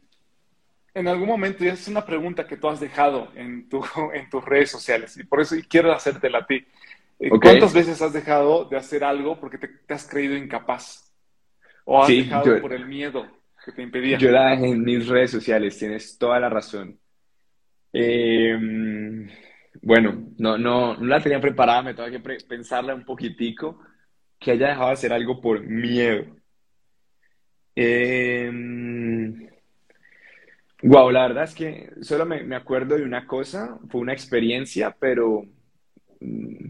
en 0.96 1.08
algún 1.08 1.28
momento, 1.28 1.64
ya 1.64 1.74
es 1.74 1.88
una 1.88 2.04
pregunta 2.04 2.48
que 2.48 2.58
tú 2.58 2.70
has 2.70 2.80
dejado 2.80 3.32
en, 3.36 3.70
tu, 3.70 3.86
en 4.16 4.28
tus 4.32 4.44
redes 4.44 4.72
sociales 4.72 5.16
y 5.18 5.24
por 5.24 5.40
eso 5.40 5.56
quiero 5.70 5.94
hacértela 5.94 6.40
a 6.40 6.48
ti. 6.48 6.66
Eh, 7.20 7.30
¿Cuántas 7.30 7.72
veces 7.72 8.02
has 8.02 8.14
dejado 8.14 8.66
de 8.66 8.78
hacer 8.78 9.04
algo 9.04 9.40
porque 9.40 9.60
te, 9.60 9.94
has 9.94 10.10
creído 10.10 10.36
incapaz? 10.36 11.08
¿O 11.86 12.02
has 12.02 12.08
dejado 12.08 12.60
por 12.62 12.74
el 12.74 12.88
miedo 12.88 13.28
que 13.64 13.72
te 13.74 13.84
impedía? 13.84 14.18
Yo 14.18 14.32
la 14.32 14.50
dejé 14.50 14.70
en 14.70 14.84
mis 14.84 15.08
redes 15.08 15.30
sociales, 15.30 15.78
tienes 15.78 16.18
toda 16.18 16.40
la 16.40 16.50
razón 16.50 16.98
Eh, 17.94 18.58
bueno, 19.82 20.28
no, 20.38 20.58
no, 20.58 20.98
no 20.98 21.06
la 21.06 21.22
tenía 21.22 21.40
preparada, 21.40 21.84
me 21.84 21.94
tengo 21.94 22.10
que 22.10 22.38
pensarla 22.48 22.96
un 22.96 23.06
poquitico, 23.06 23.80
que 24.40 24.52
haya 24.52 24.70
dejado 24.70 24.88
de 24.88 24.94
hacer 24.94 25.14
algo 25.14 25.42
por 25.42 25.62
miedo. 25.64 26.26
Eh, 27.76 28.52
wow, 30.84 31.12
la 31.12 31.28
verdad 31.28 31.44
es 31.46 31.56
que 31.56 31.92
solo 32.02 32.26
me, 32.26 32.44
me 32.44 32.56
acuerdo 32.56 32.96
de 32.96 33.04
una 33.04 33.26
cosa, 33.26 33.80
fue 33.90 34.02
una 34.02 34.14
experiencia, 34.14 34.96
pero 35.00 35.44
mm, 36.20 36.66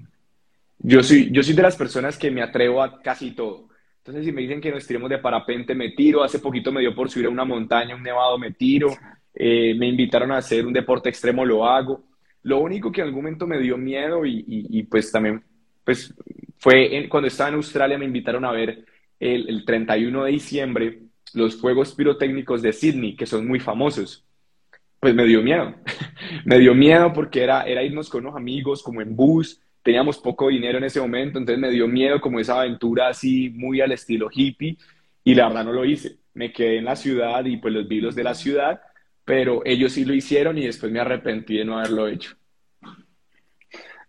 yo 0.80 1.04
soy, 1.04 1.32
yo 1.32 1.44
soy 1.44 1.54
de 1.54 1.62
las 1.62 1.78
personas 1.78 2.18
que 2.18 2.32
me 2.32 2.42
atrevo 2.42 2.82
a 2.82 3.02
casi 3.02 3.32
todo. 3.32 3.70
Entonces, 3.98 4.26
si 4.26 4.32
me 4.34 4.42
dicen 4.42 4.60
que 4.60 4.72
nos 4.72 4.86
tiremos 4.86 5.10
de 5.10 5.18
parapente, 5.20 5.74
me 5.74 5.92
tiro. 5.92 6.24
Hace 6.24 6.40
poquito 6.40 6.74
me 6.74 6.82
dio 6.82 6.94
por 6.94 7.10
subir 7.10 7.28
a 7.28 7.30
una 7.30 7.46
montaña, 7.46 7.96
un 7.96 8.04
nevado, 8.04 8.38
me 8.38 8.52
tiro. 8.52 8.90
Eh, 9.34 9.74
me 9.76 9.88
invitaron 9.88 10.32
a 10.32 10.38
hacer 10.38 10.66
un 10.66 10.74
deporte 10.74 11.10
extremo, 11.10 11.46
lo 11.46 11.66
hago. 11.66 12.04
Lo 12.44 12.60
único 12.60 12.92
que 12.92 13.02
en 13.02 13.08
algún 13.08 13.24
momento 13.24 13.48
me 13.48 13.60
dio 13.60 13.78
miedo 13.78 14.26
y, 14.26 14.84
pues 14.84 15.12
también 15.12 15.44
pues 15.84 16.14
fue 16.58 17.08
cuando 17.10 17.28
estaba 17.28 17.50
en 17.50 17.56
Australia 17.56 17.98
me 17.98 18.06
invitaron 18.06 18.46
a 18.46 18.52
ver 18.52 18.86
el, 19.20 19.50
el 19.50 19.66
31 19.66 20.24
de 20.24 20.32
diciembre 20.32 21.00
los 21.34 21.60
Juegos 21.60 21.94
Pirotécnicos 21.94 22.62
de 22.62 22.72
Sydney, 22.72 23.16
que 23.16 23.26
son 23.26 23.48
muy 23.48 23.60
famosos. 23.60 24.26
Pues 25.00 25.14
me 25.14 25.26
dio 25.26 25.42
miedo. 25.42 25.76
me 26.46 26.60
dio 26.60 26.74
miedo 26.74 27.12
porque 27.12 27.44
era, 27.44 27.64
era 27.64 27.84
irnos 27.84 28.10
con 28.10 28.26
unos 28.26 28.38
amigos 28.38 28.82
como 28.82 29.02
en 29.02 29.16
bus, 29.16 29.60
teníamos 29.82 30.18
poco 30.18 30.48
dinero 30.48 30.78
en 30.78 30.86
ese 30.86 31.02
momento, 31.02 31.40
entonces 31.40 31.60
me 31.60 31.72
dio 31.72 31.88
miedo 31.88 32.22
como 32.22 32.40
esa 32.40 32.62
aventura 32.62 33.10
así 33.10 33.50
muy 33.50 33.82
al 33.82 33.92
estilo 33.92 34.30
hippie 34.32 34.78
y 35.24 35.36
la 35.36 35.48
verdad 35.48 35.66
no 35.66 35.74
lo 35.74 35.84
hice. 35.84 36.18
Me 36.34 36.52
quedé 36.52 36.78
en 36.78 36.86
la 36.86 36.96
ciudad 36.96 37.44
y 37.46 37.58
pues 37.58 37.74
los 37.74 37.88
vi 37.88 38.00
los 38.00 38.16
de 38.16 38.24
la 38.24 38.34
ciudad 38.34 38.80
pero 39.26 39.62
ellos 39.66 39.94
sí 39.94 40.06
lo 40.06 40.14
hicieron 40.14 40.58
y 40.58 40.66
después 40.66 40.92
me 40.92 41.00
arrepentí 41.00 41.58
de 41.58 41.66
no 41.66 41.78
haberlo 41.78 42.08
hecho. 42.08 42.36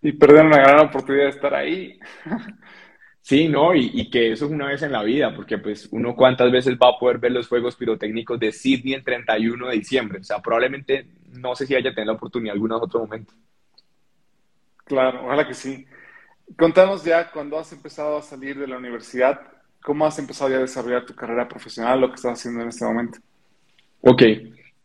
Y 0.03 0.13
perdieron 0.13 0.49
una 0.49 0.59
gran 0.59 0.87
oportunidad 0.87 1.25
de 1.25 1.31
estar 1.31 1.55
ahí. 1.55 1.99
Sí, 3.27 3.49
no, 3.49 3.75
y, 3.75 3.91
y, 3.95 4.11
que 4.11 4.33
eso 4.33 4.45
es 4.45 4.51
una 4.51 4.67
vez 4.67 4.83
en 4.83 4.93
la 4.93 5.03
vida, 5.03 5.35
porque 5.35 5.57
pues 5.57 5.89
uno 5.93 6.15
cuántas 6.15 6.53
veces 6.53 6.75
va 6.75 6.91
a 6.91 6.99
poder 6.99 7.17
ver 7.17 7.33
los 7.33 7.49
Juegos 7.49 7.75
Pirotécnicos 7.75 8.39
de 8.39 8.53
Sydney 8.53 8.93
el 8.93 9.03
31 9.03 9.69
de 9.69 9.77
diciembre. 9.77 10.19
O 10.19 10.25
sea, 10.25 10.41
probablemente 10.41 11.07
no 11.33 11.55
sé 11.55 11.67
si 11.67 11.75
haya 11.75 11.95
tenido 11.95 12.13
la 12.13 12.19
oportunidad 12.19 12.53
en 12.55 12.57
algún 12.57 12.73
otro 12.73 13.01
momento. 13.01 13.33
Claro, 14.85 15.25
ojalá 15.25 15.49
que 15.49 15.55
sí. 15.55 15.87
Contanos 16.57 17.03
ya 17.03 17.31
cuando 17.31 17.59
has 17.59 17.73
empezado 17.73 18.19
a 18.19 18.23
salir 18.23 18.59
de 18.59 18.67
la 18.67 18.77
universidad, 18.77 19.41
¿cómo 19.83 20.05
has 20.05 20.19
empezado 20.19 20.51
ya 20.51 20.59
a 20.59 20.61
desarrollar 20.61 21.07
tu 21.07 21.15
carrera 21.15 21.49
profesional, 21.49 22.03
lo 22.03 22.09
que 22.09 22.17
estás 22.17 22.39
haciendo 22.39 22.61
en 22.61 22.69
este 22.69 22.85
momento? 22.85 23.19
Ok, 24.03 24.23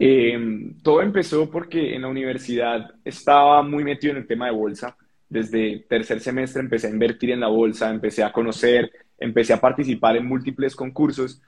eh, 0.02 0.72
todo 0.82 1.02
empezó 1.02 1.52
porque 1.52 1.94
en 1.94 2.04
la 2.04 2.08
universidad 2.08 2.96
estaba 3.04 3.62
muy 3.64 3.84
metido 3.84 4.12
en 4.12 4.20
el 4.20 4.28
tema 4.28 4.46
de 4.46 4.54
bolsa. 4.54 4.96
Desde 5.28 5.86
tercer 5.90 6.22
semestre 6.22 6.62
empecé 6.62 6.88
a 6.88 6.92
invertir 6.92 7.32
en 7.32 7.42
la 7.42 7.50
bolsa, 7.50 7.90
empecé 7.90 8.24
a 8.24 8.32
conocer, 8.32 8.92
empecé 9.18 9.54
a 9.54 9.60
participar 9.60 10.16
en 10.16 10.26
múltiples 10.26 10.76
concursos 10.76 11.42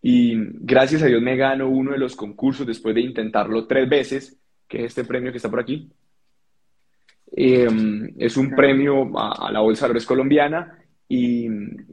y 0.00 0.34
gracias 0.60 1.02
a 1.02 1.06
Dios 1.06 1.20
me 1.20 1.36
gano 1.36 1.68
uno 1.68 1.92
de 1.92 1.98
los 1.98 2.16
concursos 2.16 2.66
después 2.66 2.94
de 2.94 3.02
intentarlo 3.02 3.66
tres 3.66 3.88
veces, 3.88 4.38
que 4.66 4.78
es 4.78 4.84
este 4.86 5.04
premio 5.04 5.30
que 5.30 5.36
está 5.36 5.50
por 5.50 5.60
aquí. 5.60 5.90
Eh, 7.36 7.68
es 8.16 8.36
un 8.38 8.50
premio 8.56 9.10
a, 9.18 9.52
la 9.52 9.60
Bolsa 9.60 9.84
de 9.84 9.88
Valores 9.88 10.06
colombiana 10.06 10.78
y 11.06 11.46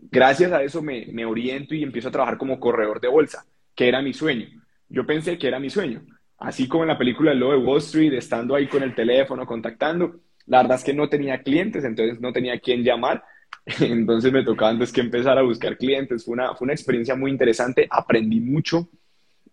gracias 0.10 0.52
a 0.54 0.64
eso 0.64 0.82
me, 0.82 1.08
me 1.08 1.26
oriento 1.26 1.76
y 1.76 1.84
empiezo 1.84 2.08
a 2.08 2.12
trabajar 2.12 2.38
como 2.38 2.60
corredor 2.60 3.02
de 3.02 3.10
bolsa, 3.10 3.46
que 3.76 3.90
era 3.90 4.02
mi 4.02 4.14
sueño. 4.14 4.65
Yo 4.90 5.06
pensé 5.06 5.38
que 5.38 5.48
era 5.48 5.60
mi 5.60 5.70
sueño. 5.70 6.06
Así 6.38 6.68
como 6.68 6.84
en 6.84 6.90
la 6.90 6.98
película 6.98 7.32
El 7.32 7.40
Lobo 7.40 7.54
de 7.54 7.58
Wall 7.60 7.80
Street, 7.80 8.14
estando 8.14 8.56
ahí 8.56 8.68
con 8.68 8.84
el 8.84 8.94
teléfono, 8.94 9.46
contactando, 9.46 10.20
la 10.48 10.62
verdad 10.62 10.78
es 10.78 10.84
que 10.84 10.94
no 10.94 11.10
tenía 11.10 11.42
clientes, 11.42 11.84
entonces 11.84 12.20
no 12.20 12.32
tenía 12.34 12.60
quién 12.60 12.84
llamar. 12.84 13.24
Entonces 13.80 14.32
me 14.32 14.44
tocaba 14.44 14.70
antes 14.70 14.94
que 14.94 15.02
empezar 15.02 15.40
a 15.40 15.42
buscar 15.42 15.76
clientes. 15.78 16.24
Fue 16.24 16.34
una, 16.34 16.54
fue 16.54 16.66
una 16.66 16.74
experiencia 16.74 17.16
muy 17.16 17.32
interesante, 17.32 17.88
aprendí 17.90 18.40
mucho, 18.40 18.88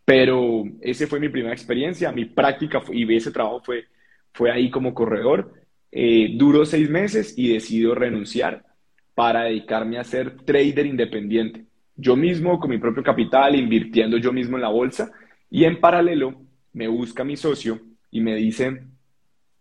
pero 0.04 0.64
esa 0.82 1.06
fue 1.06 1.18
mi 1.18 1.30
primera 1.30 1.54
experiencia. 1.54 2.12
Mi 2.12 2.26
práctica 2.26 2.82
y 2.92 3.10
ese 3.14 3.30
trabajo 3.30 3.60
fue, 3.60 3.86
fue 4.34 4.50
ahí 4.50 4.70
como 4.70 4.92
corredor. 4.92 5.54
Eh, 5.90 6.34
duró 6.34 6.66
seis 6.66 6.90
meses 6.90 7.34
y 7.38 7.54
decido 7.54 7.94
renunciar 7.94 8.66
para 9.14 9.44
dedicarme 9.44 9.98
a 9.98 10.04
ser 10.04 10.36
trader 10.44 10.84
independiente. 10.84 11.64
Yo 11.96 12.14
mismo, 12.14 12.58
con 12.58 12.70
mi 12.70 12.78
propio 12.78 13.02
capital, 13.02 13.54
invirtiendo 13.54 14.18
yo 14.18 14.32
mismo 14.32 14.56
en 14.56 14.62
la 14.62 14.68
bolsa 14.68 15.12
y 15.52 15.66
en 15.66 15.78
paralelo 15.78 16.34
me 16.72 16.88
busca 16.88 17.24
mi 17.24 17.36
socio 17.36 17.78
y 18.10 18.22
me 18.22 18.34
dice, 18.34 18.84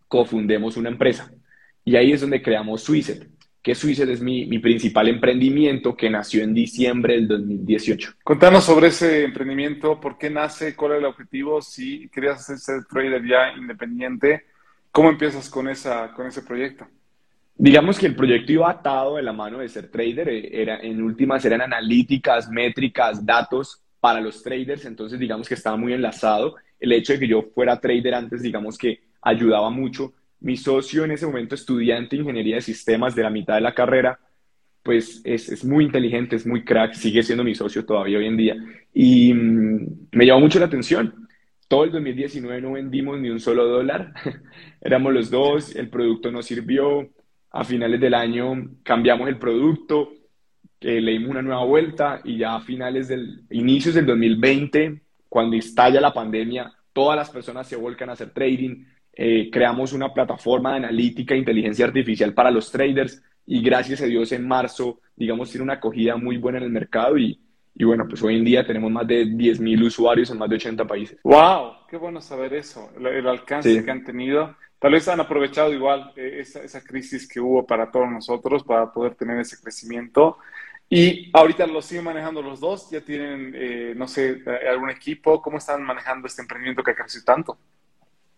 cofundemos 0.08 0.78
una 0.78 0.88
empresa. 0.88 1.34
Y 1.84 1.98
ahí 1.98 2.14
es 2.14 2.22
donde 2.22 2.42
creamos 2.42 2.84
Suicet, 2.84 3.28
que 3.62 3.76
Suicet 3.76 4.08
es 4.08 4.22
mi, 4.22 4.46
mi, 4.46 4.60
principal 4.60 5.10
emprendimiento 5.10 5.98
que 5.98 6.10
nació 6.10 6.44
en 6.44 6.54
diciembre 6.54 7.16
del 7.16 7.28
2018. 7.28 8.14
Contanos 8.24 8.64
sobre 8.64 8.88
ese 8.88 9.26
emprendimiento, 9.26 10.00
por 10.00 10.18
qué 10.18 10.30
nace, 10.30 10.78
cuál 10.78 10.94
es 10.94 10.98
el 11.00 11.06
objetivo, 11.06 11.62
si 11.62 12.08
querías 12.08 12.46
ser 12.46 12.86
trader 12.86 13.28
ya 13.28 13.52
independiente, 13.58 14.46
¿cómo 14.92 15.10
empiezas 15.10 15.50
con, 15.50 15.68
esa, 15.68 16.14
con 16.14 16.26
ese 16.26 16.42
proyecto? 16.42 16.88
Digamos 17.54 18.00
que 18.00 18.06
el 18.06 18.16
proyecto 18.16 18.54
iba 18.54 18.72
atado 18.72 19.18
de 19.18 19.24
la 19.24 19.34
mano 19.34 19.58
de 19.58 19.68
ser 19.68 19.92
trader, 19.92 20.30
eh, 20.30 20.62
era, 20.62 20.80
en 20.80 21.02
últimas 21.02 21.44
eran 21.44 21.62
analíticas, 21.62 22.50
métricas, 22.50 23.26
datos 23.26 23.84
para 24.02 24.20
los 24.20 24.44
traders, 24.44 24.86
entonces 24.86 25.20
digamos 25.20 25.48
que 25.48 25.54
estaba 25.54 25.78
muy 25.78 25.94
enlazado. 25.94 26.56
El 26.80 26.92
hecho 26.92 27.14
de 27.14 27.20
que 27.20 27.28
yo 27.28 27.44
fuera 27.54 27.80
trader 27.80 28.16
antes, 28.16 28.42
digamos 28.42 28.78
que 28.78 29.00
ayudaba 29.22 29.70
mucho. 29.70 30.14
Mi 30.42 30.58
socio 30.58 31.06
en 31.06 31.12
ese 31.12 31.28
momento, 31.28 31.54
estudiante 31.56 32.16
de 32.16 32.24
ingeniería 32.24 32.56
de 32.56 32.62
sistemas 32.62 33.16
de 33.16 33.24
la 33.24 33.30
mitad 33.30 33.56
de 33.56 33.62
la 33.62 33.76
carrera, 33.76 34.20
pues 34.84 35.22
es, 35.24 35.50
es 35.50 35.64
muy 35.64 35.86
inteligente, 35.86 36.36
es 36.36 36.48
muy 36.48 36.66
crack, 36.66 36.94
sigue 36.94 37.22
siendo 37.22 37.44
mi 37.44 37.54
socio 37.54 37.86
todavía 37.86 38.18
hoy 38.18 38.26
en 38.26 38.38
día. 38.38 38.56
Y 38.92 39.34
mmm, 39.36 40.08
me 40.12 40.26
llamó 40.26 40.42
mucho 40.42 40.60
la 40.60 40.66
atención. 40.66 41.28
Todo 41.68 41.84
el 41.84 41.92
2019 41.92 42.60
no 42.60 42.72
vendimos 42.74 43.20
ni 43.20 43.30
un 43.30 43.40
solo 43.40 43.66
dólar, 43.68 44.14
éramos 44.82 45.14
los 45.14 45.30
dos, 45.30 45.76
el 45.76 45.90
producto 45.90 46.32
no 46.32 46.42
sirvió. 46.42 47.08
A 47.54 47.66
finales 47.66 48.00
del 48.00 48.14
año 48.14 48.78
cambiamos 48.82 49.28
el 49.28 49.38
producto, 49.38 50.14
eh, 50.82 51.00
le 51.00 51.12
dimos 51.12 51.30
una 51.30 51.44
nueva 51.44 51.64
vuelta 51.64 52.22
y 52.24 52.38
ya 52.38 52.56
a 52.56 52.62
finales 52.62 53.08
del, 53.08 53.44
inicios 53.52 53.96
del 53.96 54.08
2020, 54.08 55.02
cuando 55.30 55.56
estalla 55.56 56.02
la 56.02 56.14
pandemia, 56.14 56.74
todas 56.92 57.16
las 57.16 57.30
personas 57.30 57.68
se 57.68 57.76
volcan 57.76 58.10
a 58.10 58.14
hacer 58.14 58.32
trading, 58.32 58.84
eh, 59.14 59.50
creamos 59.52 59.94
una 59.94 60.14
plataforma 60.14 60.72
de 60.72 60.78
analítica 60.78 61.36
e 61.36 61.38
inteligencia 61.38 61.86
artificial 61.86 62.34
para 62.34 62.50
los 62.50 62.72
traders 62.72 63.22
y 63.46 63.62
gracias 63.62 64.02
a 64.02 64.06
Dios 64.06 64.32
en 64.32 64.48
marzo, 64.48 65.02
digamos, 65.16 65.52
tiene 65.52 65.64
una 65.64 65.74
acogida 65.74 66.18
muy 66.18 66.38
buena 66.38 66.58
en 66.58 66.64
el 66.64 66.72
mercado 66.72 67.18
y, 67.18 67.40
y 67.76 67.84
bueno, 67.84 68.06
pues 68.10 68.24
hoy 68.24 68.38
en 68.38 68.44
día 68.44 68.66
tenemos 68.66 68.92
más 68.92 69.06
de 69.06 69.26
10.000 69.26 69.86
usuarios 69.86 70.32
en 70.32 70.40
más 70.40 70.50
de 70.50 70.56
80 70.56 70.88
países. 70.88 71.20
¡Wow! 71.24 71.74
Qué 71.90 71.98
bueno 71.98 72.22
saber 72.22 72.54
eso, 72.56 72.90
el, 72.98 73.06
el 73.06 73.28
alcance 73.28 73.78
sí. 73.78 73.86
que 73.86 73.92
han 73.92 74.04
tenido. 74.04 74.56
Tal 74.80 74.94
vez 74.94 75.08
han 75.08 75.20
aprovechado 75.20 75.72
igual 75.72 76.12
eh, 76.16 76.38
esa, 76.40 76.64
esa 76.64 76.82
crisis 76.82 77.28
que 77.28 77.40
hubo 77.40 77.68
para 77.68 77.92
todos 77.92 78.10
nosotros 78.10 78.64
para 78.64 78.92
poder 78.92 79.14
tener 79.14 79.40
ese 79.40 79.62
crecimiento. 79.62 80.38
Y 80.94 81.30
ahorita 81.32 81.66
lo 81.68 81.82
siguen 81.82 82.04
manejando 82.04 82.42
los 82.42 82.60
dos, 82.60 82.92
ya 82.92 83.00
tienen, 83.00 83.54
eh, 83.56 83.94
no 83.96 84.10
sé, 84.10 84.44
algún 84.70 84.90
equipo, 84.90 85.42
¿cómo 85.42 85.58
están 85.58 85.82
manejando 85.84 86.28
este 86.28 86.42
emprendimiento 86.42 86.84
que 86.84 86.92
ha 86.92 86.96
crecido 86.96 87.24
tanto? 87.24 87.58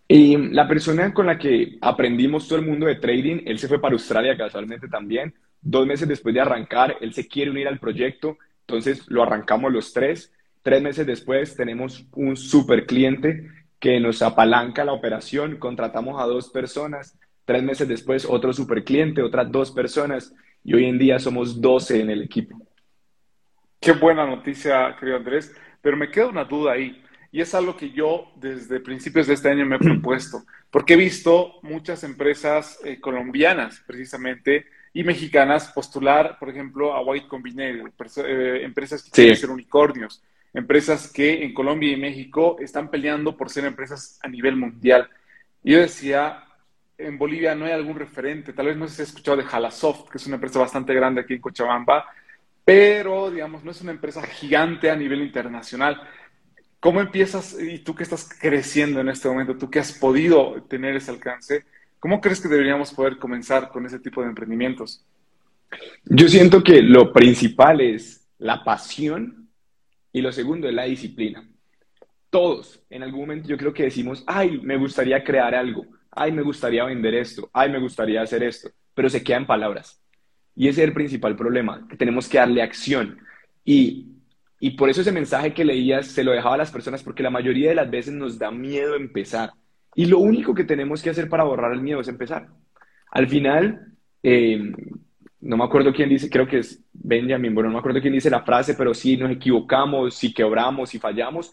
Y 0.07 0.37
la 0.37 0.67
persona 0.67 1.11
con 1.15 1.25
la 1.25 1.39
que 1.39 1.79
aprendimos 1.81 2.47
todo 2.47 2.59
el 2.59 2.67
mundo 2.67 2.85
de 2.85 2.97
trading, 2.97 3.41
él 3.47 3.57
se 3.57 3.67
fue 3.67 3.81
para 3.81 3.93
Australia 3.93 4.37
casualmente 4.37 4.87
también. 4.87 5.33
Dos 5.63 5.87
meses 5.87 6.07
después 6.07 6.35
de 6.35 6.41
arrancar, 6.41 6.95
él 7.01 7.15
se 7.15 7.27
quiere 7.27 7.49
unir 7.49 7.67
al 7.67 7.79
proyecto, 7.79 8.37
entonces 8.67 9.03
lo 9.07 9.23
arrancamos 9.23 9.73
los 9.73 9.91
tres. 9.91 10.31
Tres 10.61 10.79
meses 10.79 11.07
después 11.07 11.55
tenemos 11.55 12.05
un 12.11 12.37
super 12.37 12.85
cliente 12.85 13.49
que 13.79 13.99
nos 13.99 14.21
apalanca 14.21 14.85
la 14.85 14.93
operación, 14.93 15.57
contratamos 15.57 16.21
a 16.21 16.27
dos 16.27 16.51
personas. 16.51 17.17
Tres 17.45 17.63
meses 17.63 17.87
después 17.87 18.27
otro 18.29 18.53
super 18.53 18.83
cliente, 18.83 19.23
otras 19.23 19.51
dos 19.51 19.71
personas 19.71 20.35
y 20.63 20.73
hoy 20.73 20.85
en 20.85 20.97
día 20.97 21.19
somos 21.19 21.59
12 21.59 22.01
en 22.01 22.09
el 22.09 22.21
equipo. 22.23 22.57
Qué 23.79 23.91
buena 23.91 24.25
noticia, 24.25 24.95
querido 24.97 25.17
Andrés, 25.17 25.53
pero 25.81 25.97
me 25.97 26.09
queda 26.09 26.27
una 26.27 26.45
duda 26.45 26.73
ahí. 26.73 27.03
Y 27.31 27.41
es 27.41 27.53
algo 27.53 27.75
que 27.75 27.91
yo 27.91 28.31
desde 28.35 28.79
principios 28.79 29.27
de 29.27 29.33
este 29.33 29.49
año 29.49 29.65
me 29.65 29.75
he 29.75 29.79
propuesto, 29.79 30.43
porque 30.69 30.93
he 30.93 30.97
visto 30.97 31.55
muchas 31.63 32.03
empresas 32.03 32.79
eh, 32.85 32.99
colombianas 32.99 33.83
precisamente 33.85 34.67
y 34.93 35.03
mexicanas 35.03 35.71
postular, 35.71 36.37
por 36.39 36.49
ejemplo, 36.49 36.93
a 36.93 37.01
White 37.01 37.27
Combinator, 37.27 37.91
eh, 38.25 38.61
empresas 38.63 39.01
que 39.01 39.07
sí. 39.07 39.13
quieren 39.13 39.35
ser 39.35 39.49
unicornios, 39.49 40.23
empresas 40.53 41.11
que 41.11 41.43
en 41.43 41.53
Colombia 41.53 41.91
y 41.91 41.97
México 41.97 42.57
están 42.59 42.91
peleando 42.91 43.35
por 43.35 43.49
ser 43.49 43.65
empresas 43.65 44.19
a 44.21 44.27
nivel 44.27 44.55
mundial. 44.55 45.09
Y 45.63 45.71
yo 45.71 45.79
decía, 45.79 46.43
en 46.97 47.17
Bolivia 47.17 47.55
no 47.55 47.65
hay 47.65 47.71
algún 47.71 47.97
referente. 47.97 48.53
Tal 48.53 48.67
vez 48.67 48.77
no 48.77 48.87
se 48.87 49.01
ha 49.01 49.05
escuchado 49.05 49.37
de 49.37 49.43
Jalasoft, 49.43 50.09
que 50.09 50.17
es 50.17 50.27
una 50.27 50.35
empresa 50.35 50.59
bastante 50.59 50.93
grande 50.93 51.21
aquí 51.21 51.33
en 51.33 51.41
Cochabamba, 51.41 52.05
pero 52.65 53.29
digamos, 53.31 53.63
no 53.63 53.71
es 53.71 53.81
una 53.81 53.91
empresa 53.91 54.21
gigante 54.23 54.89
a 54.89 54.95
nivel 54.95 55.21
internacional. 55.21 56.01
¿Cómo 56.79 57.01
empiezas, 57.01 57.57
y 57.59 57.79
tú 57.79 57.95
que 57.95 58.03
estás 58.03 58.29
creciendo 58.39 58.99
en 58.99 59.09
este 59.09 59.27
momento, 59.27 59.57
tú 59.57 59.69
que 59.69 59.79
has 59.79 59.93
podido 59.93 60.63
tener 60.63 60.95
ese 60.95 61.11
alcance, 61.11 61.65
cómo 61.99 62.19
crees 62.19 62.41
que 62.41 62.49
deberíamos 62.49 62.93
poder 62.93 63.17
comenzar 63.17 63.69
con 63.69 63.85
ese 63.85 63.99
tipo 63.99 64.21
de 64.21 64.27
emprendimientos? 64.27 65.05
Yo 66.05 66.27
siento 66.27 66.63
que 66.63 66.81
lo 66.81 67.11
principal 67.11 67.81
es 67.81 68.27
la 68.37 68.63
pasión 68.63 69.49
y 70.11 70.21
lo 70.21 70.31
segundo 70.31 70.67
es 70.67 70.73
la 70.73 70.83
disciplina. 70.83 71.47
Todos, 72.29 72.81
en 72.89 73.03
algún 73.03 73.21
momento 73.21 73.47
yo 73.47 73.57
creo 73.57 73.73
que 73.73 73.83
decimos, 73.83 74.23
ay, 74.27 74.59
me 74.61 74.77
gustaría 74.77 75.23
crear 75.23 75.55
algo, 75.55 75.85
ay, 76.15 76.31
me 76.31 76.41
gustaría 76.41 76.83
vender 76.85 77.15
esto, 77.15 77.49
ay, 77.53 77.71
me 77.71 77.79
gustaría 77.79 78.21
hacer 78.21 78.43
esto, 78.43 78.69
pero 78.93 79.09
se 79.09 79.23
queda 79.23 79.37
en 79.37 79.47
palabras. 79.47 80.01
Y 80.55 80.67
ese 80.67 80.81
es 80.83 80.87
el 80.87 80.93
principal 80.93 81.35
problema, 81.35 81.87
que 81.89 81.97
tenemos 81.97 82.29
que 82.29 82.37
darle 82.37 82.61
acción. 82.61 83.17
Y 83.65 84.13
y 84.63 84.77
por 84.77 84.89
eso 84.89 85.01
ese 85.01 85.11
mensaje 85.11 85.53
que 85.53 85.65
leías 85.65 86.07
se 86.07 86.23
lo 86.23 86.31
dejaba 86.31 86.55
a 86.55 86.59
las 86.59 86.71
personas, 86.71 87.03
porque 87.03 87.21
la 87.21 87.29
mayoría 87.29 87.67
de 87.67 87.75
las 87.75 87.91
veces 87.91 88.13
nos 88.13 88.39
da 88.39 88.49
miedo 88.49 88.95
empezar. 88.95 89.51
Y 89.93 90.05
lo 90.05 90.19
único 90.19 90.55
que 90.55 90.63
tenemos 90.63 91.01
que 91.01 91.09
hacer 91.09 91.27
para 91.27 91.43
borrar 91.43 91.73
el 91.73 91.81
miedo 91.81 91.99
es 91.99 92.07
empezar. 92.07 92.47
Al 93.11 93.27
final, 93.27 93.87
eh, 94.23 94.71
no 95.41 95.57
me 95.57 95.65
acuerdo 95.65 95.91
quién 95.91 96.07
dice, 96.07 96.29
creo 96.29 96.47
que 96.47 96.59
es 96.59 96.81
Benjamin, 96.93 97.53
bueno, 97.53 97.67
no 97.67 97.73
me 97.73 97.79
acuerdo 97.79 97.99
quién 97.99 98.13
dice 98.13 98.29
la 98.29 98.43
frase, 98.43 98.75
pero 98.75 98.93
si 98.93 99.17
nos 99.17 99.31
equivocamos, 99.31 100.15
si 100.15 100.33
quebramos, 100.33 100.91
si 100.91 100.97
fallamos, 100.97 101.51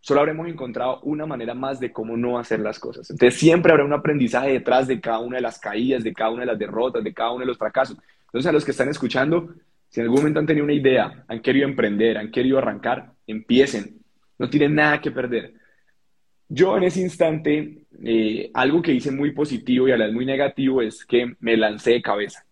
solo 0.00 0.20
habremos 0.20 0.48
encontrado 0.48 1.00
una 1.02 1.26
manera 1.26 1.54
más 1.54 1.80
de 1.80 1.92
cómo 1.92 2.16
no 2.16 2.38
hacer 2.38 2.60
las 2.60 2.78
cosas. 2.78 3.10
Entonces 3.10 3.38
siempre 3.38 3.72
habrá 3.72 3.84
un 3.84 3.92
aprendizaje 3.92 4.52
detrás 4.52 4.86
de 4.86 5.00
cada 5.00 5.18
una 5.18 5.36
de 5.36 5.42
las 5.42 5.58
caídas, 5.58 6.04
de 6.04 6.12
cada 6.12 6.30
una 6.30 6.40
de 6.40 6.46
las 6.46 6.58
derrotas, 6.58 7.02
de 7.02 7.12
cada 7.12 7.32
uno 7.32 7.40
de 7.40 7.46
los 7.46 7.58
fracasos. 7.58 7.96
Entonces 8.26 8.48
a 8.48 8.52
los 8.52 8.64
que 8.64 8.70
están 8.70 8.88
escuchando, 8.88 9.54
si 9.88 10.00
en 10.00 10.04
algún 10.04 10.20
momento 10.20 10.40
han 10.40 10.46
tenido 10.46 10.64
una 10.64 10.74
idea, 10.74 11.24
han 11.26 11.40
querido 11.40 11.66
emprender, 11.66 12.18
han 12.18 12.30
querido 12.30 12.58
arrancar, 12.58 13.12
empiecen. 13.26 14.00
No 14.38 14.50
tienen 14.50 14.74
nada 14.74 15.00
que 15.00 15.10
perder. 15.10 15.54
Yo 16.48 16.76
en 16.76 16.84
ese 16.84 17.00
instante, 17.00 17.86
eh, 18.04 18.50
algo 18.54 18.82
que 18.82 18.92
hice 18.92 19.10
muy 19.10 19.32
positivo 19.32 19.88
y 19.88 19.92
a 19.92 19.96
la 19.96 20.06
vez 20.06 20.14
muy 20.14 20.26
negativo 20.26 20.80
es 20.80 21.04
que 21.04 21.34
me 21.40 21.56
lancé 21.56 21.92
de 21.92 22.02
cabeza. 22.02 22.44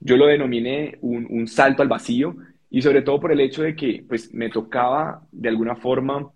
Yo 0.00 0.16
lo 0.16 0.26
denominé 0.26 0.98
un, 1.00 1.48
salto 1.48 1.82
al 1.82 1.88
vacío 1.88 2.36
y 2.68 2.82
sobre 2.82 3.02
todo 3.02 3.20
por 3.20 3.32
el 3.32 3.40
hecho 3.40 3.62
de 3.62 3.74
que 3.74 4.04
pues, 4.06 4.34
me 4.34 4.50
tocaba 4.50 5.26
de 5.32 5.48
alguna 5.48 5.76
forma, 5.76 6.30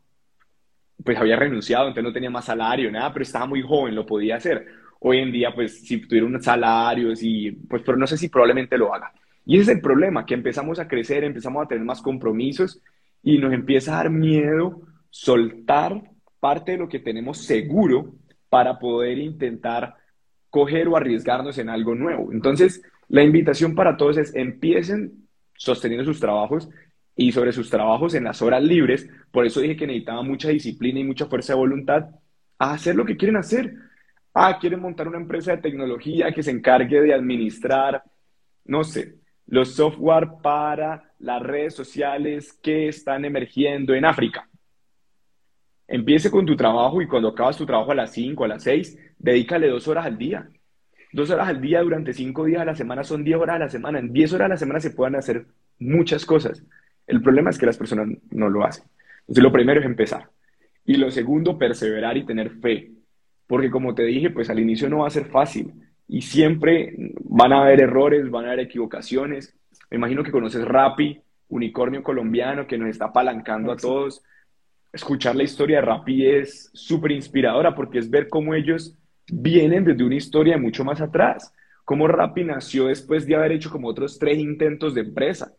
pues 1.05 1.17
había 1.19 1.37
renunciado, 1.37 1.89
entonces 1.89 2.05
no 2.05 2.13
tenía 2.13 2.31
más 2.31 2.47
salario, 2.47 2.91
nada, 2.91 3.13
pero 3.13 3.23
estaba 3.23 3.47
muy 3.47 3.63
joven, 3.63 3.95
lo 3.95 4.05
podía 4.07 4.37
hacer. 4.37 4.67
Hoy 5.01 5.19
en 5.19 5.31
día, 5.31 5.55
pues 5.55 5.81
si 5.87 5.99
tuviera 6.07 6.27
un 6.27 6.43
salario, 6.43 7.13
y, 7.21 7.53
pues, 7.53 7.83
pero 7.85 7.97
no 7.97 8.07
sé 8.07 8.17
si 8.17 8.29
probablemente 8.29 8.77
lo 8.77 8.93
haga. 8.93 9.13
Y 9.47 9.55
ese 9.55 9.63
es 9.63 9.77
el 9.77 9.81
problema, 9.81 10.27
que 10.27 10.35
empezamos 10.35 10.79
a 10.79 10.89
crecer, 10.89 11.25
empezamos 11.25 11.65
a 11.65 11.69
tener 11.69 11.85
más 11.85 12.03
compromisos 12.03 12.83
y 13.23 13.39
nos 13.39 13.53
empieza 13.53 13.93
a 13.93 13.97
dar 13.99 14.11
miedo 14.11 14.83
soltar 15.11 16.03
parte 16.41 16.73
de 16.73 16.79
lo 16.79 16.89
que 16.89 16.99
tenemos 16.99 17.39
seguro 17.39 18.15
para 18.49 18.79
poder 18.79 19.19
intentar 19.19 19.97
coger 20.51 20.89
o 20.89 20.97
arriesgarnos 20.97 21.59
en 21.59 21.69
algo 21.69 21.95
nuevo. 21.95 22.33
Entonces, 22.33 22.83
la 23.09 23.23
invitación 23.23 23.75
para 23.75 23.97
todos 23.97 24.19
es 24.19 24.35
empiecen 24.35 25.29
sosteniendo 25.57 26.05
sus 26.05 26.21
trabajos 26.21 26.69
y 27.19 27.33
sobre 27.33 27.53
sus 27.53 27.69
trabajos 27.69 28.15
en 28.15 28.25
las 28.25 28.41
horas 28.41 28.63
libres. 28.63 29.11
Por 29.33 29.45
eso 29.45 29.61
dije 29.61 29.77
que 29.77 29.89
necesitaba 29.89 30.23
mucha 30.23 30.51
disciplina 30.51 31.01
y 31.01 31.05
mucha 31.05 31.27
fuerza 31.27 31.53
de 31.53 31.59
voluntad 31.59 32.07
a 32.59 32.73
hacer 32.73 32.95
lo 32.95 33.05
que 33.05 33.17
quieren 33.17 33.37
hacer. 33.37 33.75
Ah, 34.33 34.57
quieren 34.61 34.81
montar 34.81 35.09
una 35.09 35.19
empresa 35.19 35.51
de 35.51 35.59
tecnología 35.63 36.31
que 36.31 36.45
se 36.45 36.53
encargue 36.53 37.03
de 37.03 37.13
administrar, 37.13 38.05
no 38.67 38.85
sé, 38.85 39.17
los 39.47 39.75
software 39.75 40.29
para 40.41 41.13
las 41.19 41.43
redes 41.43 41.75
sociales 41.75 42.53
que 42.63 42.87
están 42.87 43.25
emergiendo 43.25 43.95
en 43.95 44.05
África. 44.05 44.49
Empiece 45.89 46.31
con 46.31 46.47
tu 46.47 46.55
trabajo 46.55 47.03
y 47.03 47.09
cuando 47.09 47.31
acabas 47.31 47.57
tu 47.57 47.67
trabajo 47.67 47.91
a 47.91 47.97
las 47.97 48.13
5, 48.13 48.45
a 48.45 48.49
las 48.49 48.63
6, 48.63 48.97
dedícale 49.19 49.67
dos 49.67 49.89
horas 49.89 50.07
al 50.07 50.17
día. 50.17 50.49
Dos 51.13 51.31
horas 51.31 51.49
al 51.49 51.61
día 51.61 51.83
durante 51.83 52.13
cinco 52.13 52.45
días 52.45 52.61
a 52.61 52.67
la 52.67 52.77
semana 52.77 53.03
son 53.03 53.25
10 53.25 53.39
horas 53.39 53.57
a 53.57 53.59
la 53.61 53.69
semana. 53.69 53.99
En 53.99 54.13
10 54.13 54.35
horas 54.35 54.47
a 54.47 54.51
la 54.51 54.57
semana 54.57 54.79
se 54.79 54.91
pueden 54.91 55.17
hacer 55.17 55.47
muchas 55.81 56.25
cosas. 56.25 56.63
El 57.09 57.23
problema 57.23 57.51
es 57.51 57.59
que 57.59 57.67
las 57.67 57.77
personas 57.77 58.09
no 58.31 58.49
lo 58.49 58.65
hacen. 58.65 58.85
Entonces, 59.21 59.43
lo 59.43 59.51
primero 59.51 59.81
es 59.81 59.87
empezar. 59.87 60.31
Y 60.85 60.97
lo 60.97 61.11
segundo, 61.11 61.59
perseverar 61.59 62.17
y 62.17 62.25
tener 62.25 62.51
fe. 62.61 62.93
Porque 63.47 63.71
como 63.71 63.95
te 63.95 64.05
dije, 64.05 64.31
pues 64.31 64.51
al 64.51 64.61
inicio 64.61 64.89
no 64.89 64.99
va 64.99 65.09
a 65.09 65.11
ser 65.11 65.25
fácil 65.25 65.73
y 66.07 66.23
siempre 66.23 66.95
van 67.25 67.53
a 67.53 67.63
haber 67.63 67.81
errores, 67.81 68.31
van 68.31 68.45
a 68.45 68.49
haber 68.49 68.61
equivocaciones. 68.61 69.55
Me 69.91 69.97
imagino 69.97 70.23
que 70.23 70.31
conoces 70.31 70.65
Rappi, 70.65 71.21
unicornio 71.49 72.03
colombiano 72.03 72.67
que 72.67 72.79
nos 72.79 72.91
está 72.91 73.07
apalancando 73.07 73.73
a 73.73 73.77
todos. 73.77 74.23
Escuchar 74.93 75.37
la 75.37 75.43
historia 75.43 75.77
de 75.77 75.87
Rappi 75.87 76.27
es 76.27 76.71
súper 76.73 77.13
inspiradora 77.13 77.75
porque 77.75 77.99
es 77.99 78.11
ver 78.11 78.29
cómo 78.29 78.55
ellos 78.55 78.97
vienen 79.31 79.85
desde 79.85 80.05
una 80.05 80.17
historia 80.17 80.57
mucho 80.59 80.85
más 80.85 81.01
atrás. 81.01 81.53
Cómo 81.85 82.07
Rappi 82.07 82.45
nació 82.45 82.87
después 82.87 83.27
de 83.27 83.35
haber 83.35 83.53
hecho 83.53 83.71
como 83.71 83.89
otros 83.89 84.19
tres 84.19 84.39
intentos 84.39 84.95
de 84.95 85.03
empresa. 85.03 85.53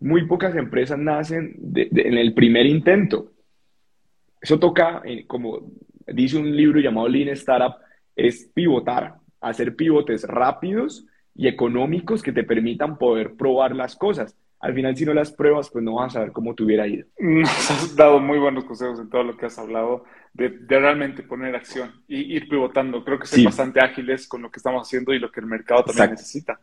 Muy 0.00 0.26
pocas 0.26 0.54
empresas 0.56 0.98
nacen 0.98 1.56
en 1.74 2.18
el 2.18 2.34
primer 2.34 2.66
intento. 2.66 3.32
Eso 4.40 4.58
toca, 4.58 5.02
eh, 5.04 5.26
como 5.26 5.72
dice 6.06 6.36
un 6.38 6.54
libro 6.54 6.80
llamado 6.80 7.08
Lean 7.08 7.28
Startup, 7.28 7.76
es 8.14 8.50
pivotar 8.54 9.16
hacer 9.40 9.76
pivotes 9.76 10.24
rápidos 10.24 11.06
y 11.34 11.48
económicos 11.48 12.22
que 12.22 12.32
te 12.32 12.44
permitan 12.44 12.98
poder 12.98 13.34
probar 13.34 13.74
las 13.74 13.96
cosas. 13.96 14.36
Al 14.58 14.74
final, 14.74 14.96
si 14.96 15.04
no 15.04 15.12
las 15.12 15.32
pruebas, 15.32 15.70
pues 15.70 15.84
no 15.84 15.96
vas 15.96 16.12
a 16.12 16.18
saber 16.18 16.32
cómo 16.32 16.54
te 16.54 16.64
hubiera 16.64 16.86
ido. 16.86 17.06
Nos 17.18 17.70
has 17.70 17.94
dado 17.94 18.18
muy 18.20 18.38
buenos 18.38 18.64
consejos 18.64 18.98
en 18.98 19.10
todo 19.10 19.22
lo 19.22 19.36
que 19.36 19.46
has 19.46 19.58
hablado 19.58 20.04
de, 20.32 20.48
realmente 20.68 21.22
poner 21.22 21.54
acción 21.54 21.92
y 22.08 22.34
ir 22.34 22.48
pivotando. 22.48 23.04
Creo 23.04 23.18
que 23.18 23.26
ser 23.26 23.44
bastante 23.44 23.80
ágiles 23.80 24.26
con 24.26 24.42
lo 24.42 24.50
que 24.50 24.58
estamos 24.58 24.86
haciendo 24.86 25.12
y 25.12 25.18
lo 25.18 25.30
que 25.30 25.40
el 25.40 25.46
mercado 25.46 25.84
también 25.84 26.12
necesita. 26.12 26.58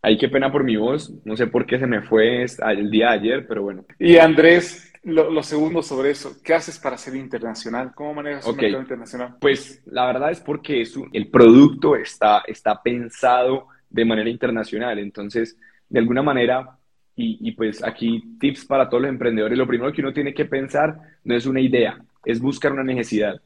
Ay, 0.00 0.16
qué 0.16 0.28
pena 0.28 0.50
por 0.50 0.64
mi 0.64 0.76
voz. 0.76 1.12
No 1.24 1.36
sé 1.36 1.46
por 1.46 1.66
qué 1.66 1.78
se 1.78 1.86
me 1.86 2.02
fue 2.02 2.44
el 2.44 2.90
día 2.90 3.08
de 3.08 3.14
ayer, 3.14 3.46
pero 3.46 3.62
bueno. 3.62 3.84
Y 3.98 4.16
Andrés, 4.16 4.92
lo, 5.02 5.42
segundo 5.42 5.82
sobre 5.82 6.10
eso, 6.10 6.36
¿qué 6.44 6.54
haces 6.54 6.78
para 6.78 6.96
ser 6.96 7.16
internacional? 7.16 7.92
¿Cómo 7.94 8.14
manejas 8.14 8.46
un 8.46 8.56
mercado 8.56 8.82
internacional? 8.82 9.36
Pues 9.40 9.82
la 9.86 10.06
verdad 10.06 10.30
es 10.30 10.40
porque 10.40 10.84
el 11.12 11.28
producto 11.28 11.96
está, 11.96 12.42
está 12.46 12.80
pensado 12.82 13.68
de 13.90 14.04
manera 14.04 14.30
internacional. 14.30 14.98
Entonces, 14.98 15.58
de 15.88 15.98
alguna 15.98 16.22
manera, 16.22 16.76
y, 17.16 17.38
y, 17.48 17.52
pues 17.52 17.82
aquí 17.82 18.36
tips 18.38 18.66
para 18.66 18.88
todos 18.88 19.02
los 19.02 19.10
emprendedores, 19.10 19.58
lo 19.58 19.66
primero 19.66 19.92
que 19.92 20.02
uno 20.02 20.12
tiene 20.12 20.32
que 20.32 20.44
pensar 20.44 20.96
no 21.24 21.34
es 21.34 21.46
una 21.46 21.60
idea, 21.60 21.98
es 22.24 22.40
buscar 22.40 22.72
una 22.72 22.84
necesidad. 22.84 23.40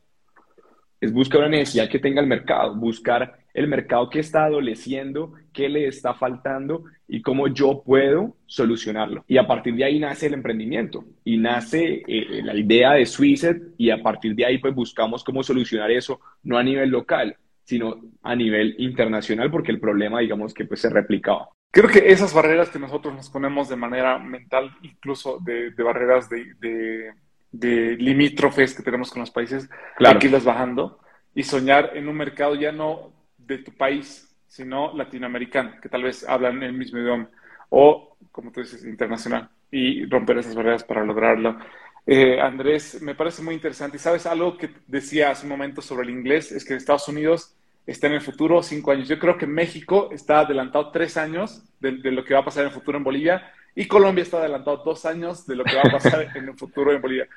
Es 1.03 1.13
buscar 1.13 1.41
una 1.41 1.49
necesidad 1.49 1.89
que 1.89 1.99
tenga 1.99 2.21
el 2.21 2.29
mercado, 2.29 2.77
buscar 2.77 3.41
el 3.53 3.67
mercado 3.67 4.09
que 4.09 4.21
está 4.21 4.45
adoleciendo, 4.45 5.33
qué 5.53 5.69
le 5.69 5.89
está 5.89 6.15
faltando 6.15 6.85
y 7.09 7.21
cómo 7.23 7.49
yo 7.49 7.83
puedo 7.85 8.37
solucionarlo. 8.47 9.25
Y 9.27 9.37
a 9.37 9.49
partir 9.49 9.75
de 9.75 9.83
ahí 9.83 9.99
nace 9.99 10.29
el 10.29 10.35
emprendimiento 10.35 11.05
y 11.25 11.39
nace 11.39 12.05
eh, 12.07 12.41
la 12.45 12.55
idea 12.55 12.93
de 12.93 13.05
Swisset 13.05 13.75
y 13.77 13.91
a 13.91 14.01
partir 14.01 14.37
de 14.37 14.47
ahí 14.47 14.59
pues 14.59 14.77
buscamos 14.77 15.25
cómo 15.25 15.43
solucionar 15.43 15.91
eso, 15.91 16.21
no 16.45 16.57
a 16.57 16.63
nivel 16.63 16.91
local, 16.91 17.37
sino 17.65 18.01
a 18.23 18.37
nivel 18.37 18.77
internacional 18.79 19.51
porque 19.51 19.73
el 19.73 19.81
problema 19.81 20.21
digamos 20.21 20.55
que 20.55 20.67
pues 20.67 20.83
se 20.83 20.89
replicaba. 20.89 21.49
Creo 21.73 21.91
que 21.91 22.13
esas 22.13 22.33
barreras 22.33 22.69
que 22.71 22.79
nosotros 22.79 23.13
nos 23.13 23.29
ponemos 23.29 23.69
de 23.69 23.75
manera 23.75 24.21
mental, 24.21 24.71
incluso 24.83 25.41
de, 25.43 25.71
barreras 25.83 26.29
de, 26.31 27.13
limítrofes 27.53 28.75
que 28.75 28.83
tenemos 28.83 29.11
con 29.11 29.21
los 29.21 29.31
países, 29.31 29.69
hay 29.99 30.19
que 30.19 30.27
irlas 30.27 30.45
bajando 30.45 30.99
y 31.35 31.43
soñar 31.43 31.93
en 31.95 32.09
un 32.09 32.17
mercado 32.17 32.55
ya 32.55 32.73
no 32.73 33.13
de 33.39 33.59
tu 33.59 33.73
país, 33.73 34.35
sino 34.47 34.95
latinoamericano, 34.97 35.81
que 35.81 35.89
tal 35.89 36.03
vez 36.03 36.29
hablan 36.29 36.63
el 36.63 36.73
mismo 36.73 36.99
idioma, 36.99 37.29
o, 37.71 38.17
como 38.31 38.53
tú 38.53 38.61
dices, 38.61 38.85
internacional, 38.85 39.49
y 39.71 40.05
romper 40.07 40.39
esas 40.39 40.55
barreras 40.55 40.85
para 40.85 41.05
lograrlo. 41.05 41.59
Eh, 42.07 42.41
Andrés, 42.41 43.01
me 43.01 43.15
parece 43.15 43.43
muy 43.43 43.55
interesante. 43.55 43.97
Y 43.97 44.01
sabes 44.01 44.27
algo 44.27 44.59
que 44.59 44.71
decía 44.87 45.31
hace 45.31 45.45
un 45.45 45.51
momento 45.51 45.81
sobre 45.81 46.05
el 46.05 46.11
inglés, 46.11 46.53
es 46.53 46.65
que 46.65 46.75
Estados 46.75 47.09
Unidos 47.09 47.57
está 47.87 48.07
en 48.07 48.15
el 48.15 48.21
futuro 48.21 48.63
cinco 48.63 48.93
años. 48.93 49.09
Yo 49.09 49.19
creo 49.19 49.39
que 49.39 49.47
México 49.47 50.11
está 50.13 50.41
adelantado 50.41 50.91
tres 50.91 51.17
años 51.17 51.65
de, 51.81 51.93
lo 51.93 52.25
que 52.25 52.35
va 52.35 52.41
a 52.41 52.45
pasar 52.45 52.63
en 52.63 52.69
el 52.69 52.75
futuro 52.75 52.99
en 52.99 53.05
Bolivia 53.05 53.53
y 53.75 53.87
Colombia 53.87 54.23
está 54.23 54.39
adelantado 54.39 54.83
dos 54.85 55.05
años 55.07 55.47
de 55.47 55.57
lo 55.57 55.65
que 55.65 55.77
va 55.77 55.83
a 55.83 55.93
pasar 55.93 56.29
en 56.37 56.49
el 56.49 56.55
futuro 56.55 56.93
en 56.93 57.01
Bolivia. 57.01 57.29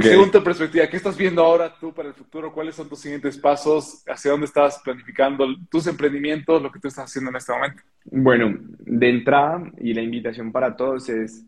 Según 0.00 0.30
tu 0.30 0.42
perspectiva, 0.42 0.86
¿qué 0.88 0.96
estás 0.96 1.16
viendo 1.16 1.44
ahora 1.44 1.72
tú 1.78 1.92
para 1.92 2.08
el 2.08 2.14
futuro? 2.14 2.52
¿Cuáles 2.52 2.74
son 2.74 2.88
tus 2.88 2.98
siguientes 2.98 3.36
pasos? 3.38 4.02
¿Hacia 4.08 4.30
dónde 4.30 4.46
estás 4.46 4.80
planificando 4.82 5.46
tus 5.70 5.86
emprendimientos, 5.86 6.62
lo 6.62 6.72
que 6.72 6.80
tú 6.80 6.88
estás 6.88 7.04
haciendo 7.04 7.30
en 7.30 7.36
este 7.36 7.52
momento? 7.52 7.82
Bueno, 8.04 8.56
de 8.78 9.10
entrada, 9.10 9.62
y 9.78 9.94
la 9.94 10.02
invitación 10.02 10.50
para 10.50 10.76
todos 10.76 11.08
es, 11.08 11.44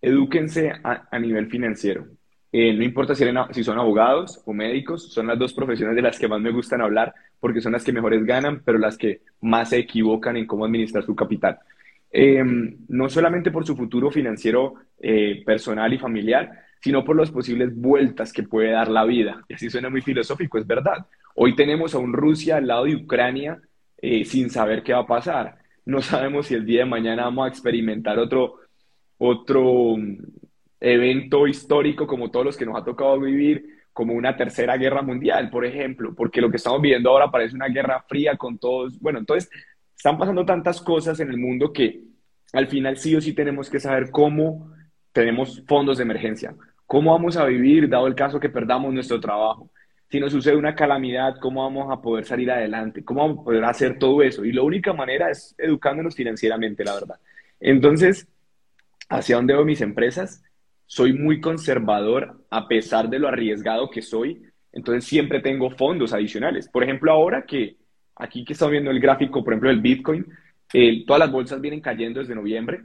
edúquense 0.00 0.72
a, 0.82 1.18
nivel 1.18 1.48
financiero. 1.50 2.06
Eh, 2.52 2.72
no 2.72 2.84
importa 2.84 3.14
si, 3.14 3.24
si, 3.50 3.64
son 3.64 3.78
abogados 3.78 4.40
o 4.46 4.54
médicos, 4.54 5.12
son 5.12 5.26
las 5.26 5.38
dos 5.38 5.52
profesiones 5.52 5.96
de 5.96 6.02
las 6.02 6.18
que 6.18 6.28
más 6.28 6.40
me 6.40 6.52
gustan 6.52 6.80
hablar 6.80 7.12
porque 7.40 7.60
son 7.60 7.72
las 7.72 7.84
que 7.84 7.92
mejores 7.92 8.24
ganan, 8.24 8.62
pero 8.64 8.78
las 8.78 8.96
que 8.96 9.20
más 9.40 9.70
se 9.70 9.78
equivocan 9.78 10.36
en 10.36 10.46
cómo 10.46 10.64
administrar 10.64 11.04
su 11.04 11.14
capital. 11.14 11.58
Eh, 12.10 12.42
no 12.88 13.08
solamente 13.08 13.50
por 13.50 13.66
su 13.66 13.76
futuro 13.76 14.10
financiero 14.10 14.74
eh, 14.98 15.42
personal 15.44 15.92
y 15.92 15.98
familiar, 15.98 16.50
sino 16.80 17.04
por 17.04 17.16
las 17.16 17.30
posibles 17.30 17.74
vueltas 17.74 18.32
que 18.32 18.42
puede 18.42 18.70
dar 18.70 18.88
la 18.88 19.04
vida. 19.04 19.44
Y 19.48 19.54
así 19.54 19.68
suena 19.68 19.90
muy 19.90 20.02
filosófico, 20.02 20.58
es 20.58 20.66
verdad. 20.66 21.06
Hoy 21.34 21.56
tenemos 21.56 21.94
a 21.94 21.98
un 21.98 22.12
Rusia 22.12 22.56
al 22.56 22.66
lado 22.66 22.84
de 22.84 22.96
Ucrania 22.96 23.60
eh, 23.98 24.24
sin 24.24 24.50
saber 24.50 24.82
qué 24.82 24.92
va 24.92 25.00
a 25.00 25.06
pasar. 25.06 25.58
No 25.84 26.00
sabemos 26.00 26.46
si 26.46 26.54
el 26.54 26.64
día 26.64 26.80
de 26.80 26.90
mañana 26.90 27.24
vamos 27.24 27.46
a 27.46 27.48
experimentar 27.48 28.18
otro, 28.18 28.60
otro 29.18 29.96
mm, 29.96 30.16
evento 30.80 31.46
histórico 31.46 32.06
como 32.06 32.30
todos 32.30 32.46
los 32.46 32.56
que 32.56 32.66
nos 32.66 32.76
ha 32.76 32.84
tocado 32.84 33.20
vivir, 33.20 33.66
como 33.92 34.12
una 34.14 34.36
tercera 34.36 34.76
guerra 34.76 35.02
mundial, 35.02 35.48
por 35.50 35.64
ejemplo, 35.64 36.14
porque 36.14 36.40
lo 36.40 36.50
que 36.50 36.58
estamos 36.58 36.82
viviendo 36.82 37.10
ahora 37.10 37.30
parece 37.30 37.54
una 37.54 37.68
guerra 37.68 38.04
fría 38.06 38.36
con 38.36 38.58
todos. 38.58 39.00
Bueno, 39.00 39.18
entonces 39.18 39.50
están 39.96 40.18
pasando 40.18 40.44
tantas 40.44 40.80
cosas 40.80 41.18
en 41.20 41.30
el 41.30 41.38
mundo 41.38 41.72
que 41.72 42.00
al 42.52 42.68
final 42.68 42.96
sí 42.98 43.16
o 43.16 43.20
sí 43.20 43.32
tenemos 43.32 43.70
que 43.70 43.80
saber 43.80 44.10
cómo 44.10 44.72
tenemos 45.12 45.62
fondos 45.66 45.96
de 45.96 46.04
emergencia, 46.04 46.54
cómo 46.86 47.12
vamos 47.12 47.36
a 47.36 47.46
vivir 47.46 47.88
dado 47.88 48.06
el 48.06 48.14
caso 48.14 48.38
que 48.38 48.50
perdamos 48.50 48.92
nuestro 48.92 49.18
trabajo. 49.18 49.70
Si 50.10 50.20
nos 50.20 50.30
sucede 50.30 50.54
una 50.54 50.74
calamidad, 50.74 51.36
¿cómo 51.40 51.64
vamos 51.64 51.90
a 51.90 52.00
poder 52.00 52.24
salir 52.24 52.50
adelante? 52.50 53.02
¿Cómo 53.02 53.22
vamos 53.22 53.38
a 53.40 53.44
poder 53.44 53.64
hacer 53.64 53.98
todo 53.98 54.22
eso? 54.22 54.44
Y 54.44 54.52
la 54.52 54.62
única 54.62 54.92
manera 54.92 55.30
es 55.30 55.54
educándonos 55.58 56.14
financieramente, 56.14 56.84
la 56.84 56.94
verdad. 56.94 57.18
Entonces, 57.58 58.28
¿hacia 59.08 59.36
dónde 59.36 59.54
veo 59.54 59.64
mis 59.64 59.80
empresas? 59.80 60.44
Soy 60.84 61.12
muy 61.12 61.40
conservador 61.40 62.44
a 62.50 62.68
pesar 62.68 63.08
de 63.08 63.18
lo 63.18 63.26
arriesgado 63.26 63.90
que 63.90 64.02
soy. 64.02 64.42
Entonces, 64.72 65.04
siempre 65.04 65.40
tengo 65.40 65.70
fondos 65.70 66.12
adicionales. 66.12 66.68
Por 66.68 66.84
ejemplo, 66.84 67.10
ahora 67.10 67.44
que 67.44 67.76
aquí 68.16 68.44
que 68.44 68.54
estamos 68.54 68.72
viendo 68.72 68.90
el 68.90 69.00
gráfico, 69.00 69.44
por 69.44 69.52
ejemplo, 69.52 69.68
del 69.68 69.80
Bitcoin, 69.80 70.26
eh, 70.72 71.04
todas 71.06 71.20
las 71.20 71.30
bolsas 71.30 71.60
vienen 71.60 71.80
cayendo 71.80 72.20
desde 72.20 72.34
noviembre. 72.34 72.82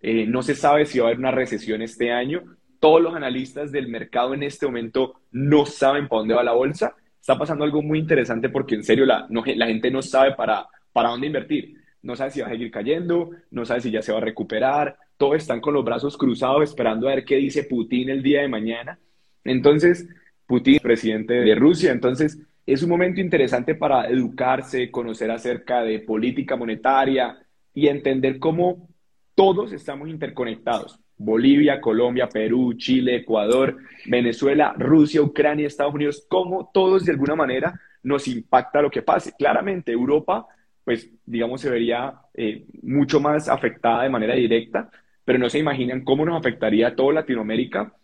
Eh, 0.00 0.26
no 0.26 0.42
se 0.42 0.54
sabe 0.54 0.84
si 0.84 0.98
va 0.98 1.06
a 1.06 1.08
haber 1.08 1.18
una 1.18 1.30
recesión 1.30 1.80
este 1.80 2.12
año. 2.12 2.42
Todos 2.80 3.00
los 3.00 3.14
analistas 3.14 3.70
del 3.70 3.88
mercado 3.88 4.34
en 4.34 4.42
este 4.42 4.66
momento 4.66 5.20
no 5.30 5.64
saben 5.64 6.08
para 6.08 6.18
dónde 6.18 6.34
va 6.34 6.42
la 6.42 6.52
bolsa. 6.52 6.96
Está 7.20 7.38
pasando 7.38 7.64
algo 7.64 7.82
muy 7.82 8.00
interesante 8.00 8.48
porque 8.48 8.74
en 8.74 8.82
serio 8.82 9.06
la, 9.06 9.28
gente 9.66 9.90
no 9.90 10.02
sabe 10.02 10.34
para, 10.34 10.66
para 10.92 11.10
dónde 11.10 11.28
invertir. 11.28 11.76
No 12.02 12.16
sabe 12.16 12.32
si 12.32 12.40
va 12.40 12.48
a 12.48 12.50
seguir 12.50 12.72
cayendo, 12.72 13.30
no 13.52 13.64
sabe 13.64 13.80
si 13.80 13.92
ya 13.92 14.02
se 14.02 14.10
va 14.10 14.18
a 14.18 14.22
recuperar. 14.22 14.96
Todos 15.16 15.36
están 15.36 15.60
con 15.60 15.74
los 15.74 15.84
brazos 15.84 16.18
cruzados 16.18 16.64
esperando 16.64 17.08
a 17.08 17.14
ver 17.14 17.24
qué 17.24 17.36
dice 17.36 17.62
Putin 17.62 18.10
el 18.10 18.24
día 18.24 18.40
de 18.40 18.48
mañana. 18.48 18.98
Entonces, 19.44 20.08
Putin 20.46 20.74
es 20.74 20.80
presidente 20.80 21.34
de 21.34 21.54
Rusia. 21.54 21.92
Entonces, 21.92 22.40
es 22.66 22.82
un 22.82 22.90
momento 22.90 23.20
interesante 23.20 23.74
para 23.74 24.06
educarse, 24.08 24.90
conocer 24.90 25.30
acerca 25.30 25.82
de 25.82 26.00
política 26.00 26.56
monetaria 26.56 27.38
y 27.74 27.88
entender 27.88 28.38
cómo 28.38 28.88
todos 29.34 29.72
estamos 29.72 30.08
interconectados. 30.08 30.98
Bolivia, 31.16 31.80
Colombia, 31.80 32.28
Perú, 32.28 32.74
Chile, 32.74 33.16
Ecuador, 33.16 33.76
Venezuela, 34.06 34.74
Rusia, 34.76 35.22
Ucrania, 35.22 35.66
Estados 35.66 35.94
Unidos, 35.94 36.24
cómo 36.28 36.70
todos 36.72 37.04
de 37.04 37.12
alguna 37.12 37.36
manera 37.36 37.80
nos 38.02 38.26
impacta 38.28 38.82
lo 38.82 38.90
que 38.90 39.02
pase. 39.02 39.32
Claramente, 39.38 39.92
Europa, 39.92 40.46
pues 40.84 41.08
digamos, 41.24 41.60
se 41.60 41.70
vería 41.70 42.14
eh, 42.34 42.64
mucho 42.82 43.20
más 43.20 43.48
afectada 43.48 44.02
de 44.02 44.08
manera 44.08 44.34
directa, 44.34 44.90
pero 45.24 45.38
no 45.38 45.48
se 45.48 45.58
imaginan 45.58 46.02
cómo 46.02 46.24
nos 46.24 46.38
afectaría 46.38 46.88
a 46.88 46.96
toda 46.96 47.14
Latinoamérica 47.14 47.94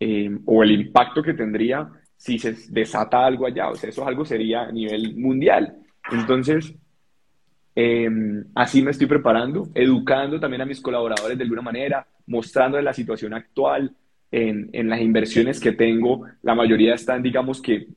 eh, 0.00 0.30
o 0.44 0.62
el 0.62 0.72
impacto 0.72 1.22
que 1.22 1.34
tendría 1.34 1.88
si 2.16 2.38
se 2.38 2.54
desata 2.70 3.24
algo 3.24 3.46
allá. 3.46 3.68
O 3.70 3.76
sea, 3.76 3.90
eso 3.90 4.06
algo 4.06 4.24
sería 4.24 4.62
a 4.62 4.72
nivel 4.72 5.16
mundial. 5.16 5.76
Entonces, 6.10 6.74
em, 7.74 8.44
así 8.54 8.82
me 8.82 8.90
estoy 8.90 9.06
preparando, 9.06 9.68
educando 9.74 10.40
también 10.40 10.62
a 10.62 10.66
mis 10.66 10.80
colaboradores 10.80 11.36
de 11.36 11.44
alguna 11.44 11.62
manera, 11.62 12.06
mostrando 12.26 12.80
la 12.80 12.92
situación 12.92 13.34
actual 13.34 13.94
en, 14.30 14.70
en 14.72 14.88
las 14.88 15.00
inversiones 15.00 15.60
que 15.60 15.72
tengo. 15.72 16.24
La 16.42 16.54
mayoría 16.54 16.94
están, 16.94 17.22
digamos 17.22 17.60
que, 17.60 17.88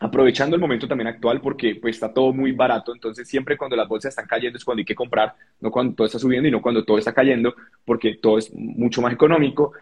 aprovechando 0.00 0.56
el 0.56 0.62
momento 0.62 0.88
también 0.88 1.08
actual 1.08 1.42
porque 1.42 1.76
pues 1.76 1.96
está 1.96 2.12
todo 2.12 2.32
muy 2.32 2.52
barato, 2.52 2.94
entonces 2.94 3.28
siempre 3.28 3.58
cuando 3.58 3.76
las 3.76 3.86
bolsas 3.86 4.10
están 4.10 4.26
cayendo 4.26 4.56
es 4.56 4.64
cuando 4.64 4.80
hay 4.80 4.86
que 4.86 4.94
comprar, 4.94 5.34
no 5.60 5.70
cuando 5.70 5.94
todo 5.94 6.06
está 6.06 6.18
subiendo 6.18 6.48
y 6.48 6.50
no 6.50 6.62
cuando 6.62 6.84
todo 6.84 6.96
está 6.96 7.12
cayendo, 7.12 7.54
porque 7.84 8.14
todo 8.14 8.38
es 8.38 8.50
mucho 8.54 9.02
más 9.02 9.12
económico. 9.12 9.72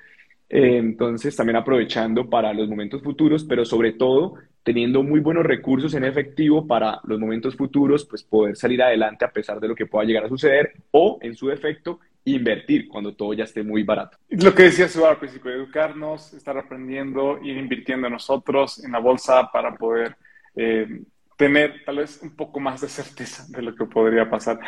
Eh, 0.50 0.78
entonces, 0.78 1.36
también 1.36 1.56
aprovechando 1.56 2.28
para 2.28 2.52
los 2.52 2.68
momentos 2.68 3.02
futuros, 3.02 3.44
pero 3.44 3.64
sobre 3.64 3.92
todo 3.92 4.34
teniendo 4.62 5.02
muy 5.02 5.20
buenos 5.20 5.46
recursos 5.46 5.94
en 5.94 6.04
efectivo 6.04 6.66
para 6.66 7.00
los 7.04 7.18
momentos 7.18 7.56
futuros, 7.56 8.04
pues 8.04 8.22
poder 8.22 8.54
salir 8.54 8.82
adelante 8.82 9.24
a 9.24 9.30
pesar 9.32 9.60
de 9.60 9.68
lo 9.68 9.74
que 9.74 9.86
pueda 9.86 10.04
llegar 10.04 10.24
a 10.24 10.28
suceder 10.28 10.74
o, 10.90 11.18
en 11.22 11.34
su 11.34 11.48
defecto, 11.48 12.00
invertir 12.24 12.86
cuando 12.88 13.14
todo 13.14 13.32
ya 13.32 13.44
esté 13.44 13.62
muy 13.62 13.82
barato. 13.82 14.18
Lo 14.28 14.54
que 14.54 14.64
decía 14.64 14.88
su 14.88 15.06
al 15.06 15.16
principio, 15.16 15.50
educarnos, 15.52 16.34
estar 16.34 16.58
aprendiendo, 16.58 17.38
ir 17.42 17.56
invirtiendo 17.56 18.10
nosotros 18.10 18.84
en 18.84 18.92
la 18.92 18.98
bolsa 18.98 19.50
para 19.50 19.74
poder 19.74 20.16
eh, 20.54 21.02
tener 21.36 21.82
tal 21.86 21.96
vez 21.98 22.20
un 22.22 22.36
poco 22.36 22.60
más 22.60 22.82
de 22.82 22.88
certeza 22.88 23.46
de 23.48 23.62
lo 23.62 23.74
que 23.74 23.86
podría 23.86 24.28
pasar. 24.28 24.58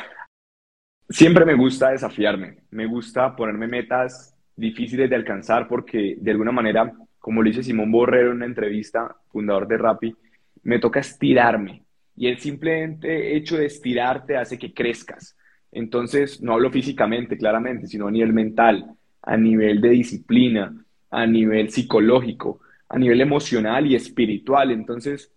Siempre 1.08 1.44
me 1.44 1.54
gusta 1.54 1.90
desafiarme, 1.90 2.60
me 2.70 2.86
gusta 2.86 3.34
ponerme 3.36 3.66
metas 3.66 4.34
difíciles 4.60 5.08
de 5.08 5.16
alcanzar 5.16 5.66
porque 5.66 6.16
de 6.20 6.30
alguna 6.30 6.52
manera, 6.52 6.92
como 7.18 7.42
lo 7.42 7.48
dice 7.48 7.62
Simón 7.62 7.90
Borrero 7.90 8.30
en 8.30 8.36
una 8.36 8.46
entrevista, 8.46 9.16
fundador 9.32 9.66
de 9.66 9.78
Rappi, 9.78 10.14
me 10.62 10.78
toca 10.78 11.00
estirarme 11.00 11.82
y 12.16 12.28
el 12.28 12.38
simplemente 12.38 13.34
hecho 13.36 13.56
de 13.56 13.66
estirarte 13.66 14.36
hace 14.36 14.58
que 14.58 14.74
crezcas. 14.74 15.36
Entonces, 15.72 16.42
no 16.42 16.52
hablo 16.52 16.70
físicamente, 16.70 17.38
claramente, 17.38 17.86
sino 17.86 18.08
a 18.08 18.10
nivel 18.10 18.32
mental, 18.32 18.94
a 19.22 19.36
nivel 19.36 19.80
de 19.80 19.90
disciplina, 19.90 20.84
a 21.10 21.26
nivel 21.26 21.70
psicológico, 21.70 22.60
a 22.88 22.98
nivel 22.98 23.20
emocional 23.20 23.86
y 23.86 23.94
espiritual. 23.94 24.70
Entonces, 24.70 25.32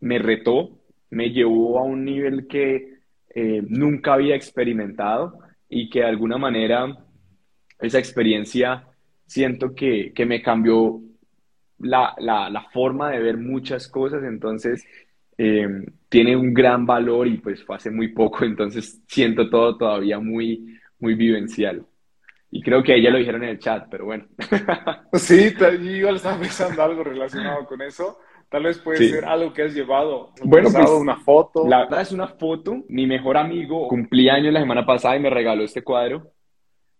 me 0.00 0.18
retó, 0.18 0.78
me 1.10 1.30
llevó 1.30 1.78
a 1.78 1.82
un 1.82 2.04
nivel 2.04 2.46
que 2.46 2.98
eh, 3.34 3.62
nunca 3.68 4.14
había 4.14 4.36
experimentado 4.36 5.38
y 5.68 5.90
que 5.90 6.00
de 6.00 6.06
alguna 6.06 6.38
manera 6.38 6.96
esa 7.82 7.98
experiencia 7.98 8.84
siento 9.26 9.74
que, 9.74 10.12
que 10.14 10.26
me 10.26 10.42
cambió 10.42 11.00
la, 11.78 12.14
la, 12.18 12.48
la, 12.48 12.62
forma 12.70 13.10
de 13.10 13.18
ver 13.18 13.36
muchas 13.36 13.88
cosas, 13.88 14.22
entonces 14.24 14.86
eh, 15.36 15.68
tiene 16.08 16.36
un 16.36 16.54
gran 16.54 16.86
valor 16.86 17.26
y 17.26 17.38
pues 17.38 17.64
fue 17.64 17.76
hace 17.76 17.90
muy 17.90 18.08
poco, 18.08 18.44
entonces 18.44 19.02
siento 19.08 19.50
todo 19.50 19.76
todavía 19.76 20.18
muy, 20.20 20.78
muy 20.98 21.14
vivencial. 21.14 21.84
Y 22.54 22.62
creo 22.62 22.82
que 22.82 22.94
ella 22.94 23.10
lo 23.10 23.16
dijeron 23.16 23.42
en 23.44 23.48
el 23.48 23.58
chat, 23.58 23.86
pero 23.90 24.04
bueno. 24.04 24.26
Sí, 25.14 25.54
yo 25.58 25.70
igual 25.72 26.16
estaba 26.16 26.38
pensando 26.38 26.82
algo 26.82 27.02
relacionado 27.02 27.66
con 27.66 27.80
eso. 27.80 28.18
Tal 28.50 28.64
vez 28.64 28.78
puede 28.78 29.08
ser 29.08 29.24
algo 29.24 29.52
que 29.54 29.62
has 29.62 29.74
llevado. 29.74 30.30
Bueno, 30.44 30.68
pues, 30.70 30.90
una 30.90 31.16
foto. 31.16 31.66
La 31.66 31.84
verdad 31.84 32.02
es 32.02 32.12
una 32.12 32.28
foto. 32.28 32.84
Mi 32.88 33.06
mejor 33.06 33.38
amigo 33.38 33.88
cumplí 33.88 34.28
años 34.28 34.52
la 34.52 34.60
semana 34.60 34.84
pasada 34.84 35.16
y 35.16 35.20
me 35.20 35.30
regaló 35.30 35.64
este 35.64 35.82
cuadro. 35.82 36.32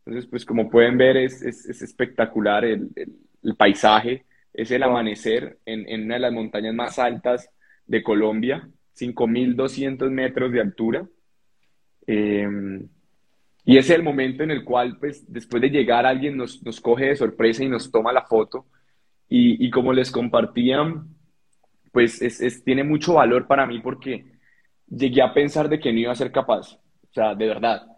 Entonces, 0.04 0.28
pues 0.28 0.44
como 0.44 0.68
pueden 0.68 0.98
ver, 0.98 1.16
es, 1.16 1.42
es, 1.42 1.82
espectacular 1.82 2.64
el, 2.64 2.88
el, 3.42 3.54
paisaje. 3.56 4.24
Es 4.52 4.70
el 4.70 4.82
amanecer 4.82 5.58
en, 5.64 5.88
en, 5.88 6.04
una 6.04 6.14
de 6.14 6.20
las 6.20 6.32
montañas 6.32 6.74
más 6.74 6.98
altas 6.98 7.48
de 7.86 8.02
Colombia, 8.02 8.68
5.200 8.98 10.10
metros 10.10 10.52
de 10.52 10.60
altura. 10.60 11.06
Em, 12.06 12.88
y 13.64 13.78
es 13.78 13.90
el 13.90 14.02
momento 14.02 14.42
en 14.42 14.50
el 14.50 14.64
cual, 14.64 14.98
pues, 14.98 15.24
después 15.32 15.62
de 15.62 15.70
llegar, 15.70 16.04
alguien 16.04 16.36
nos, 16.36 16.62
nos 16.64 16.80
coge 16.80 17.06
de 17.06 17.16
sorpresa 17.16 17.62
y 17.62 17.68
nos 17.68 17.90
toma 17.90 18.12
la 18.12 18.22
foto. 18.22 18.66
Y, 19.28 19.64
y 19.64 19.70
como 19.70 19.92
les 19.92 20.10
compartían, 20.10 21.06
pues 21.92 22.20
es, 22.20 22.40
es, 22.40 22.64
tiene 22.64 22.82
mucho 22.82 23.14
valor 23.14 23.46
para 23.46 23.66
mí 23.66 23.78
porque 23.80 24.24
llegué 24.88 25.22
a 25.22 25.32
pensar 25.32 25.68
de 25.68 25.78
que 25.78 25.92
no 25.92 26.00
iba 26.00 26.12
a 26.12 26.16
ser 26.16 26.32
capaz. 26.32 26.74
O 26.74 27.12
sea, 27.12 27.34
de 27.34 27.46
verdad. 27.46 27.91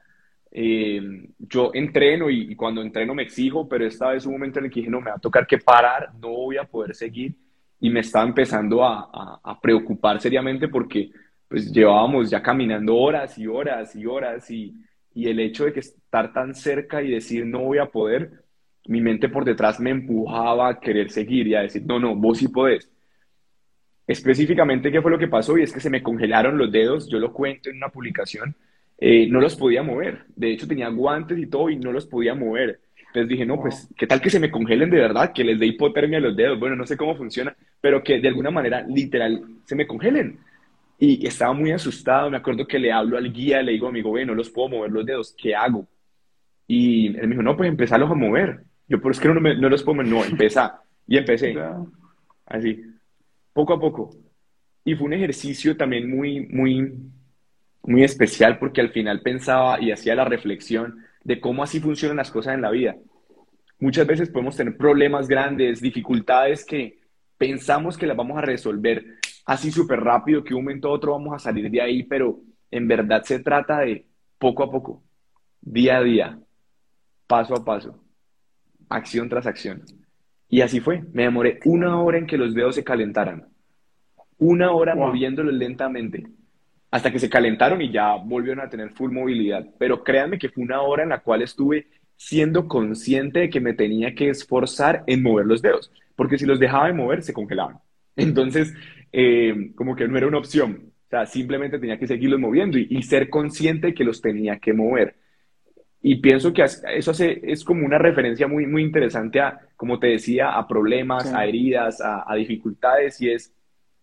Eh, 0.56 1.30
yo 1.36 1.72
entreno 1.74 2.30
y, 2.30 2.54
cuando 2.54 2.80
entreno 2.80 3.12
me 3.12 3.24
exijo, 3.24 3.68
pero 3.68 3.84
esta 3.84 4.10
vez 4.10 4.24
un 4.24 4.34
momento 4.34 4.60
en 4.60 4.66
el 4.66 4.70
que 4.70 4.80
dije, 4.80 4.90
no, 4.90 5.00
me 5.00 5.10
va 5.10 5.16
a 5.16 5.20
tocar 5.20 5.48
que 5.48 5.58
parar, 5.58 6.14
no 6.14 6.28
voy 6.28 6.58
a 6.58 6.64
poder 6.64 6.94
seguir 6.94 7.34
y 7.80 7.90
me 7.90 8.00
estaba 8.00 8.24
empezando 8.24 8.84
a, 8.84 9.40
a, 9.42 9.60
preocupar 9.60 10.20
seriamente 10.20 10.68
porque 10.68 11.10
pues 11.48 11.72
llevábamos 11.72 12.30
ya 12.30 12.40
caminando 12.40 12.94
horas 12.96 13.36
y 13.36 13.48
horas 13.48 13.96
y 13.96 14.06
horas 14.06 14.48
y, 14.48 14.76
y 15.12 15.28
el 15.28 15.40
hecho 15.40 15.64
de 15.64 15.72
que 15.72 15.80
estar 15.80 16.32
tan 16.32 16.54
cerca 16.54 17.02
y 17.02 17.10
decir 17.10 17.44
no 17.44 17.62
voy 17.64 17.78
a 17.78 17.86
poder, 17.86 18.44
mi 18.86 19.00
mente 19.00 19.28
por 19.28 19.44
detrás 19.44 19.80
me 19.80 19.90
empujaba 19.90 20.68
a 20.68 20.78
querer 20.78 21.10
seguir 21.10 21.48
y 21.48 21.56
a 21.56 21.62
decir, 21.62 21.82
no, 21.84 21.98
no, 21.98 22.14
vos 22.14 22.38
sí 22.38 22.46
podés. 22.46 22.88
Específicamente, 24.06 24.92
¿qué 24.92 25.02
fue 25.02 25.10
lo 25.10 25.18
que 25.18 25.28
pasó? 25.28 25.58
Y 25.58 25.62
es 25.62 25.72
que 25.72 25.80
se 25.80 25.90
me 25.90 26.02
congelaron 26.02 26.56
los 26.58 26.70
dedos, 26.70 27.08
yo 27.08 27.18
lo 27.18 27.32
cuento 27.32 27.70
en 27.70 27.76
una 27.78 27.88
publicación, 27.88 28.54
eh, 28.98 29.26
no 29.28 29.40
los 29.40 29.56
podía 29.56 29.82
mover. 29.82 30.24
De 30.34 30.52
hecho, 30.52 30.66
tenía 30.66 30.88
guantes 30.88 31.38
y 31.38 31.46
todo 31.46 31.70
y 31.70 31.76
no 31.76 31.92
los 31.92 32.06
podía 32.06 32.34
mover. 32.34 32.80
Entonces 33.08 33.28
dije, 33.28 33.46
no, 33.46 33.60
pues, 33.60 33.88
¿qué 33.96 34.06
tal 34.06 34.20
que 34.20 34.30
se 34.30 34.40
me 34.40 34.50
congelen 34.50 34.90
de 34.90 34.98
verdad? 34.98 35.32
Que 35.32 35.44
les 35.44 35.58
dé 35.58 35.66
hipotermia 35.66 36.18
a 36.18 36.20
los 36.20 36.36
dedos. 36.36 36.58
Bueno, 36.58 36.74
no 36.74 36.86
sé 36.86 36.96
cómo 36.96 37.16
funciona, 37.16 37.56
pero 37.80 38.02
que 38.02 38.18
de 38.18 38.28
alguna 38.28 38.50
manera, 38.50 38.82
literal, 38.82 39.42
se 39.64 39.76
me 39.76 39.86
congelen. 39.86 40.38
Y 40.98 41.26
estaba 41.26 41.52
muy 41.52 41.70
asustado. 41.70 42.30
Me 42.30 42.36
acuerdo 42.38 42.66
que 42.66 42.78
le 42.78 42.90
hablo 42.90 43.16
al 43.16 43.32
guía, 43.32 43.62
le 43.62 43.72
digo, 43.72 43.88
amigo, 43.88 44.10
bueno, 44.10 44.32
no 44.32 44.36
los 44.36 44.50
puedo 44.50 44.68
mover 44.68 44.90
los 44.90 45.06
dedos, 45.06 45.34
¿qué 45.38 45.54
hago? 45.54 45.86
Y 46.66 47.08
él 47.08 47.28
me 47.28 47.34
dijo, 47.34 47.42
no, 47.42 47.56
pues 47.56 47.68
empezarlos 47.68 48.10
a 48.10 48.14
mover. 48.14 48.64
Yo, 48.88 48.98
pero 48.98 49.10
es 49.10 49.20
que 49.20 49.28
no, 49.28 49.40
me, 49.40 49.56
no 49.56 49.68
los 49.68 49.82
pongo, 49.82 50.02
no, 50.02 50.24
empieza. 50.24 50.80
Y 51.06 51.16
empecé. 51.16 51.54
Así, 52.46 52.82
poco 53.52 53.74
a 53.74 53.80
poco. 53.80 54.10
Y 54.84 54.94
fue 54.94 55.06
un 55.06 55.14
ejercicio 55.14 55.76
también 55.76 56.10
muy, 56.10 56.46
muy, 56.48 56.92
muy 57.84 58.02
especial 58.04 58.58
porque 58.58 58.80
al 58.80 58.90
final 58.90 59.20
pensaba 59.20 59.80
y 59.80 59.92
hacía 59.92 60.14
la 60.14 60.24
reflexión 60.24 61.04
de 61.22 61.40
cómo 61.40 61.62
así 61.62 61.80
funcionan 61.80 62.16
las 62.16 62.30
cosas 62.30 62.54
en 62.54 62.62
la 62.62 62.70
vida. 62.70 62.96
Muchas 63.78 64.06
veces 64.06 64.30
podemos 64.30 64.56
tener 64.56 64.76
problemas 64.76 65.28
grandes, 65.28 65.80
dificultades 65.80 66.64
que 66.64 66.98
pensamos 67.36 67.98
que 67.98 68.06
las 68.06 68.16
vamos 68.16 68.38
a 68.38 68.42
resolver 68.42 69.04
así 69.44 69.70
súper 69.70 70.00
rápido, 70.00 70.42
que 70.42 70.54
un 70.54 70.64
momento 70.64 70.88
a 70.88 70.92
otro 70.92 71.12
vamos 71.12 71.34
a 71.34 71.38
salir 71.38 71.70
de 71.70 71.80
ahí, 71.80 72.02
pero 72.04 72.40
en 72.70 72.88
verdad 72.88 73.22
se 73.24 73.40
trata 73.40 73.80
de 73.80 74.06
poco 74.38 74.62
a 74.62 74.70
poco, 74.70 75.02
día 75.60 75.98
a 75.98 76.02
día, 76.02 76.38
paso 77.26 77.54
a 77.54 77.64
paso, 77.64 78.02
acción 78.88 79.28
tras 79.28 79.46
acción. 79.46 79.82
Y 80.48 80.60
así 80.60 80.80
fue, 80.80 81.02
me 81.12 81.24
demoré 81.24 81.60
una 81.64 82.00
hora 82.00 82.18
en 82.18 82.26
que 82.26 82.38
los 82.38 82.54
dedos 82.54 82.76
se 82.76 82.84
calentaran, 82.84 83.48
una 84.38 84.72
hora 84.72 84.94
moviéndolos 84.94 85.54
lentamente, 85.54 86.26
hasta 86.94 87.10
que 87.10 87.18
se 87.18 87.28
calentaron 87.28 87.82
y 87.82 87.90
ya 87.90 88.14
volvieron 88.14 88.64
a 88.64 88.68
tener 88.68 88.90
full 88.90 89.10
movilidad. 89.10 89.66
Pero 89.80 90.04
créanme 90.04 90.38
que 90.38 90.48
fue 90.48 90.62
una 90.62 90.80
hora 90.80 91.02
en 91.02 91.08
la 91.08 91.18
cual 91.18 91.42
estuve 91.42 91.88
siendo 92.16 92.68
consciente 92.68 93.40
de 93.40 93.50
que 93.50 93.58
me 93.58 93.74
tenía 93.74 94.14
que 94.14 94.28
esforzar 94.28 95.02
en 95.08 95.20
mover 95.20 95.44
los 95.44 95.60
dedos, 95.60 95.90
porque 96.14 96.38
si 96.38 96.46
los 96.46 96.60
dejaba 96.60 96.86
de 96.86 96.92
mover 96.92 97.24
se 97.24 97.32
congelaban. 97.32 97.78
Entonces, 98.16 98.72
eh, 99.10 99.72
como 99.74 99.96
que 99.96 100.06
no 100.06 100.16
era 100.16 100.28
una 100.28 100.38
opción, 100.38 100.92
o 101.06 101.10
sea, 101.10 101.26
simplemente 101.26 101.80
tenía 101.80 101.98
que 101.98 102.06
seguirlos 102.06 102.38
moviendo 102.38 102.78
y, 102.78 103.02
ser 103.02 103.28
consciente 103.28 103.88
de 103.88 103.94
que 103.94 104.04
los 104.04 104.20
tenía 104.20 104.60
que 104.60 104.72
mover. 104.72 105.16
Y 106.00 106.20
pienso 106.20 106.52
que 106.52 106.62
eso 106.62 107.10
hace, 107.10 107.40
es 107.42 107.64
como 107.64 107.84
una 107.84 107.98
referencia 107.98 108.46
muy, 108.46 108.66
muy 108.66 108.84
interesante 108.84 109.40
a, 109.40 109.58
como 109.74 109.98
te 109.98 110.06
decía, 110.06 110.52
a 110.52 110.68
problemas, 110.68 111.34
a 111.34 111.44
heridas, 111.44 112.00
a, 112.00 112.22
a 112.24 112.36
dificultades, 112.36 113.20
y 113.20 113.30
es, 113.32 113.52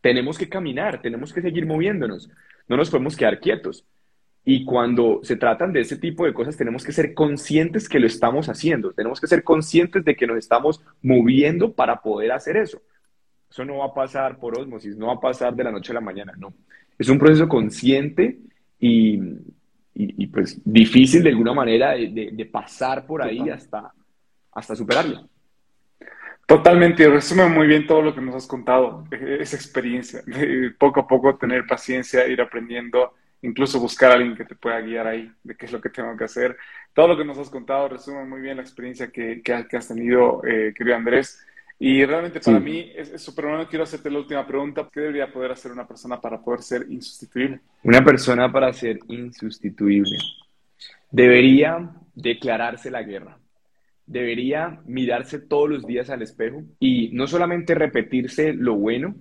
tenemos 0.01 0.37
que 0.37 0.49
caminar, 0.49 1.01
tenemos 1.01 1.31
que 1.31 1.41
seguir 1.41 1.65
moviéndonos, 1.65 2.29
no 2.67 2.77
nos 2.77 2.89
podemos 2.89 3.15
quedar 3.15 3.39
quietos. 3.39 3.85
Y 4.43 4.65
cuando 4.65 5.19
se 5.23 5.35
tratan 5.35 5.71
de 5.71 5.81
ese 5.81 5.97
tipo 5.97 6.25
de 6.25 6.33
cosas, 6.33 6.57
tenemos 6.57 6.83
que 6.83 6.91
ser 6.91 7.13
conscientes 7.13 7.87
que 7.87 7.99
lo 7.99 8.07
estamos 8.07 8.49
haciendo, 8.49 8.91
tenemos 8.91 9.21
que 9.21 9.27
ser 9.27 9.43
conscientes 9.43 10.03
de 10.03 10.15
que 10.15 10.25
nos 10.25 10.37
estamos 10.37 10.81
moviendo 11.01 11.73
para 11.73 12.01
poder 12.01 12.31
hacer 12.31 12.57
eso. 12.57 12.81
Eso 13.49 13.65
no 13.65 13.79
va 13.79 13.85
a 13.87 13.93
pasar 13.93 14.39
por 14.39 14.57
osmosis, 14.57 14.97
no 14.97 15.07
va 15.07 15.13
a 15.13 15.19
pasar 15.19 15.55
de 15.55 15.63
la 15.63 15.71
noche 15.71 15.91
a 15.91 15.95
la 15.95 16.01
mañana, 16.01 16.33
no. 16.37 16.53
Es 16.97 17.09
un 17.09 17.19
proceso 17.19 17.47
consciente 17.47 18.39
y, 18.79 19.19
y, 19.93 20.27
pues 20.27 20.59
difícil 20.63 21.23
de 21.23 21.29
alguna 21.29 21.53
manera 21.53 21.91
de, 21.91 22.49
pasar 22.51 23.05
por 23.05 23.21
ahí 23.21 23.49
hasta, 23.49 23.93
hasta 24.53 24.75
superarlo. 24.75 25.27
Totalmente, 26.45 27.07
resume 27.07 27.47
muy 27.47 27.67
bien 27.67 27.87
todo 27.87 28.01
lo 28.01 28.13
que 28.13 28.21
nos 28.21 28.35
has 28.35 28.47
contado, 28.47 29.05
esa 29.11 29.55
experiencia, 29.55 30.21
de 30.25 30.71
poco 30.77 31.01
a 31.01 31.07
poco 31.07 31.35
tener 31.35 31.65
paciencia, 31.65 32.27
ir 32.27 32.41
aprendiendo 32.41 33.13
incluso 33.41 33.79
buscar 33.79 34.11
a 34.11 34.15
alguien 34.15 34.35
que 34.35 34.45
te 34.45 34.55
pueda 34.55 34.79
guiar 34.81 35.07
ahí 35.07 35.31
de 35.43 35.55
qué 35.55 35.65
es 35.65 35.71
lo 35.71 35.81
que 35.81 35.89
tengo 35.89 36.15
que 36.15 36.25
hacer. 36.25 36.57
Todo 36.93 37.07
lo 37.09 37.17
que 37.17 37.25
nos 37.25 37.37
has 37.37 37.49
contado 37.49 37.89
resume 37.89 38.25
muy 38.25 38.41
bien 38.41 38.57
la 38.57 38.63
experiencia 38.63 39.11
que, 39.11 39.41
que, 39.41 39.53
has 39.53 39.87
tenido, 39.87 40.41
eh, 40.45 40.73
querido 40.75 40.95
Andrés. 40.95 41.43
Y 41.79 42.05
realmente 42.05 42.39
para 42.39 42.59
mí 42.59 42.91
es 42.95 43.19
súper 43.19 43.45
bueno. 43.47 43.67
Quiero 43.67 43.83
hacerte 43.85 44.11
la 44.11 44.19
última 44.19 44.45
pregunta. 44.45 44.87
¿Qué 44.91 44.99
debería 44.99 45.31
poder 45.31 45.51
hacer 45.51 45.71
una 45.71 45.87
persona 45.87 46.21
para 46.21 46.39
poder 46.39 46.61
ser 46.61 46.85
insustituible? 46.89 47.59
Una 47.83 48.03
persona 48.03 48.51
para 48.51 48.71
ser 48.71 48.99
insustituible 49.07 50.17
debería 51.09 51.89
declararse 52.13 52.91
la 52.91 53.01
guerra. 53.01 53.39
Debería 54.11 54.81
mirarse 54.85 55.39
todos 55.39 55.69
los 55.69 55.85
días 55.85 56.09
al 56.09 56.21
espejo 56.21 56.63
y 56.79 57.09
no 57.13 57.27
solamente 57.27 57.75
repetirse 57.75 58.53
lo 58.53 58.75
bueno, 58.75 59.15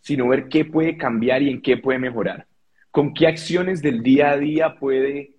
sino 0.00 0.28
ver 0.28 0.48
qué 0.48 0.64
puede 0.64 0.96
cambiar 0.96 1.42
y 1.42 1.50
en 1.50 1.62
qué 1.62 1.78
puede 1.78 1.98
mejorar 1.98 2.46
con 2.94 3.12
qué 3.12 3.26
acciones 3.26 3.82
del 3.82 4.04
día 4.04 4.30
a 4.30 4.36
día 4.36 4.76
puede 4.78 5.32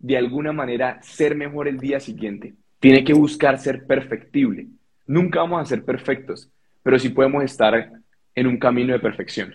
de 0.00 0.16
alguna 0.16 0.52
manera 0.52 1.00
ser 1.04 1.36
mejor 1.36 1.68
el 1.68 1.78
día 1.78 2.00
siguiente. 2.00 2.54
Tiene 2.80 3.04
que 3.04 3.12
buscar 3.12 3.60
ser 3.60 3.86
perfectible. 3.86 4.66
Nunca 5.06 5.38
vamos 5.38 5.62
a 5.62 5.66
ser 5.66 5.84
perfectos, 5.84 6.50
pero 6.82 6.98
sí 6.98 7.10
podemos 7.10 7.44
estar 7.44 7.92
en 8.34 8.46
un 8.48 8.58
camino 8.58 8.92
de 8.92 8.98
perfección. 8.98 9.54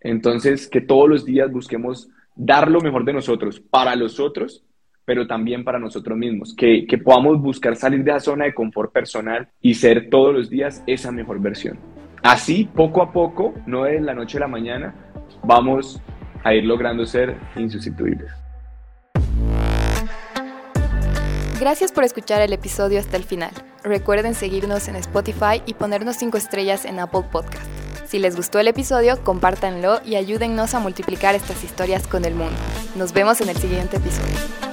Entonces, 0.00 0.68
que 0.68 0.82
todos 0.82 1.08
los 1.08 1.24
días 1.24 1.50
busquemos 1.50 2.10
dar 2.36 2.70
lo 2.70 2.82
mejor 2.82 3.06
de 3.06 3.14
nosotros 3.14 3.58
para 3.58 3.96
los 3.96 4.20
otros, 4.20 4.62
pero 5.04 5.26
también 5.26 5.64
para 5.64 5.78
nosotros 5.78 6.16
mismos. 6.16 6.54
Que, 6.54 6.86
que 6.86 6.98
podamos 6.98 7.40
buscar 7.40 7.76
salir 7.76 8.04
de 8.04 8.12
la 8.12 8.20
zona 8.20 8.44
de 8.44 8.54
confort 8.54 8.92
personal 8.92 9.48
y 9.60 9.74
ser 9.74 10.08
todos 10.10 10.34
los 10.34 10.50
días 10.50 10.82
esa 10.86 11.12
mejor 11.12 11.40
versión. 11.40 11.78
Así, 12.22 12.68
poco 12.72 13.02
a 13.02 13.12
poco, 13.12 13.54
no 13.66 13.84
de 13.84 14.00
la 14.00 14.14
noche 14.14 14.38
a 14.38 14.40
la 14.40 14.48
mañana, 14.48 14.94
vamos 15.42 16.00
a 16.44 16.54
ir 16.54 16.64
logrando 16.64 17.04
ser 17.04 17.36
insustituibles. 17.56 18.30
Gracias 21.62 21.92
por 21.92 22.02
escuchar 22.02 22.42
el 22.42 22.52
episodio 22.52 22.98
hasta 22.98 23.16
el 23.16 23.22
final. 23.22 23.52
Recuerden 23.84 24.34
seguirnos 24.34 24.88
en 24.88 24.96
Spotify 24.96 25.62
y 25.64 25.74
ponernos 25.74 26.16
5 26.16 26.36
estrellas 26.36 26.84
en 26.84 26.98
Apple 26.98 27.22
Podcast. 27.30 27.64
Si 28.06 28.18
les 28.18 28.36
gustó 28.36 28.58
el 28.58 28.68
episodio, 28.68 29.22
compártanlo 29.22 30.00
y 30.04 30.16
ayúdennos 30.16 30.74
a 30.74 30.80
multiplicar 30.80 31.34
estas 31.34 31.62
historias 31.64 32.06
con 32.06 32.24
el 32.24 32.34
mundo. 32.34 32.58
Nos 32.96 33.12
vemos 33.12 33.40
en 33.40 33.48
el 33.48 33.56
siguiente 33.56 33.98
episodio. 33.98 34.71